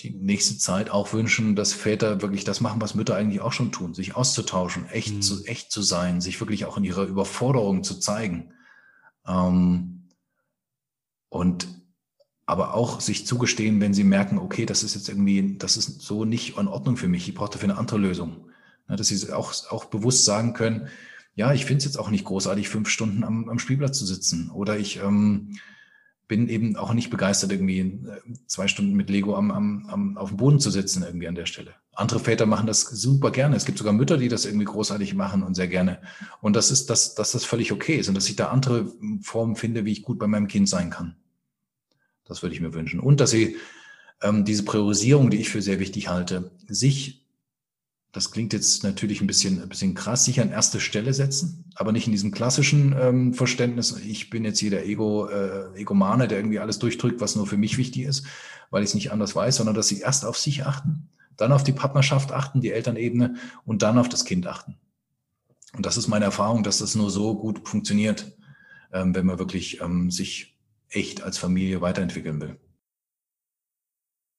die 0.00 0.10
nächste 0.10 0.58
Zeit 0.58 0.90
auch 0.90 1.12
wünschen, 1.12 1.54
dass 1.54 1.72
Väter 1.72 2.22
wirklich 2.22 2.44
das 2.44 2.60
machen, 2.60 2.80
was 2.80 2.94
Mütter 2.94 3.14
eigentlich 3.14 3.40
auch 3.40 3.52
schon 3.52 3.72
tun, 3.72 3.94
sich 3.94 4.16
auszutauschen, 4.16 4.88
echt, 4.88 5.14
mhm. 5.14 5.22
zu, 5.22 5.44
echt 5.44 5.70
zu 5.70 5.82
sein, 5.82 6.20
sich 6.20 6.40
wirklich 6.40 6.64
auch 6.64 6.76
in 6.76 6.84
ihrer 6.84 7.04
Überforderung 7.04 7.84
zu 7.84 8.00
zeigen. 8.00 8.52
Ähm, 9.26 10.08
und 11.28 11.68
aber 12.46 12.74
auch 12.74 13.00
sich 13.00 13.26
zugestehen, 13.26 13.80
wenn 13.80 13.94
sie 13.94 14.04
merken, 14.04 14.38
okay, 14.38 14.66
das 14.66 14.82
ist 14.82 14.94
jetzt 14.94 15.08
irgendwie, 15.08 15.56
das 15.58 15.76
ist 15.76 16.02
so 16.02 16.24
nicht 16.24 16.58
in 16.58 16.68
Ordnung 16.68 16.96
für 16.96 17.08
mich, 17.08 17.28
ich 17.28 17.34
brauche 17.34 17.52
dafür 17.52 17.70
eine 17.70 17.78
andere 17.78 17.98
Lösung. 17.98 18.48
Ja, 18.88 18.96
dass 18.96 19.08
sie 19.08 19.32
auch, 19.32 19.54
auch 19.70 19.86
bewusst 19.86 20.24
sagen 20.24 20.52
können, 20.52 20.88
ja, 21.34 21.52
ich 21.54 21.64
finde 21.64 21.78
es 21.78 21.84
jetzt 21.84 21.98
auch 21.98 22.10
nicht 22.10 22.24
großartig, 22.24 22.68
fünf 22.68 22.88
Stunden 22.88 23.24
am, 23.24 23.48
am 23.48 23.58
Spielplatz 23.58 23.98
zu 23.98 24.04
sitzen. 24.04 24.50
Oder 24.50 24.76
ich 24.76 24.98
ähm, 24.98 25.56
bin 26.28 26.48
eben 26.48 26.76
auch 26.76 26.94
nicht 26.94 27.10
begeistert, 27.10 27.52
irgendwie 27.52 27.80
äh, 27.80 28.20
zwei 28.46 28.68
Stunden 28.68 28.94
mit 28.94 29.10
Lego 29.10 29.36
am, 29.36 29.50
am, 29.50 29.86
am, 29.88 30.16
auf 30.16 30.28
dem 30.28 30.38
Boden 30.38 30.60
zu 30.60 30.70
sitzen, 30.70 31.02
irgendwie 31.02 31.28
an 31.28 31.34
der 31.34 31.46
Stelle. 31.46 31.74
Andere 31.94 32.20
Väter 32.20 32.46
machen 32.46 32.66
das 32.66 32.82
super 32.82 33.30
gerne. 33.30 33.56
Es 33.56 33.66
gibt 33.66 33.78
sogar 33.78 33.92
Mütter, 33.92 34.16
die 34.16 34.28
das 34.28 34.46
irgendwie 34.46 34.64
großartig 34.64 35.14
machen 35.14 35.42
und 35.42 35.54
sehr 35.54 35.68
gerne. 35.68 36.00
Und 36.40 36.56
das 36.56 36.70
ist, 36.70 36.88
dass, 36.88 37.14
dass 37.14 37.32
das 37.32 37.44
völlig 37.44 37.70
okay 37.70 37.96
ist 37.96 38.08
und 38.08 38.14
dass 38.14 38.28
ich 38.28 38.36
da 38.36 38.48
andere 38.48 38.90
Formen 39.20 39.56
finde, 39.56 39.84
wie 39.84 39.92
ich 39.92 40.02
gut 40.02 40.18
bei 40.18 40.26
meinem 40.26 40.48
Kind 40.48 40.68
sein 40.68 40.88
kann. 40.88 41.16
Das 42.24 42.42
würde 42.42 42.54
ich 42.54 42.62
mir 42.62 42.72
wünschen. 42.72 42.98
Und 42.98 43.20
dass 43.20 43.30
sie 43.30 43.56
ähm, 44.22 44.44
diese 44.44 44.64
Priorisierung, 44.64 45.28
die 45.28 45.38
ich 45.38 45.50
für 45.50 45.60
sehr 45.60 45.80
wichtig 45.80 46.08
halte, 46.08 46.50
sich 46.66 47.21
das 48.12 48.30
klingt 48.30 48.52
jetzt 48.52 48.84
natürlich 48.84 49.22
ein 49.22 49.26
bisschen, 49.26 49.62
ein 49.62 49.68
bisschen 49.70 49.94
krass, 49.94 50.26
sich 50.26 50.40
an 50.40 50.50
erste 50.50 50.80
Stelle 50.80 51.14
setzen, 51.14 51.64
aber 51.74 51.92
nicht 51.92 52.06
in 52.06 52.12
diesem 52.12 52.30
klassischen 52.30 52.94
ähm, 52.98 53.32
Verständnis, 53.32 53.96
ich 53.96 54.28
bin 54.28 54.44
jetzt 54.44 54.58
hier 54.58 54.70
der 54.70 54.86
Ego, 54.86 55.28
äh, 55.28 55.74
Egomane, 55.74 56.28
der 56.28 56.38
irgendwie 56.38 56.58
alles 56.58 56.78
durchdrückt, 56.78 57.22
was 57.22 57.36
nur 57.36 57.46
für 57.46 57.56
mich 57.56 57.78
wichtig 57.78 58.02
ist, 58.02 58.26
weil 58.70 58.82
ich 58.82 58.90
es 58.90 58.94
nicht 58.94 59.12
anders 59.12 59.34
weiß, 59.34 59.56
sondern 59.56 59.74
dass 59.74 59.88
sie 59.88 60.00
erst 60.00 60.26
auf 60.26 60.36
sich 60.36 60.66
achten, 60.66 61.08
dann 61.38 61.52
auf 61.52 61.64
die 61.64 61.72
Partnerschaft 61.72 62.32
achten, 62.32 62.60
die 62.60 62.70
Elternebene 62.70 63.36
und 63.64 63.80
dann 63.80 63.98
auf 63.98 64.10
das 64.10 64.26
Kind 64.26 64.46
achten. 64.46 64.76
Und 65.74 65.86
das 65.86 65.96
ist 65.96 66.06
meine 66.06 66.26
Erfahrung, 66.26 66.62
dass 66.62 66.78
das 66.78 66.94
nur 66.94 67.10
so 67.10 67.34
gut 67.34 67.66
funktioniert, 67.66 68.36
ähm, 68.92 69.14
wenn 69.14 69.24
man 69.24 69.38
wirklich 69.38 69.80
ähm, 69.80 70.10
sich 70.10 70.58
echt 70.90 71.22
als 71.22 71.38
Familie 71.38 71.80
weiterentwickeln 71.80 72.42
will. 72.42 72.60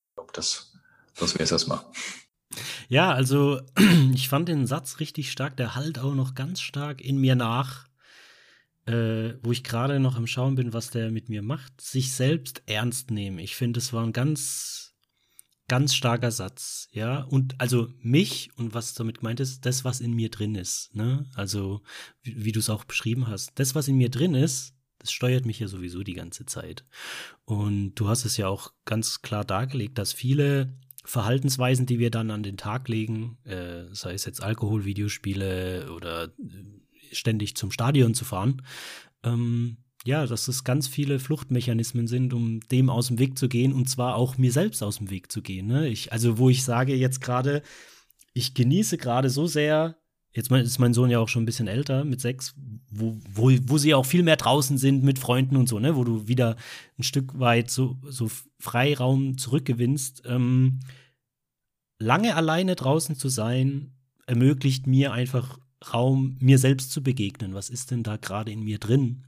Ich 0.10 0.16
glaube, 0.16 0.32
das, 0.34 0.76
das 1.18 1.34
wäre 1.34 1.46
es 1.46 1.52
erstmal. 1.52 1.82
Ja, 2.90 3.12
also 3.14 3.62
ich 4.14 4.30
fand 4.30 4.50
den 4.50 4.68
Satz 4.68 5.00
richtig 5.00 5.32
stark, 5.32 5.58
der 5.58 5.76
halt 5.76 6.00
auch 6.00 6.14
noch 6.16 6.36
ganz 6.36 6.62
stark 6.62 7.02
in 7.02 7.18
mir 7.18 7.36
nach, 7.36 7.88
äh, 8.86 9.34
wo 9.42 9.52
ich 9.52 9.64
gerade 9.64 10.00
noch 10.00 10.16
am 10.18 10.28
Schauen 10.28 10.56
bin, 10.56 10.74
was 10.74 10.90
der 10.90 11.12
mit 11.12 11.30
mir 11.30 11.42
macht. 11.42 11.82
Sich 11.82 12.12
selbst 12.14 12.64
ernst 12.66 13.12
nehmen. 13.12 13.40
Ich 13.40 13.56
finde, 13.56 13.80
es 13.80 13.94
war 13.94 14.04
ein 14.04 14.14
ganz, 14.14 14.94
ganz 15.68 15.96
starker 15.96 16.32
Satz, 16.32 16.90
ja. 16.92 17.22
Und 17.24 17.60
also 17.62 17.90
mich 18.02 18.52
und 18.58 18.74
was 18.74 18.94
damit 18.94 19.20
gemeint 19.20 19.40
ist, 19.40 19.66
das, 19.66 19.86
was 19.86 20.02
in 20.02 20.14
mir 20.14 20.30
drin 20.30 20.56
ist, 20.56 20.94
ne? 20.96 21.26
Also, 21.36 21.82
wie, 22.22 22.44
wie 22.46 22.52
du 22.52 22.60
es 22.60 22.70
auch 22.70 22.84
beschrieben 22.84 23.28
hast. 23.28 23.52
Das, 23.60 23.74
was 23.76 23.88
in 23.88 23.98
mir 23.98 24.10
drin 24.10 24.36
ist, 24.36 24.74
Das 25.00 25.12
steuert 25.12 25.46
mich 25.46 25.60
ja 25.60 25.68
sowieso 25.68 26.02
die 26.04 26.14
ganze 26.14 26.46
Zeit. 26.46 26.86
Und 27.46 27.96
du 27.96 28.08
hast 28.08 28.24
es 28.26 28.38
ja 28.38 28.48
auch 28.48 28.72
ganz 28.86 29.22
klar 29.22 29.44
dargelegt, 29.44 29.98
dass 29.98 30.14
viele 30.14 30.78
Verhaltensweisen, 31.04 31.86
die 31.86 32.00
wir 32.00 32.12
dann 32.12 32.32
an 32.32 32.44
den 32.44 32.58
Tag 32.58 32.88
legen, 32.88 33.38
äh, 33.44 33.94
sei 33.94 34.14
es 34.14 34.26
jetzt 34.26 34.42
Alkohol, 34.42 34.86
Videospiele 34.86 35.92
oder 35.94 36.26
äh, 36.26 36.30
ständig 37.12 37.56
zum 37.56 37.72
Stadion 37.72 38.14
zu 38.14 38.26
fahren, 38.26 38.62
ähm, 39.24 39.78
ja, 40.06 40.26
dass 40.26 40.48
es 40.48 40.64
ganz 40.64 40.88
viele 40.88 41.20
Fluchtmechanismen 41.20 42.08
sind, 42.08 42.34
um 42.34 42.60
dem 42.72 42.90
aus 42.90 43.08
dem 43.08 43.20
Weg 43.20 43.38
zu 43.38 43.48
gehen 43.48 43.74
und 43.74 43.90
zwar 43.90 44.16
auch 44.16 44.38
mir 44.38 44.52
selbst 44.52 44.84
aus 44.84 44.98
dem 44.98 45.10
Weg 45.10 45.32
zu 45.32 45.42
gehen. 45.42 45.68
Ne? 45.68 45.88
Ich, 45.88 46.12
also, 46.12 46.38
wo 46.38 46.50
ich 46.50 46.64
sage 46.64 46.96
jetzt 46.96 47.22
gerade, 47.22 47.64
ich 48.34 48.54
genieße 48.54 48.98
gerade 48.98 49.30
so 49.30 49.48
sehr, 49.48 49.98
jetzt 50.34 50.52
ist 50.52 50.80
mein 50.80 50.94
Sohn 50.94 51.10
ja 51.10 51.20
auch 51.20 51.30
schon 51.30 51.44
ein 51.44 51.46
bisschen 51.46 51.68
älter, 51.68 52.04
mit 52.04 52.20
sechs, 52.20 52.56
wo, 52.90 53.18
wo, 53.34 53.52
wo 53.66 53.78
sie 53.78 53.94
auch 53.94 54.06
viel 54.06 54.24
mehr 54.24 54.36
draußen 54.36 54.78
sind 54.78 55.04
mit 55.04 55.20
Freunden 55.20 55.56
und 55.56 55.70
so, 55.70 55.80
ne, 55.80 55.96
wo 55.96 56.04
du 56.04 56.28
wieder 56.28 56.56
ein 56.98 57.04
Stück 57.04 57.40
weit 57.40 57.70
so, 57.70 57.98
so 58.04 58.30
Freiraum 58.60 59.38
zurückgewinnst. 59.38 60.24
Ähm, 60.26 60.80
lange 62.00 62.36
alleine 62.36 62.76
draußen 62.76 63.16
zu 63.16 63.30
sein, 63.30 63.94
ermöglicht 64.26 64.88
mir 64.88 65.14
einfach 65.14 65.60
Raum, 65.94 66.38
mir 66.40 66.58
selbst 66.58 66.92
zu 66.92 67.04
begegnen. 67.04 67.54
Was 67.54 67.70
ist 67.70 67.92
denn 67.92 68.04
da 68.04 68.18
gerade 68.18 68.52
in 68.52 68.64
mir 68.64 68.80
drin? 68.80 69.24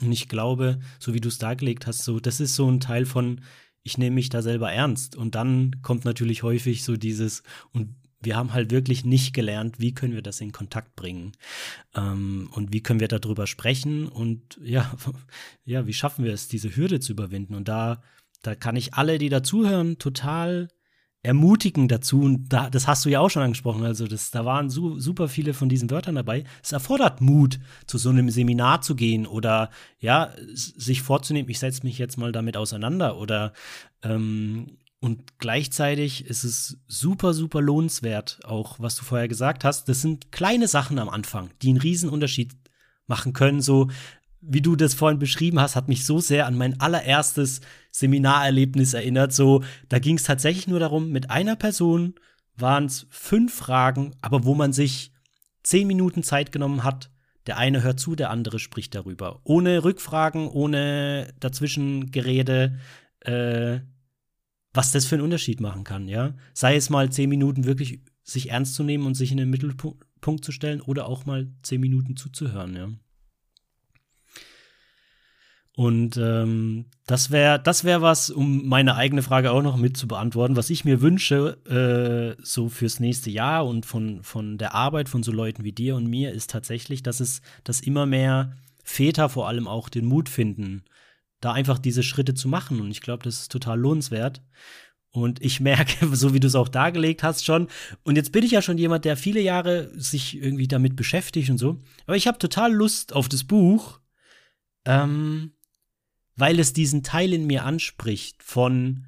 Und 0.00 0.12
ich 0.12 0.28
glaube, 0.28 0.80
so 0.98 1.14
wie 1.14 1.20
du 1.20 1.28
es 1.28 1.38
dargelegt 1.38 1.86
hast, 1.86 2.02
so, 2.02 2.18
das 2.18 2.40
ist 2.40 2.56
so 2.56 2.68
ein 2.68 2.80
Teil 2.80 3.06
von, 3.06 3.40
ich 3.82 3.96
nehme 3.96 4.14
mich 4.14 4.28
da 4.28 4.42
selber 4.42 4.72
ernst. 4.72 5.14
Und 5.14 5.34
dann 5.34 5.82
kommt 5.82 6.04
natürlich 6.04 6.42
häufig 6.42 6.82
so 6.82 6.96
dieses, 6.96 7.42
und 7.72 7.94
wir 8.24 8.36
haben 8.36 8.52
halt 8.52 8.70
wirklich 8.70 9.04
nicht 9.04 9.34
gelernt, 9.34 9.80
wie 9.80 9.94
können 9.94 10.14
wir 10.14 10.22
das 10.22 10.40
in 10.40 10.52
Kontakt 10.52 10.96
bringen 10.96 11.32
ähm, 11.94 12.48
und 12.52 12.72
wie 12.72 12.82
können 12.82 13.00
wir 13.00 13.08
darüber 13.08 13.46
sprechen 13.46 14.08
und 14.08 14.58
ja, 14.62 14.94
ja, 15.64 15.86
wie 15.86 15.92
schaffen 15.92 16.24
wir 16.24 16.32
es, 16.32 16.48
diese 16.48 16.74
Hürde 16.74 17.00
zu 17.00 17.12
überwinden? 17.12 17.54
Und 17.54 17.68
da, 17.68 18.02
da 18.42 18.54
kann 18.54 18.76
ich 18.76 18.94
alle, 18.94 19.18
die 19.18 19.28
dazuhören, 19.28 19.98
total 19.98 20.68
ermutigen 21.24 21.88
dazu. 21.88 22.20
Und 22.20 22.50
da, 22.50 22.70
das 22.70 22.86
hast 22.86 23.04
du 23.04 23.08
ja 23.08 23.18
auch 23.18 23.30
schon 23.30 23.42
angesprochen. 23.42 23.82
Also, 23.84 24.06
das, 24.06 24.30
da 24.30 24.44
waren 24.44 24.68
su 24.70 25.00
super 25.00 25.26
viele 25.26 25.54
von 25.54 25.68
diesen 25.68 25.90
Wörtern 25.90 26.14
dabei. 26.14 26.44
Es 26.62 26.72
erfordert 26.72 27.20
Mut, 27.20 27.58
zu 27.86 27.98
so 27.98 28.10
einem 28.10 28.30
Seminar 28.30 28.82
zu 28.82 28.94
gehen 28.94 29.26
oder 29.26 29.70
ja, 29.98 30.32
sich 30.52 31.02
vorzunehmen, 31.02 31.48
ich 31.48 31.58
setze 31.58 31.82
mich 31.84 31.98
jetzt 31.98 32.18
mal 32.18 32.30
damit 32.30 32.56
auseinander 32.56 33.16
oder 33.16 33.54
ähm, 34.02 34.76
und 35.04 35.38
gleichzeitig 35.38 36.24
ist 36.24 36.44
es 36.44 36.78
super, 36.88 37.34
super 37.34 37.60
lohnenswert, 37.60 38.40
auch 38.44 38.80
was 38.80 38.96
du 38.96 39.04
vorher 39.04 39.28
gesagt 39.28 39.62
hast. 39.62 39.86
Das 39.86 40.00
sind 40.00 40.32
kleine 40.32 40.66
Sachen 40.66 40.98
am 40.98 41.10
Anfang, 41.10 41.50
die 41.60 41.68
einen 41.68 41.76
riesen 41.76 42.08
Unterschied 42.08 42.56
machen 43.06 43.34
können. 43.34 43.60
So 43.60 43.90
wie 44.40 44.62
du 44.62 44.76
das 44.76 44.94
vorhin 44.94 45.18
beschrieben 45.18 45.60
hast, 45.60 45.76
hat 45.76 45.88
mich 45.88 46.06
so 46.06 46.20
sehr 46.20 46.46
an 46.46 46.56
mein 46.56 46.80
allererstes 46.80 47.60
Seminarerlebnis 47.90 48.94
erinnert. 48.94 49.34
So, 49.34 49.62
da 49.90 49.98
ging 49.98 50.16
es 50.16 50.22
tatsächlich 50.22 50.68
nur 50.68 50.80
darum, 50.80 51.10
mit 51.10 51.28
einer 51.28 51.56
Person 51.56 52.14
waren 52.56 52.86
es 52.86 53.06
fünf 53.10 53.52
Fragen, 53.52 54.16
aber 54.22 54.44
wo 54.44 54.54
man 54.54 54.72
sich 54.72 55.12
zehn 55.62 55.86
Minuten 55.86 56.22
Zeit 56.22 56.50
genommen 56.50 56.82
hat. 56.82 57.10
Der 57.46 57.58
eine 57.58 57.82
hört 57.82 58.00
zu, 58.00 58.14
der 58.14 58.30
andere 58.30 58.58
spricht 58.58 58.94
darüber. 58.94 59.42
Ohne 59.44 59.84
Rückfragen, 59.84 60.48
ohne 60.48 61.34
dazwischen 61.40 62.10
Gerede, 62.10 62.78
äh, 63.20 63.80
was 64.74 64.92
das 64.92 65.06
für 65.06 65.14
einen 65.14 65.24
Unterschied 65.24 65.60
machen 65.60 65.84
kann, 65.84 66.08
ja. 66.08 66.34
Sei 66.52 66.76
es 66.76 66.90
mal 66.90 67.10
zehn 67.10 67.30
Minuten 67.30 67.64
wirklich 67.64 68.00
sich 68.24 68.50
ernst 68.50 68.74
zu 68.74 68.82
nehmen 68.82 69.06
und 69.06 69.14
sich 69.14 69.30
in 69.30 69.38
den 69.38 69.48
Mittelpunkt 69.50 70.44
zu 70.44 70.52
stellen 70.52 70.80
oder 70.80 71.06
auch 71.06 71.24
mal 71.24 71.48
zehn 71.62 71.80
Minuten 71.80 72.16
zuzuhören, 72.16 72.76
ja. 72.76 72.88
Und 75.76 76.16
ähm, 76.18 76.86
das 77.04 77.32
wäre 77.32 77.60
das 77.60 77.82
wäre 77.82 78.00
was, 78.00 78.30
um 78.30 78.68
meine 78.68 78.94
eigene 78.94 79.22
Frage 79.22 79.50
auch 79.50 79.62
noch 79.62 79.76
mit 79.76 79.96
zu 79.96 80.06
beantworten, 80.06 80.54
was 80.54 80.70
ich 80.70 80.84
mir 80.84 81.00
wünsche, 81.00 82.36
äh, 82.38 82.40
so 82.44 82.68
fürs 82.68 83.00
nächste 83.00 83.30
Jahr 83.30 83.66
und 83.66 83.84
von, 83.84 84.22
von 84.22 84.56
der 84.56 84.74
Arbeit 84.74 85.08
von 85.08 85.24
so 85.24 85.32
Leuten 85.32 85.64
wie 85.64 85.72
dir 85.72 85.96
und 85.96 86.06
mir, 86.06 86.30
ist 86.32 86.50
tatsächlich, 86.50 87.02
dass 87.02 87.18
es, 87.18 87.42
dass 87.64 87.80
immer 87.80 88.06
mehr 88.06 88.56
Väter 88.84 89.28
vor 89.28 89.48
allem 89.48 89.66
auch 89.66 89.88
den 89.88 90.04
Mut 90.04 90.28
finden, 90.28 90.84
da 91.44 91.52
einfach 91.52 91.78
diese 91.78 92.02
Schritte 92.02 92.34
zu 92.34 92.48
machen. 92.48 92.80
Und 92.80 92.90
ich 92.90 93.00
glaube, 93.00 93.22
das 93.24 93.40
ist 93.40 93.52
total 93.52 93.78
lohnenswert. 93.78 94.42
Und 95.10 95.40
ich 95.42 95.60
merke, 95.60 96.14
so 96.16 96.34
wie 96.34 96.40
du 96.40 96.46
es 96.46 96.54
auch 96.54 96.68
dargelegt 96.68 97.22
hast 97.22 97.44
schon, 97.44 97.68
und 98.02 98.16
jetzt 98.16 98.32
bin 98.32 98.44
ich 98.44 98.50
ja 98.50 98.62
schon 98.62 98.78
jemand, 98.78 99.04
der 99.04 99.16
viele 99.16 99.40
Jahre 99.40 99.90
sich 99.94 100.36
irgendwie 100.36 100.68
damit 100.68 100.96
beschäftigt 100.96 101.50
und 101.50 101.58
so, 101.58 101.80
aber 102.06 102.16
ich 102.16 102.26
habe 102.26 102.38
total 102.38 102.72
Lust 102.72 103.12
auf 103.12 103.28
das 103.28 103.44
Buch, 103.44 104.00
ähm, 104.84 105.52
weil 106.36 106.58
es 106.58 106.72
diesen 106.72 107.02
Teil 107.02 107.32
in 107.32 107.46
mir 107.46 107.64
anspricht 107.64 108.42
von, 108.42 109.06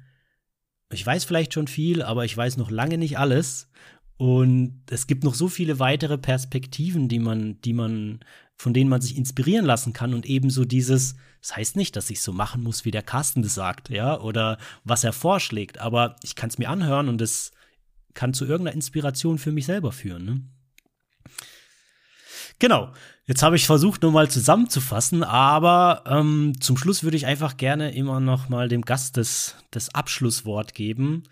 ich 0.91 1.05
weiß 1.05 1.25
vielleicht 1.25 1.53
schon 1.53 1.67
viel, 1.67 2.01
aber 2.01 2.23
ich 2.23 2.35
weiß 2.35 2.57
noch 2.57 2.71
lange 2.71 2.97
nicht 2.97 3.19
alles. 3.19 3.69
Und 4.17 4.81
es 4.89 5.05
gibt 5.05 5.23
noch 5.23 5.35
so 5.35 5.47
viele 5.47 5.79
weitere 5.79 6.17
Perspektiven, 6.17 7.07
die 7.07 7.19
man, 7.19 7.61
die 7.61 7.73
man, 7.73 8.19
von 8.55 8.73
denen 8.73 8.89
man 8.89 9.01
sich 9.01 9.15
inspirieren 9.15 9.65
lassen 9.65 9.93
kann 9.93 10.15
und 10.15 10.25
ebenso 10.25 10.65
dieses, 10.65 11.15
das 11.41 11.55
heißt 11.55 11.75
nicht, 11.75 11.95
dass 11.95 12.09
ich 12.09 12.21
so 12.21 12.33
machen 12.33 12.63
muss, 12.63 12.83
wie 12.83 12.91
der 12.91 13.03
Carsten 13.03 13.43
das 13.43 13.53
sagt, 13.53 13.89
ja, 13.89 14.19
oder 14.19 14.57
was 14.83 15.03
er 15.03 15.13
vorschlägt, 15.13 15.77
aber 15.77 16.15
ich 16.23 16.35
kann 16.35 16.49
es 16.49 16.57
mir 16.57 16.69
anhören 16.69 17.09
und 17.09 17.21
es 17.21 17.51
kann 18.15 18.33
zu 18.33 18.45
irgendeiner 18.45 18.75
Inspiration 18.75 19.37
für 19.37 19.51
mich 19.51 19.67
selber 19.67 19.91
führen. 19.91 20.25
Ne? 20.25 20.41
Genau. 22.59 22.91
Jetzt 23.25 23.43
habe 23.43 23.57
ich 23.57 23.65
versucht, 23.65 24.03
nur 24.03 24.13
mal 24.13 24.31
zusammenzufassen, 24.31 25.21
aber 25.21 26.03
ähm, 26.07 26.53
zum 26.61 26.77
Schluss 26.77 27.03
würde 27.03 27.17
ich 27.17 27.25
einfach 27.25 27.57
gerne 27.57 27.93
immer 27.93 28.21
noch 28.21 28.47
mal 28.47 28.69
dem 28.69 28.83
Gast 28.83 29.17
das, 29.17 29.55
das 29.69 29.93
Abschlusswort 29.93 30.73
geben. 30.73 31.23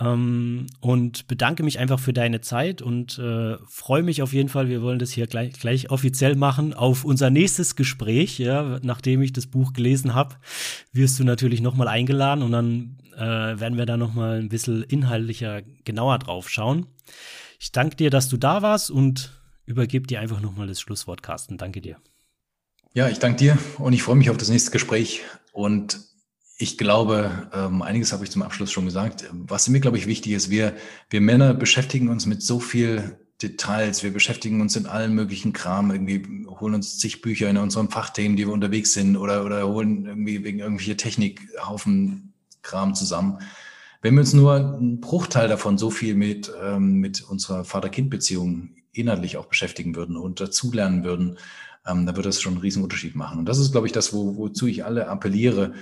Ähm, 0.00 0.66
und 0.80 1.26
bedanke 1.26 1.62
mich 1.62 1.78
einfach 1.78 1.98
für 1.98 2.12
deine 2.12 2.40
Zeit 2.40 2.82
und 2.82 3.18
äh, 3.18 3.56
freue 3.66 4.02
mich 4.02 4.22
auf 4.22 4.32
jeden 4.32 4.48
Fall, 4.48 4.68
wir 4.68 4.80
wollen 4.82 4.98
das 4.98 5.10
hier 5.10 5.26
gleich, 5.26 5.54
gleich 5.54 5.90
offiziell 5.90 6.36
machen, 6.36 6.72
auf 6.72 7.04
unser 7.04 7.30
nächstes 7.30 7.74
Gespräch. 7.74 8.38
Ja, 8.38 8.78
nachdem 8.82 9.22
ich 9.22 9.32
das 9.32 9.46
Buch 9.46 9.72
gelesen 9.72 10.14
habe, 10.14 10.36
wirst 10.92 11.18
du 11.18 11.24
natürlich 11.24 11.60
noch 11.60 11.74
mal 11.74 11.88
eingeladen 11.88 12.42
und 12.42 12.52
dann 12.52 12.98
äh, 13.16 13.20
werden 13.60 13.76
wir 13.76 13.86
da 13.86 13.96
noch 13.96 14.14
mal 14.14 14.38
ein 14.38 14.48
bisschen 14.48 14.84
inhaltlicher 14.84 15.62
genauer 15.84 16.18
drauf 16.20 16.48
schauen. 16.48 16.86
Ich 17.58 17.72
danke 17.72 17.96
dir, 17.96 18.10
dass 18.10 18.28
du 18.28 18.36
da 18.36 18.62
warst 18.62 18.90
und 18.90 19.32
übergebe 19.66 20.06
dir 20.06 20.20
einfach 20.20 20.40
nochmal 20.40 20.68
das 20.68 20.80
Schlusswort, 20.80 21.22
Carsten. 21.22 21.58
Danke 21.58 21.80
dir. 21.80 21.96
Ja, 22.94 23.08
ich 23.08 23.18
danke 23.18 23.38
dir 23.38 23.58
und 23.78 23.92
ich 23.92 24.02
freue 24.02 24.16
mich 24.16 24.30
auf 24.30 24.36
das 24.36 24.48
nächste 24.48 24.70
Gespräch. 24.70 25.22
Und 25.52 26.00
ich 26.60 26.76
glaube, 26.76 27.48
ähm, 27.52 27.82
einiges 27.82 28.12
habe 28.12 28.24
ich 28.24 28.32
zum 28.32 28.42
Abschluss 28.42 28.72
schon 28.72 28.84
gesagt. 28.84 29.30
Was 29.32 29.68
mir, 29.68 29.78
glaube 29.78 29.96
ich, 29.96 30.06
wichtig 30.06 30.32
ist, 30.32 30.50
wir, 30.50 30.74
wir 31.08 31.20
Männer 31.20 31.54
beschäftigen 31.54 32.08
uns 32.08 32.26
mit 32.26 32.42
so 32.42 32.58
viel 32.58 33.16
Details, 33.40 34.02
wir 34.02 34.12
beschäftigen 34.12 34.60
uns 34.60 34.74
in 34.74 34.86
allen 34.86 35.14
möglichen 35.14 35.52
Kram, 35.52 35.92
irgendwie 35.92 36.46
holen 36.48 36.74
uns 36.74 36.98
zig 36.98 37.22
Bücher 37.22 37.48
in 37.48 37.56
unseren 37.56 37.88
Fachthemen, 37.88 38.36
die 38.36 38.44
wir 38.44 38.52
unterwegs 38.52 38.92
sind, 38.92 39.16
oder, 39.16 39.44
oder 39.44 39.68
holen 39.68 40.06
irgendwie 40.06 40.42
wegen 40.42 40.58
irgendwelche 40.58 40.96
Technikhaufen 40.96 42.32
Kram 42.62 42.96
zusammen. 42.96 43.38
Wenn 44.02 44.14
wir 44.14 44.20
uns 44.20 44.32
nur 44.32 44.54
einen 44.56 45.00
Bruchteil 45.00 45.48
davon 45.48 45.78
so 45.78 45.90
viel 45.90 46.16
mit, 46.16 46.52
ähm, 46.60 46.94
mit 46.94 47.22
unserer 47.22 47.64
Vater-Kind-Beziehung 47.64 48.70
inhaltlich 48.92 49.36
auch 49.36 49.46
beschäftigen 49.46 49.94
würden 49.94 50.16
und 50.16 50.40
dazulernen 50.40 51.04
würden, 51.04 51.38
ähm, 51.86 52.04
da 52.04 52.16
würde 52.16 52.28
das 52.28 52.42
schon 52.42 52.54
einen 52.54 52.62
riesen 52.62 52.82
Unterschied 52.82 53.14
machen. 53.14 53.38
Und 53.38 53.48
das 53.48 53.58
ist, 53.58 53.70
glaube 53.70 53.86
ich, 53.86 53.92
das, 53.92 54.12
wo, 54.12 54.36
wozu 54.36 54.66
ich 54.66 54.84
alle 54.84 55.08
appelliere. 55.08 55.74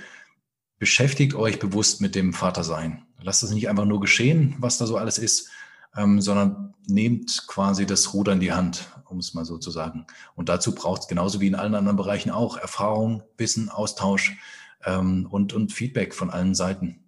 Beschäftigt 0.79 1.33
euch 1.33 1.59
bewusst 1.59 2.01
mit 2.01 2.15
dem 2.15 2.33
Vatersein. 2.33 3.03
Lasst 3.21 3.43
es 3.43 3.51
nicht 3.51 3.69
einfach 3.69 3.85
nur 3.85 3.99
geschehen, 3.99 4.55
was 4.59 4.77
da 4.77 4.85
so 4.85 4.97
alles 4.97 5.17
ist, 5.17 5.49
ähm, 5.95 6.21
sondern 6.21 6.73
nehmt 6.87 7.47
quasi 7.47 7.85
das 7.85 8.13
Ruder 8.13 8.33
in 8.33 8.39
die 8.39 8.53
Hand, 8.53 8.87
um 9.05 9.17
es 9.17 9.33
mal 9.33 9.45
so 9.45 9.57
zu 9.57 9.71
sagen. 9.71 10.05
Und 10.35 10.49
dazu 10.49 10.75
braucht 10.75 11.01
es 11.01 11.07
genauso 11.07 11.41
wie 11.41 11.47
in 11.47 11.55
allen 11.55 11.75
anderen 11.75 11.97
Bereichen 11.97 12.29
auch 12.29 12.57
Erfahrung, 12.57 13.23
Wissen, 13.37 13.69
Austausch 13.69 14.37
ähm, 14.85 15.27
und, 15.29 15.53
und 15.53 15.73
Feedback 15.73 16.13
von 16.13 16.29
allen 16.29 16.53
Seiten. 16.55 16.99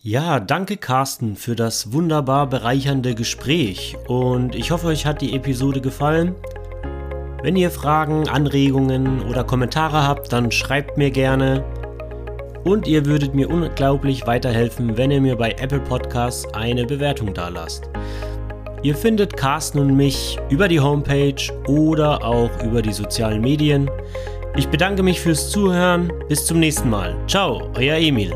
Ja, 0.00 0.38
danke 0.38 0.76
Carsten 0.76 1.34
für 1.34 1.56
das 1.56 1.92
wunderbar 1.92 2.46
bereichernde 2.46 3.16
Gespräch 3.16 3.96
und 4.06 4.54
ich 4.54 4.70
hoffe, 4.70 4.86
euch 4.86 5.06
hat 5.06 5.20
die 5.20 5.34
Episode 5.34 5.80
gefallen. 5.80 6.36
Wenn 7.42 7.54
ihr 7.54 7.70
Fragen, 7.70 8.28
Anregungen 8.28 9.22
oder 9.22 9.44
Kommentare 9.44 10.06
habt, 10.06 10.32
dann 10.32 10.50
schreibt 10.50 10.98
mir 10.98 11.10
gerne. 11.10 11.64
Und 12.64 12.88
ihr 12.88 13.06
würdet 13.06 13.32
mir 13.34 13.48
unglaublich 13.48 14.26
weiterhelfen, 14.26 14.96
wenn 14.96 15.12
ihr 15.12 15.20
mir 15.20 15.36
bei 15.36 15.52
Apple 15.52 15.78
Podcasts 15.78 16.52
eine 16.52 16.84
Bewertung 16.84 17.32
dalasst. 17.32 17.88
Ihr 18.82 18.96
findet 18.96 19.36
Carsten 19.36 19.78
und 19.78 19.96
mich 19.96 20.38
über 20.50 20.66
die 20.66 20.80
Homepage 20.80 21.52
oder 21.68 22.24
auch 22.24 22.50
über 22.64 22.82
die 22.82 22.92
sozialen 22.92 23.40
Medien. 23.40 23.88
Ich 24.56 24.68
bedanke 24.68 25.04
mich 25.04 25.20
fürs 25.20 25.50
Zuhören. 25.50 26.12
Bis 26.28 26.44
zum 26.44 26.58
nächsten 26.58 26.90
Mal. 26.90 27.14
Ciao, 27.28 27.70
euer 27.76 27.96
Emil. 27.96 28.32